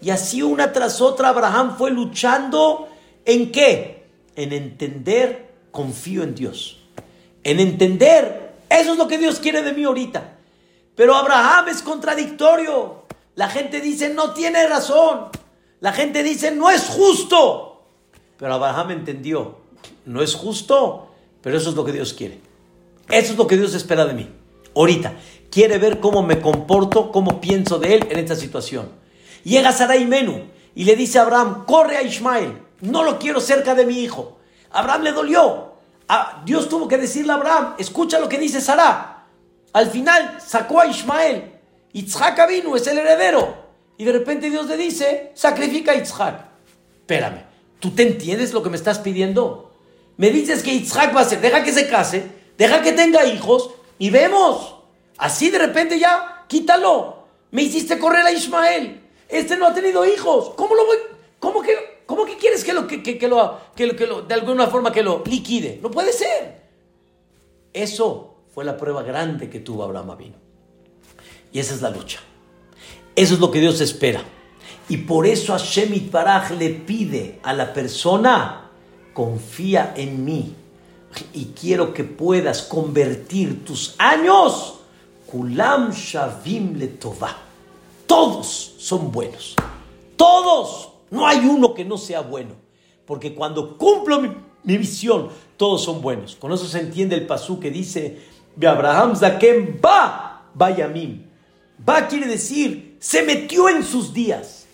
Y 0.00 0.10
así 0.10 0.40
una 0.42 0.72
tras 0.72 1.00
otra 1.00 1.30
Abraham 1.30 1.76
fue 1.76 1.90
luchando 1.90 2.88
en 3.24 3.50
qué? 3.50 4.06
En 4.36 4.52
entender, 4.52 5.52
confío 5.72 6.22
en 6.22 6.34
Dios. 6.34 6.78
En 7.42 7.58
entender, 7.58 8.54
eso 8.68 8.92
es 8.92 8.98
lo 8.98 9.08
que 9.08 9.18
Dios 9.18 9.40
quiere 9.40 9.62
de 9.62 9.72
mí 9.72 9.84
ahorita. 9.84 10.36
Pero 10.94 11.14
Abraham 11.14 11.68
es 11.68 11.82
contradictorio. 11.82 13.04
La 13.34 13.48
gente 13.48 13.80
dice, 13.80 14.10
no 14.10 14.34
tiene 14.34 14.66
razón. 14.66 15.28
La 15.80 15.92
gente 15.92 16.22
dice, 16.22 16.50
no 16.50 16.70
es 16.70 16.86
justo. 16.88 17.82
Pero 18.36 18.54
Abraham 18.54 18.92
entendió, 18.92 19.58
no 20.06 20.22
es 20.22 20.34
justo, 20.34 21.10
pero 21.42 21.56
eso 21.56 21.70
es 21.70 21.76
lo 21.76 21.84
que 21.84 21.92
Dios 21.92 22.14
quiere. 22.14 22.40
Eso 23.08 23.32
es 23.32 23.38
lo 23.38 23.46
que 23.46 23.56
Dios 23.56 23.74
espera 23.74 24.06
de 24.06 24.14
mí. 24.14 24.30
Ahorita, 24.74 25.14
quiere 25.50 25.78
ver 25.78 26.00
cómo 26.00 26.22
me 26.22 26.40
comporto, 26.40 27.10
cómo 27.10 27.40
pienso 27.40 27.78
de 27.78 27.94
él 27.94 28.06
en 28.10 28.18
esta 28.18 28.36
situación. 28.36 28.88
Llega 29.44 29.72
Sarai 29.72 30.06
Menú 30.06 30.44
y 30.74 30.84
le 30.84 30.96
dice 30.96 31.18
a 31.18 31.22
Abraham, 31.22 31.64
corre 31.66 31.96
a 31.96 32.02
Ismael, 32.02 32.58
no 32.80 33.02
lo 33.02 33.18
quiero 33.18 33.40
cerca 33.40 33.74
de 33.74 33.84
mi 33.84 34.00
hijo. 34.00 34.38
Abraham 34.70 35.02
le 35.02 35.12
dolió. 35.12 35.70
Dios 36.44 36.68
tuvo 36.68 36.88
que 36.88 36.98
decirle 36.98 37.32
a 37.32 37.36
Abraham, 37.36 37.74
escucha 37.78 38.18
lo 38.18 38.28
que 38.28 38.38
dice 38.38 38.60
Sara. 38.60 39.19
Al 39.72 39.90
final 39.90 40.38
sacó 40.44 40.80
a 40.80 40.86
Ismael. 40.86 41.52
Yitzhak 41.92 42.48
vino, 42.48 42.76
es 42.76 42.86
el 42.86 42.98
heredero. 42.98 43.54
Y 43.98 44.04
de 44.04 44.12
repente 44.12 44.50
Dios 44.50 44.66
le 44.66 44.76
dice, 44.76 45.32
sacrifica 45.34 45.92
a 45.92 45.96
Yitzhak. 45.96 46.44
Espérame, 47.00 47.44
¿tú 47.78 47.90
te 47.90 48.02
entiendes 48.02 48.52
lo 48.52 48.62
que 48.62 48.70
me 48.70 48.76
estás 48.76 48.98
pidiendo? 48.98 49.72
Me 50.16 50.30
dices 50.30 50.62
que 50.62 50.72
Yitzhak 50.72 51.14
va 51.14 51.22
a 51.22 51.24
ser, 51.24 51.40
deja 51.40 51.62
que 51.62 51.72
se 51.72 51.88
case, 51.88 52.24
deja 52.56 52.82
que 52.82 52.92
tenga 52.92 53.24
hijos 53.26 53.70
y 53.98 54.10
vemos. 54.10 54.76
Así 55.18 55.50
de 55.50 55.58
repente 55.58 55.98
ya, 55.98 56.44
quítalo. 56.48 57.24
Me 57.50 57.62
hiciste 57.62 57.98
correr 57.98 58.24
a 58.24 58.32
Ismael. 58.32 59.00
Este 59.28 59.56
no 59.56 59.66
ha 59.66 59.74
tenido 59.74 60.04
hijos. 60.06 60.52
¿Cómo 60.56 60.74
lo 60.74 60.86
voy? 60.86 60.96
¿Cómo 61.38 61.62
que, 61.62 62.02
cómo 62.06 62.24
que 62.24 62.36
quieres 62.36 62.64
que 62.64 62.72
lo, 62.72 62.86
que, 62.86 63.02
que, 63.02 63.28
lo, 63.28 63.60
que, 63.74 63.86
lo, 64.06 64.22
de 64.22 64.34
alguna 64.34 64.66
forma 64.66 64.92
que 64.92 65.02
lo 65.02 65.22
liquide? 65.24 65.78
No 65.82 65.90
puede 65.90 66.12
ser. 66.12 66.60
Eso 67.72 68.29
fue 68.52 68.64
la 68.64 68.76
prueba 68.76 69.02
grande 69.02 69.48
que 69.48 69.60
tuvo 69.60 69.84
Abraham 69.84 70.16
vino. 70.18 70.36
Y 71.52 71.58
esa 71.58 71.74
es 71.74 71.82
la 71.82 71.90
lucha. 71.90 72.20
Eso 73.16 73.34
es 73.34 73.40
lo 73.40 73.50
que 73.50 73.60
Dios 73.60 73.80
espera. 73.80 74.22
Y 74.88 74.98
por 74.98 75.26
eso 75.26 75.52
Hashem 75.52 75.94
Itbaraj 75.94 76.52
le 76.52 76.70
pide 76.70 77.38
a 77.42 77.52
la 77.52 77.72
persona, 77.72 78.70
confía 79.12 79.94
en 79.96 80.24
mí. 80.24 80.54
Y 81.32 81.46
quiero 81.46 81.92
que 81.92 82.04
puedas 82.04 82.62
convertir 82.62 83.64
tus 83.64 83.94
años, 83.98 84.80
Kulam 85.26 85.90
Shavim 85.92 86.76
Letovah 86.76 87.50
todos 88.10 88.74
son 88.78 89.12
buenos. 89.12 89.54
Todos. 90.16 90.88
No 91.12 91.28
hay 91.28 91.38
uno 91.38 91.74
que 91.74 91.84
no 91.84 91.96
sea 91.96 92.22
bueno. 92.22 92.56
Porque 93.06 93.36
cuando 93.36 93.78
cumplo 93.78 94.20
mi, 94.20 94.76
visión, 94.76 95.28
todos 95.56 95.84
son 95.84 96.02
buenos. 96.02 96.34
Con 96.34 96.50
eso 96.52 96.66
se 96.66 96.80
entiende 96.80 97.14
el 97.14 97.28
pasú 97.28 97.60
que 97.60 97.70
dice, 97.70 98.20
de 98.60 98.68
Abraham 98.68 99.16
Zakem 99.16 99.80
va, 99.82 100.42
Bayamim. 100.52 101.26
Va 101.88 102.06
quiere 102.06 102.26
decir, 102.26 102.98
se 103.00 103.22
metió 103.22 103.70
en 103.70 103.82
sus 103.82 104.12
días. 104.12 104.66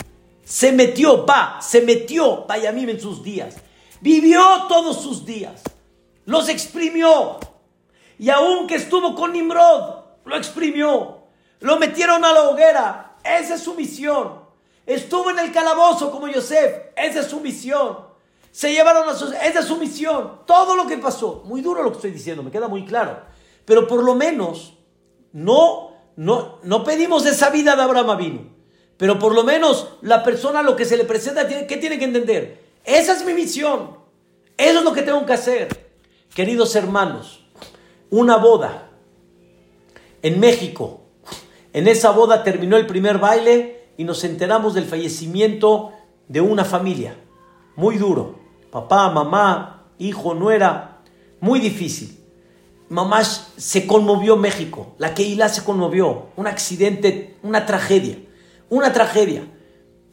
Se 0.45 0.73
metió, 0.73 1.25
va, 1.25 1.59
se 1.61 1.83
metió, 1.83 2.47
Bayamim 2.47 2.89
en 2.89 3.01
sus 3.01 3.23
días. 3.23 3.55
Vivió 4.01 4.43
todos 4.69 5.01
sus 5.01 5.25
días. 5.25 5.63
Los 6.25 6.49
exprimió. 6.49 7.39
Y 8.19 8.29
aunque 8.29 8.75
estuvo 8.75 9.15
con 9.15 9.33
Nimrod, 9.33 10.01
lo 10.25 10.37
exprimió. 10.37 11.19
Lo 11.61 11.79
metieron 11.79 12.25
a 12.25 12.33
la 12.33 12.43
hoguera, 12.49 13.15
esa 13.23 13.55
es 13.55 13.63
su 13.63 13.75
misión. 13.75 14.41
Estuvo 14.85 15.31
en 15.31 15.39
el 15.39 15.53
calabozo 15.53 16.11
como 16.11 16.27
Yosef. 16.27 16.87
Esa 16.97 17.21
es 17.21 17.27
su 17.29 17.39
misión. 17.39 17.99
Se 18.51 18.73
llevaron 18.73 19.09
a 19.09 19.15
sus... 19.15 19.33
Esa 19.33 19.61
es 19.61 19.67
su 19.67 19.77
misión. 19.77 20.41
Todo 20.45 20.75
lo 20.75 20.89
que 20.89 20.99
pasó. 20.99 21.43
Muy 21.45 21.61
duro 21.61 21.85
lo 21.85 21.91
que 21.91 21.97
estoy 21.97 22.11
diciendo, 22.11 22.43
me 22.43 22.51
queda 22.51 22.67
muy 22.67 22.85
claro. 22.85 23.36
Pero 23.67 23.87
por 23.87 24.03
lo 24.03 24.15
menos 24.15 24.79
no, 25.33 25.91
no, 26.17 26.59
no 26.63 26.85
pedimos 26.85 27.27
esa 27.27 27.51
vida 27.51 27.77
de 27.77 27.83
Abraham 27.83 28.17
vino. 28.17 28.41
Pero 28.97 29.19
por 29.19 29.35
lo 29.35 29.45
menos 29.45 29.99
la 30.01 30.23
persona 30.23 30.63
lo 30.63 30.75
que 30.75 30.87
se 30.87 30.97
le 30.97 31.05
presenta, 31.05 31.47
¿qué 31.47 31.77
tiene 31.77 31.99
que 31.99 32.07
entender? 32.07 32.65
Esa 32.83 33.13
es 33.13 33.27
mi 33.27 33.35
misión. 33.35 33.99
Eso 34.57 34.79
es 34.79 34.85
lo 34.85 34.95
que 34.95 35.03
tengo 35.03 35.27
que 35.27 35.35
hacer. 35.35 35.91
Queridos 36.35 36.75
hermanos, 36.75 37.45
una 38.09 38.39
boda 38.39 38.91
en 40.23 40.41
México 40.41 41.03
en 41.77 41.89
esa 41.89 42.11
boda 42.11 42.43
terminó 42.43 42.79
el 42.79 42.87
primer 42.87 43.19
baile 43.19 43.91
y 43.99 44.05
nos 44.05 44.25
enteramos 44.25 44.73
del 44.73 44.87
fallecimiento 44.87 45.93
de 46.27 46.41
una 46.41 46.65
familia. 46.65 47.19
Muy 47.77 47.99
duro. 47.99 48.37
Papá, 48.71 49.11
mamá, 49.11 49.91
hijo, 49.99 50.33
nuera. 50.33 51.03
Muy 51.39 51.61
difícil. 51.61 52.19
Mamá 52.89 53.25
se 53.25 53.87
conmovió 53.87 54.37
México. 54.37 54.95
La 54.99 55.15
Keilah 55.15 55.49
se 55.49 55.65
conmovió. 55.65 56.27
Un 56.37 56.47
accidente, 56.47 57.37
una 57.43 57.67
tragedia. 57.67 58.19
Una 58.69 58.93
tragedia. 58.93 59.47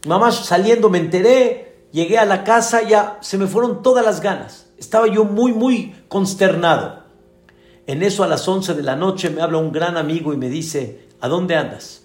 Mamá 0.08 0.32
saliendo 0.32 0.90
me 0.90 0.98
enteré. 0.98 1.88
Llegué 1.92 2.18
a 2.18 2.26
la 2.26 2.44
casa, 2.44 2.82
ya 2.82 3.20
se 3.22 3.38
me 3.38 3.46
fueron 3.46 3.84
todas 3.84 4.04
las 4.04 4.22
ganas. 4.22 4.68
Estaba 4.80 5.08
yo 5.08 5.26
muy, 5.26 5.54
muy 5.54 5.96
consternado. 6.08 7.04
En 7.86 8.02
eso 8.02 8.24
a 8.24 8.28
las 8.28 8.48
11 8.48 8.74
de 8.74 8.82
la 8.82 8.96
noche 8.96 9.30
me 9.30 9.42
habla 9.42 9.60
un 9.60 9.72
gran 9.72 9.98
amigo 9.98 10.34
y 10.34 10.38
me 10.38 10.50
dice, 10.50 11.08
¿a 11.22 11.28
dónde 11.28 11.56
andas? 11.56 12.04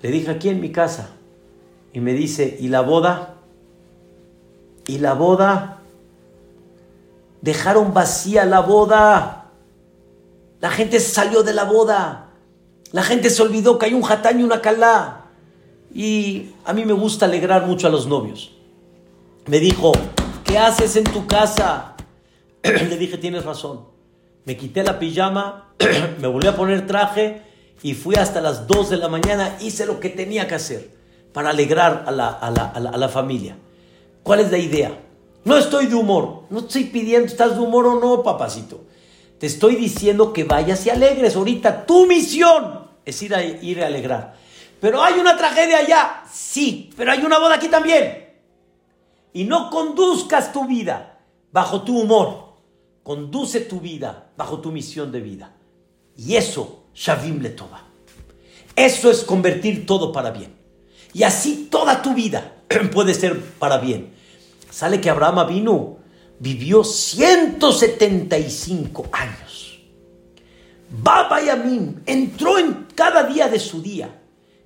Le 0.00 0.10
dije, 0.10 0.30
aquí 0.30 0.48
en 0.48 0.60
mi 0.60 0.72
casa. 0.72 1.10
Y 1.92 2.00
me 2.00 2.14
dice, 2.14 2.56
¿y 2.58 2.68
la 2.68 2.80
boda? 2.80 3.36
¿Y 4.86 4.98
la 4.98 5.14
boda? 5.14 5.82
Dejaron 7.40 7.94
vacía 7.94 8.44
la 8.44 8.60
boda. 8.60 9.41
La 10.62 10.70
gente 10.70 11.00
salió 11.00 11.42
de 11.42 11.52
la 11.52 11.64
boda. 11.64 12.28
La 12.92 13.02
gente 13.02 13.30
se 13.30 13.42
olvidó 13.42 13.80
que 13.80 13.86
hay 13.86 13.94
un 13.94 14.02
jatán 14.02 14.38
y 14.38 14.44
una 14.44 14.60
calá. 14.60 15.24
Y 15.92 16.52
a 16.64 16.72
mí 16.72 16.84
me 16.84 16.92
gusta 16.92 17.26
alegrar 17.26 17.66
mucho 17.66 17.88
a 17.88 17.90
los 17.90 18.06
novios. 18.06 18.52
Me 19.46 19.58
dijo, 19.58 19.90
¿qué 20.44 20.58
haces 20.58 20.94
en 20.94 21.02
tu 21.02 21.26
casa? 21.26 21.96
Le 22.62 22.96
dije, 22.96 23.18
tienes 23.18 23.44
razón. 23.44 23.86
Me 24.44 24.56
quité 24.56 24.84
la 24.84 25.00
pijama, 25.00 25.74
me 26.20 26.28
volví 26.28 26.46
a 26.46 26.54
poner 26.54 26.86
traje 26.86 27.42
y 27.82 27.94
fui 27.94 28.14
hasta 28.14 28.40
las 28.40 28.68
2 28.68 28.90
de 28.90 28.96
la 28.98 29.08
mañana, 29.08 29.56
hice 29.60 29.84
lo 29.84 29.98
que 29.98 30.10
tenía 30.10 30.46
que 30.46 30.54
hacer 30.54 30.90
para 31.32 31.50
alegrar 31.50 32.04
a 32.06 32.12
la, 32.12 32.28
a 32.28 32.98
la, 32.98 33.08
familia. 33.08 33.56
¿Cuál 34.22 34.38
es 34.38 34.52
la 34.52 34.58
idea? 34.58 34.96
No 35.44 35.56
estoy 35.56 35.86
de 35.86 35.96
humor. 35.96 36.44
No 36.50 36.60
estoy 36.60 36.84
pidiendo, 36.84 37.26
¿estás 37.26 37.56
de 37.56 37.60
humor 37.60 37.84
o 37.86 37.98
no, 37.98 38.22
papacito? 38.22 38.92
Te 39.42 39.48
estoy 39.48 39.74
diciendo 39.74 40.32
que 40.32 40.44
vayas 40.44 40.86
y 40.86 40.90
alegres. 40.90 41.34
Ahorita 41.34 41.84
tu 41.84 42.06
misión 42.06 42.86
es 43.04 43.20
ir 43.22 43.34
a, 43.34 43.42
ir 43.42 43.82
a 43.82 43.88
alegrar. 43.88 44.36
Pero 44.80 45.02
hay 45.02 45.14
una 45.14 45.36
tragedia 45.36 45.78
allá. 45.78 46.22
Sí, 46.32 46.90
pero 46.96 47.10
hay 47.10 47.24
una 47.24 47.40
boda 47.40 47.56
aquí 47.56 47.66
también. 47.66 48.36
Y 49.32 49.42
no 49.42 49.68
conduzcas 49.68 50.52
tu 50.52 50.68
vida 50.68 51.18
bajo 51.50 51.82
tu 51.82 52.02
humor. 52.02 52.52
Conduce 53.02 53.62
tu 53.62 53.80
vida 53.80 54.30
bajo 54.36 54.60
tu 54.60 54.70
misión 54.70 55.10
de 55.10 55.20
vida. 55.20 55.52
Y 56.16 56.36
eso, 56.36 56.84
Shavim 56.94 57.40
Letova. 57.40 57.82
Eso 58.76 59.10
es 59.10 59.24
convertir 59.24 59.86
todo 59.86 60.12
para 60.12 60.30
bien. 60.30 60.54
Y 61.14 61.24
así 61.24 61.66
toda 61.68 62.00
tu 62.00 62.14
vida 62.14 62.58
puede 62.92 63.12
ser 63.12 63.40
para 63.58 63.78
bien. 63.78 64.14
Sale 64.70 65.00
que 65.00 65.10
Abraham 65.10 65.48
vino, 65.48 65.96
vivió 66.42 66.82
175 66.82 69.06
años. 69.12 69.78
Baba 70.90 71.40
Yamin 71.40 72.02
entró 72.04 72.58
en 72.58 72.88
cada 72.96 73.22
día 73.22 73.46
de 73.48 73.60
su 73.60 73.80
día. 73.80 74.18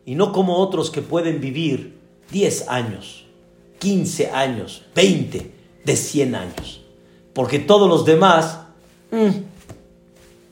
Y 0.06 0.14
no 0.14 0.32
como 0.32 0.56
otros 0.56 0.90
que 0.90 1.02
pueden 1.02 1.38
vivir 1.38 1.98
10 2.30 2.68
años, 2.68 3.26
15 3.78 4.30
años, 4.30 4.86
20, 4.94 5.52
de 5.84 5.96
100 5.96 6.34
años. 6.34 6.80
Porque 7.34 7.58
todos 7.58 7.90
los 7.90 8.06
demás, 8.06 8.60
mm, 9.10 9.26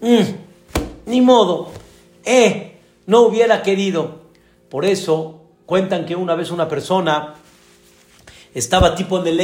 mm, 0.07 0.35
ni 1.07 1.22
modo, 1.22 1.70
eh, 2.25 2.77
no 3.07 3.22
hubiera 3.22 3.62
querido. 3.62 4.25
Por 4.68 4.85
eso 4.85 5.41
cuentan 5.64 6.05
que 6.05 6.16
una 6.16 6.35
vez 6.35 6.51
una 6.51 6.68
persona 6.68 7.37
estaba 8.53 8.95
tipo 8.95 9.18
en 9.20 9.27
el 9.27 9.41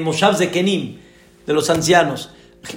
Moshav 0.00 0.38
de 0.38 0.50
Kenim, 0.50 0.98
de 1.46 1.52
los 1.52 1.70
ancianos, 1.70 2.30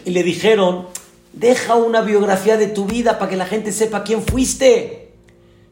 y 0.05 0.11
le 0.11 0.23
dijeron, 0.23 0.87
deja 1.33 1.75
una 1.75 2.01
biografía 2.01 2.57
de 2.57 2.67
tu 2.67 2.85
vida 2.85 3.19
para 3.19 3.29
que 3.29 3.37
la 3.37 3.45
gente 3.45 3.71
sepa 3.71 4.03
quién 4.03 4.23
fuiste. 4.23 5.11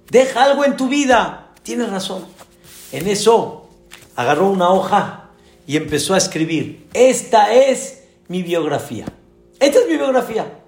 Deja 0.10 0.43
algo 0.43 0.64
en 0.64 0.78
tu 0.78 0.88
vida. 0.88 1.54
Tienes 1.64 1.89
razón. 1.89 2.26
En 2.91 3.08
eso 3.08 3.68
agarró 4.16 4.50
una 4.50 4.70
hoja 4.70 5.32
y 5.68 5.78
empezó 5.78 6.14
a 6.14 6.18
escribir, 6.18 6.88
esta 6.93 7.54
es 7.54 8.04
mi 8.28 8.43
biografía. 8.43 9.06
Esta 9.60 9.80
es 9.80 9.88
mi 9.88 9.98
biografía. 9.98 10.60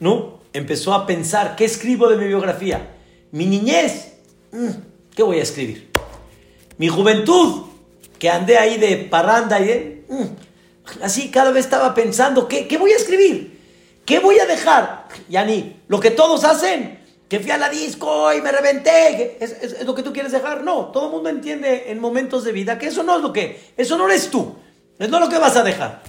¿No? 0.00 0.40
Empezó 0.52 0.94
a 0.94 1.06
pensar, 1.06 1.54
¿qué 1.56 1.64
escribo 1.64 2.08
de 2.08 2.16
mi 2.16 2.26
biografía? 2.26 2.94
Mi 3.30 3.46
niñez, 3.46 4.14
mm, 4.52 4.70
¿qué 5.14 5.22
voy 5.22 5.38
a 5.38 5.42
escribir? 5.42 5.90
Mi 6.78 6.88
juventud, 6.88 7.66
que 8.18 8.30
andé 8.30 8.58
ahí 8.58 8.78
de 8.78 8.96
parranda 8.96 9.60
y. 9.60 10.04
Mm, 10.08 11.02
así 11.02 11.30
cada 11.30 11.50
vez 11.50 11.64
estaba 11.64 11.94
pensando, 11.94 12.48
¿qué, 12.48 12.66
¿qué 12.68 12.78
voy 12.78 12.92
a 12.92 12.96
escribir? 12.96 13.56
¿Qué 14.04 14.20
voy 14.20 14.38
a 14.38 14.46
dejar? 14.46 15.08
Yani, 15.28 15.82
lo 15.88 15.98
que 15.98 16.12
todos 16.12 16.44
hacen, 16.44 17.00
que 17.28 17.40
fui 17.40 17.50
a 17.50 17.58
la 17.58 17.68
disco 17.68 18.32
y 18.32 18.40
me 18.40 18.52
reventé, 18.52 19.36
¿es, 19.40 19.50
es, 19.50 19.84
lo 19.84 19.94
que 19.94 20.02
tú 20.02 20.12
quieres 20.12 20.30
dejar? 20.30 20.62
No, 20.62 20.86
todo 20.86 21.06
el 21.06 21.12
mundo 21.12 21.28
entiende 21.28 21.90
en 21.90 21.98
momentos 21.98 22.44
de 22.44 22.52
vida 22.52 22.78
que 22.78 22.86
eso 22.86 23.02
no 23.02 23.16
es 23.16 23.22
lo 23.22 23.32
que, 23.32 23.72
eso 23.76 23.98
no 23.98 24.06
eres 24.08 24.30
tú, 24.30 24.54
es 24.98 25.08
no 25.08 25.18
lo 25.18 25.28
que 25.28 25.38
vas 25.38 25.56
a 25.56 25.64
dejar. 25.64 26.02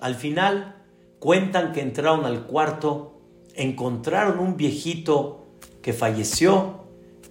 Al 0.00 0.16
final 0.16 0.74
cuentan 1.20 1.72
que 1.72 1.80
entraron 1.80 2.24
al 2.24 2.44
cuarto, 2.46 3.20
encontraron 3.54 4.40
un 4.40 4.56
viejito 4.56 5.46
que 5.80 5.92
falleció 5.92 6.77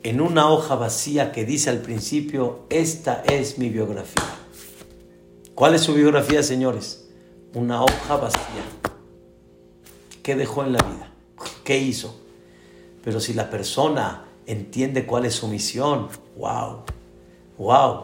en 0.08 0.22
una 0.22 0.50
hoja 0.50 0.76
vacía 0.76 1.34
que 1.34 1.44
dice 1.44 1.70
al 1.70 1.80
principio, 1.80 2.62
esta 2.70 3.24
es 3.28 3.58
mi 3.58 3.68
biografía. 3.68 4.24
¿Cuál 5.54 5.76
es 5.76 5.82
su 5.82 5.94
biografía, 5.94 6.42
señores? 6.44 7.10
Una 7.54 7.84
hoja 7.84 8.16
vacía. 8.16 8.64
¿Qué 10.24 10.38
dejó 10.38 10.64
en 10.64 10.72
la 10.72 10.80
vida? 10.82 11.12
¿Qué 11.66 11.80
hizo? 11.80 12.16
Pero 13.04 13.20
si 13.20 13.34
la 13.34 13.50
persona 13.50 14.24
entiende 14.46 15.06
cuál 15.06 15.26
es 15.26 15.36
su 15.36 15.50
misión, 15.50 16.08
wow, 16.38 16.84
wow. 17.58 18.04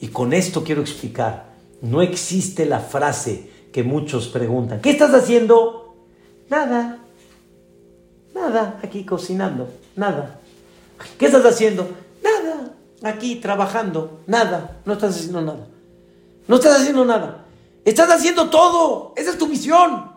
Y 0.00 0.08
con 0.08 0.32
esto 0.32 0.64
quiero 0.64 0.80
explicar, 0.80 1.52
no 1.82 2.02
existe 2.02 2.66
la 2.66 2.80
frase 2.80 3.48
que 3.72 3.84
muchos 3.84 4.26
preguntan, 4.26 4.80
¿qué 4.80 4.90
estás 4.90 5.14
haciendo? 5.14 5.94
Nada, 6.50 6.98
nada, 8.34 8.80
aquí 8.82 9.04
cocinando, 9.04 9.68
nada. 9.94 10.40
¿Qué 11.18 11.26
estás 11.26 11.44
haciendo? 11.44 11.88
Nada, 12.22 12.72
aquí 13.02 13.36
trabajando, 13.36 14.20
nada, 14.26 14.80
no 14.84 14.94
estás 14.94 15.16
haciendo 15.16 15.40
nada. 15.40 15.66
No 16.46 16.56
estás 16.56 16.80
haciendo 16.80 17.04
nada. 17.04 17.44
Estás 17.84 18.10
haciendo 18.10 18.50
todo, 18.50 19.12
esa 19.16 19.30
es 19.30 19.38
tu 19.38 19.46
misión. 19.46 20.16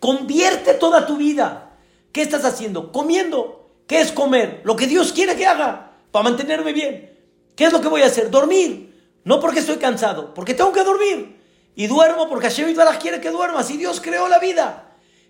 Convierte 0.00 0.74
toda 0.74 1.06
tu 1.06 1.16
vida 1.16 1.68
¿Qué 2.12 2.22
estás 2.22 2.44
haciendo? 2.44 2.90
Comiendo. 2.92 3.70
¿Qué 3.86 4.00
es 4.00 4.12
comer? 4.12 4.60
Lo 4.64 4.76
que 4.76 4.86
Dios 4.86 5.12
quiere 5.12 5.36
que 5.36 5.46
haga 5.46 5.92
para 6.10 6.24
mantenerme 6.24 6.72
bien. 6.72 7.16
¿Qué 7.54 7.64
es 7.64 7.72
lo 7.72 7.80
que 7.80 7.88
voy 7.88 8.02
a 8.02 8.06
hacer? 8.06 8.30
Dormir. 8.30 8.92
No 9.24 9.40
porque 9.40 9.60
estoy 9.60 9.76
cansado, 9.76 10.34
porque 10.34 10.54
tengo 10.54 10.72
que 10.72 10.84
dormir. 10.84 11.40
Y 11.74 11.86
duermo 11.86 12.28
porque 12.28 12.48
Hashem 12.48 12.68
Itbaraj 12.70 12.98
quiere 12.98 13.20
que 13.20 13.30
duerma. 13.30 13.62
Si 13.62 13.76
Dios 13.76 14.00
creó 14.00 14.28
la 14.28 14.38
vida. 14.38 14.87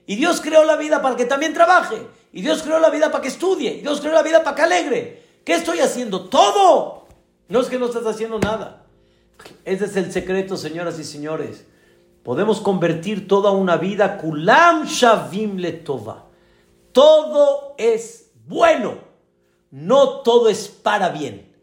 Y 0.08 0.16
Dios 0.16 0.40
creó 0.40 0.64
la 0.64 0.76
vida 0.76 1.02
para 1.02 1.16
que 1.16 1.26
también 1.26 1.52
trabaje. 1.52 1.98
Y 2.32 2.40
Dios 2.40 2.62
creó 2.62 2.80
la 2.80 2.88
vida 2.88 3.12
para 3.12 3.20
que 3.20 3.28
estudie. 3.28 3.74
Y 3.74 3.80
Dios 3.82 4.00
creó 4.00 4.14
la 4.14 4.22
vida 4.22 4.42
para 4.42 4.56
que 4.56 4.62
alegre. 4.62 5.22
¿Qué 5.44 5.54
estoy 5.54 5.80
haciendo? 5.80 6.30
Todo. 6.30 7.06
No 7.48 7.60
es 7.60 7.68
que 7.68 7.78
no 7.78 7.86
estás 7.86 8.06
haciendo 8.06 8.38
nada. 8.38 8.86
Ese 9.66 9.84
es 9.84 9.96
el 9.96 10.10
secreto, 10.10 10.56
señoras 10.56 10.98
y 10.98 11.04
señores. 11.04 11.66
Podemos 12.22 12.62
convertir 12.62 13.28
toda 13.28 13.50
una 13.50 13.76
vida 13.76 14.16
kulam 14.16 14.86
shavim 14.86 15.58
letova. 15.58 16.24
Todo 16.92 17.74
es 17.76 18.30
bueno. 18.46 18.96
No 19.70 20.22
todo 20.22 20.48
es 20.48 20.68
para 20.68 21.10
bien. 21.10 21.54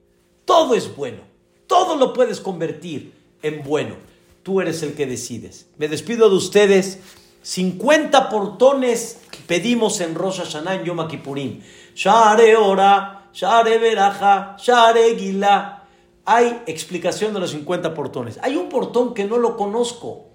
Todo 0.46 0.76
es 0.76 0.96
bueno. 0.96 1.24
Todo 1.66 1.96
lo 1.96 2.14
puedes 2.14 2.39
convertir 2.39 3.12
en 3.41 3.64
bueno. 3.64 3.96
Tú 4.43 4.62
eres 4.62 4.84
el 4.84 4.93
que 4.93 5.08
decides. 5.08 5.66
Me 5.80 5.88
despido 5.88 6.30
de 6.30 6.36
ustedes. 6.36 7.00
50 7.46 8.28
portones 8.30 9.20
pedimos 9.46 10.02
en 10.02 10.16
Rosh 10.16 10.39
Hashanah 10.39 10.78
en 10.78 10.84
Yom 10.84 11.08
Kippurim. 11.08 11.62
Share 11.93 12.56
Ora, 12.56 13.30
Share 13.32 13.78
Beraja, 13.78 14.56
Share 14.58 15.16
Gila. 15.16 15.84
Hay 16.26 16.64
explicación 16.66 17.36
de 17.36 17.39
los 17.41 17.52
50 17.52 17.93
portones. 17.93 18.39
Hay 18.41 18.56
un 18.56 18.68
portón 18.68 19.14
que 19.14 19.26
no 19.26 19.38
lo 19.38 19.58
conozco, 19.58 20.26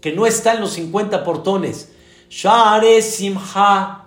que 0.00 0.10
no 0.10 0.26
está 0.26 0.54
en 0.54 0.60
los 0.60 0.72
50 0.72 1.22
portones. 1.22 1.92
Share 2.28 3.00
Simha, 3.00 4.06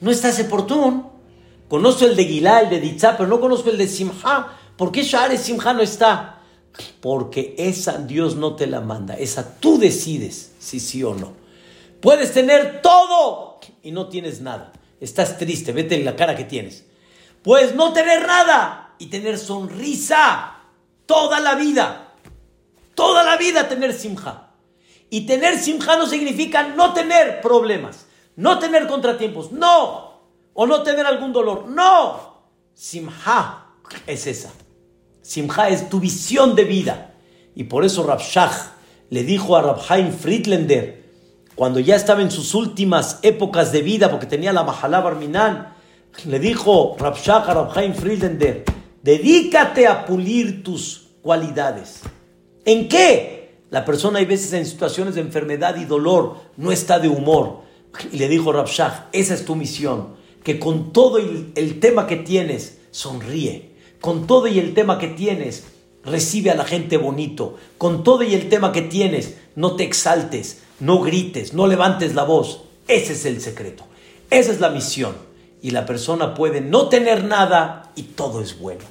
no 0.00 0.12
está 0.12 0.28
ese 0.28 0.44
portón. 0.44 1.08
Conozco 1.66 2.04
el 2.04 2.14
de 2.14 2.24
Gilá, 2.24 2.60
el 2.60 2.70
de 2.70 2.78
Ditzá, 2.78 3.16
pero 3.16 3.28
no 3.28 3.40
conozco 3.40 3.68
el 3.70 3.78
de 3.78 3.88
Simha. 3.88 4.56
¿Por 4.76 4.92
qué 4.92 5.02
Share 5.02 5.36
Simha 5.36 5.72
no 5.72 5.82
está? 5.82 6.40
Porque 7.00 7.56
esa 7.58 7.98
Dios 7.98 8.36
no 8.36 8.54
te 8.54 8.68
la 8.68 8.80
manda. 8.80 9.14
Esa 9.14 9.58
tú 9.58 9.76
decides 9.76 10.52
si 10.60 10.78
sí 10.78 11.02
o 11.02 11.16
no. 11.16 11.37
Puedes 12.00 12.32
tener 12.32 12.80
todo 12.82 13.60
y 13.82 13.90
no 13.90 14.08
tienes 14.08 14.40
nada. 14.40 14.72
Estás 15.00 15.38
triste, 15.38 15.72
vete 15.72 15.96
en 15.96 16.04
la 16.04 16.16
cara 16.16 16.36
que 16.36 16.44
tienes. 16.44 16.84
Puedes 17.42 17.74
no 17.74 17.92
tener 17.92 18.26
nada 18.26 18.94
y 18.98 19.06
tener 19.06 19.38
sonrisa 19.38 20.56
toda 21.06 21.40
la 21.40 21.54
vida. 21.54 22.14
Toda 22.94 23.24
la 23.24 23.36
vida 23.36 23.68
tener 23.68 23.92
simja. 23.92 24.50
Y 25.10 25.22
tener 25.22 25.58
simja 25.58 25.96
no 25.96 26.06
significa 26.06 26.64
no 26.64 26.92
tener 26.92 27.40
problemas. 27.40 28.06
No 28.36 28.58
tener 28.58 28.86
contratiempos, 28.86 29.52
no. 29.52 30.20
O 30.54 30.66
no 30.66 30.82
tener 30.82 31.06
algún 31.06 31.32
dolor, 31.32 31.66
no. 31.68 32.42
Simha 32.74 33.66
es 34.06 34.26
esa. 34.26 34.52
Simha 35.22 35.68
es 35.68 35.88
tu 35.88 36.00
visión 36.00 36.54
de 36.54 36.64
vida. 36.64 37.14
Y 37.54 37.64
por 37.64 37.84
eso 37.84 38.04
Rabshah 38.04 38.74
le 39.10 39.22
dijo 39.24 39.56
a 39.56 39.62
Rabhaim 39.62 40.12
Friedlander, 40.12 40.97
cuando 41.58 41.80
ya 41.80 41.96
estaba 41.96 42.22
en 42.22 42.30
sus 42.30 42.54
últimas 42.54 43.18
épocas 43.22 43.72
de 43.72 43.82
vida, 43.82 44.12
porque 44.12 44.26
tenía 44.26 44.52
la 44.52 44.62
Mahalá 44.62 45.00
Barminan, 45.00 45.74
le 46.24 46.38
dijo 46.38 46.94
Rabshah 46.96 47.38
a 47.38 47.52
Rabhaim 47.52 47.94
Friedlander, 47.94 48.62
dedícate 49.02 49.88
a 49.88 50.06
pulir 50.06 50.62
tus 50.62 51.08
cualidades. 51.20 52.02
¿En 52.64 52.86
qué? 52.88 53.56
La 53.70 53.84
persona 53.84 54.20
hay 54.20 54.24
veces 54.24 54.52
en 54.52 54.66
situaciones 54.66 55.16
de 55.16 55.20
enfermedad 55.20 55.74
y 55.74 55.84
dolor 55.84 56.36
no 56.56 56.70
está 56.70 57.00
de 57.00 57.08
humor 57.08 57.62
y 58.12 58.18
le 58.18 58.28
dijo 58.28 58.52
Rabshah, 58.52 59.08
esa 59.10 59.34
es 59.34 59.44
tu 59.44 59.56
misión, 59.56 60.14
que 60.44 60.60
con 60.60 60.92
todo 60.92 61.18
el 61.18 61.80
tema 61.80 62.06
que 62.06 62.18
tienes, 62.18 62.78
sonríe. 62.92 63.72
Con 64.00 64.28
todo 64.28 64.46
y 64.46 64.60
el 64.60 64.74
tema 64.74 64.98
que 64.98 65.08
tienes, 65.08 65.64
recibe 66.04 66.52
a 66.52 66.54
la 66.54 66.64
gente 66.64 66.98
bonito. 66.98 67.56
Con 67.78 68.04
todo 68.04 68.22
y 68.22 68.34
el 68.34 68.48
tema 68.48 68.70
que 68.70 68.82
tienes, 68.82 69.38
no 69.56 69.74
te 69.74 69.82
exaltes, 69.82 70.62
no 70.80 71.00
grites, 71.00 71.54
no 71.54 71.66
levantes 71.66 72.14
la 72.14 72.24
voz. 72.24 72.62
Ese 72.86 73.12
es 73.12 73.24
el 73.26 73.40
secreto. 73.40 73.84
Esa 74.30 74.52
es 74.52 74.60
la 74.60 74.70
misión. 74.70 75.14
Y 75.60 75.70
la 75.72 75.86
persona 75.86 76.34
puede 76.34 76.60
no 76.60 76.88
tener 76.88 77.24
nada 77.24 77.90
y 77.96 78.02
todo 78.02 78.40
es 78.40 78.58
bueno. 78.58 78.84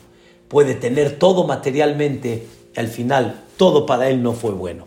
Puede 0.48 0.76
tener 0.76 1.18
todo 1.18 1.46
materialmente 1.46 2.48
y 2.76 2.80
al 2.80 2.88
final 2.88 3.44
todo 3.58 3.86
para 3.86 4.10
él 4.10 4.22
no 4.22 4.34
fue 4.34 4.52
bueno. 4.52 4.86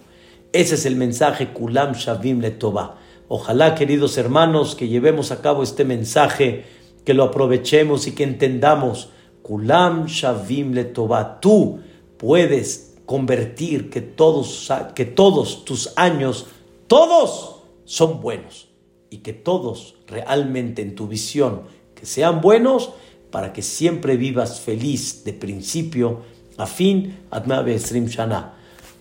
Ese 0.53 0.75
es 0.75 0.87
el 0.87 0.97
mensaje 0.97 1.53
Kulam 1.53 1.93
Shavim 1.93 2.41
Letová. 2.41 2.99
Ojalá, 3.29 3.75
queridos 3.75 4.19
hermanos, 4.19 4.75
que 4.75 4.89
llevemos 4.89 5.31
a 5.31 5.41
cabo 5.41 5.63
este 5.63 5.85
mensaje, 5.85 6.65
que 7.05 7.15
lo 7.15 7.25
aprovechemos 7.25 8.07
y 8.07 8.13
que 8.13 8.25
entendamos. 8.25 9.11
Kulam 9.43 10.07
Shavim 10.07 10.73
Letová. 10.73 11.41
Tú 11.41 11.81
puedes 12.17 12.95
convertir 13.07 13.91
que 13.91 14.01
todos, 14.01 14.71
que 14.95 15.05
todos 15.05 15.65
tus 15.65 15.93
años, 15.97 16.47
todos 16.91 17.63
son 17.85 18.21
buenos 18.21 18.69
y 19.11 19.19
que 19.19 19.33
todos 19.33 19.95
realmente 20.09 20.83
en 20.83 20.97
tu 20.97 21.07
visión 21.07 21.63
que 21.95 22.05
sean 22.05 22.41
buenos 22.41 22.91
para 23.31 23.53
que 23.53 23.63
siempre 23.63 24.17
vivas 24.17 24.59
feliz 24.59 25.23
de 25.23 25.33
principio 25.33 26.23
a 26.59 26.67
fin. 26.67 27.27
Adma 27.31 27.63
Besrim 27.63 28.07
Shana. 28.07 28.55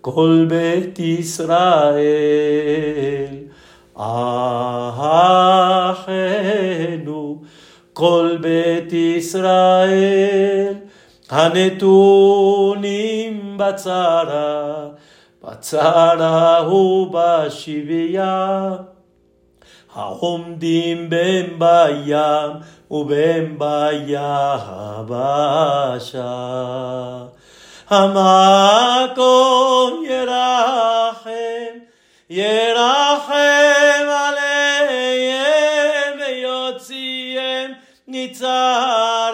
kol 0.00 0.46
bet 0.46 0.96
Israel. 1.00 1.90
Ahenu 3.96 5.02
kol 7.92 8.38
bet 8.38 8.92
Israel. 8.92 10.86
הנתונים 13.55 13.57
בצרה, 13.57 14.87
בצרה 15.43 16.67
ובשבייה. 16.67 18.69
העומדים 19.95 21.09
בין 21.09 21.59
בים 21.59 22.51
ובין 22.91 23.59
ביבשה. 23.59 24.21
המקום 27.89 30.03
ירחם, 30.09 31.77
ירחם 32.29 34.05
עליהם 34.09 36.19
ויוציאם 36.19 37.71
מצרה 38.07 39.24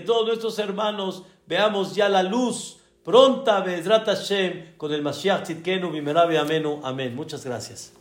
Que 0.00 0.06
todos 0.06 0.26
nuestros 0.26 0.58
hermanos 0.58 1.24
veamos 1.46 1.94
ya 1.94 2.08
la 2.08 2.22
luz 2.22 2.80
pronta, 3.04 3.60
Bezrat 3.60 4.06
Hashem, 4.06 4.78
con 4.78 4.94
el 4.94 5.02
Mashiach 5.02 5.42
Tzidkenu, 5.42 5.90
Bimerabe 5.90 6.38
Amenu. 6.38 6.80
Amén. 6.82 7.14
Muchas 7.14 7.44
gracias. 7.44 7.92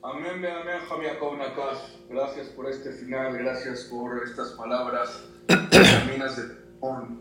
Amén, 0.00 0.46
amén, 0.46 0.78
Javier 0.88 1.18
Nakash. 1.20 1.78
Gracias 2.08 2.50
por 2.50 2.70
este 2.70 2.92
final, 2.92 3.36
gracias 3.36 3.88
por 3.90 4.22
estas 4.22 4.52
palabras 4.52 5.24
caminas 5.48 6.36
de, 6.36 6.54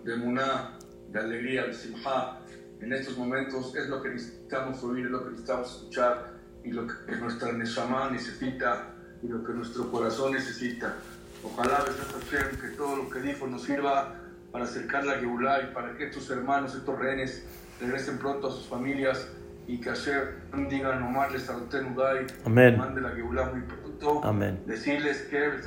de 0.03 0.17
muná, 0.17 0.77
de 1.09 1.19
alegría, 1.19 1.63
de 1.63 1.73
simha. 1.73 2.37
En 2.81 2.93
estos 2.93 3.17
momentos 3.17 3.75
es 3.75 3.87
lo 3.87 4.03
que 4.03 4.09
necesitamos 4.09 4.83
oír, 4.83 5.05
es 5.07 5.11
lo 5.11 5.23
que 5.23 5.29
necesitamos 5.31 5.71
escuchar 5.71 6.33
y 6.63 6.69
lo 6.69 6.85
que 6.85 7.15
nuestra 7.15 7.51
neshama 7.51 8.11
necesita 8.11 8.91
y 9.23 9.27
lo 9.27 9.43
que 9.43 9.53
nuestro 9.53 9.91
corazón 9.91 10.33
necesita. 10.33 10.97
Ojalá, 11.45 11.77
Hashem, 11.77 12.57
que 12.59 12.69
todo 12.75 12.95
lo 12.95 13.09
que 13.09 13.19
dijo 13.19 13.47
nos 13.47 13.63
sirva 13.63 14.15
para 14.51 14.65
acercar 14.65 15.05
la 15.05 15.15
Geulah 15.15 15.61
y 15.63 15.73
para 15.73 15.95
que 15.95 16.05
estos 16.05 16.29
hermanos, 16.29 16.75
estos 16.75 16.97
rehenes, 16.97 17.45
regresen 17.79 18.17
pronto 18.17 18.47
a 18.47 18.51
sus 18.51 18.67
familias 18.67 19.27
y 19.67 19.79
que 19.79 19.89
Hashem 19.89 20.69
diga 20.69 20.95
nomás 20.95 21.31
les 21.31 21.49
Udai, 21.49 22.25
mande 22.45 23.01
la 23.01 23.11
Geulah 23.11 23.51
muy 23.51 23.61
pronto, 23.61 24.21
Amén. 24.23 24.61
decirles 24.65 25.23
que 25.23 25.61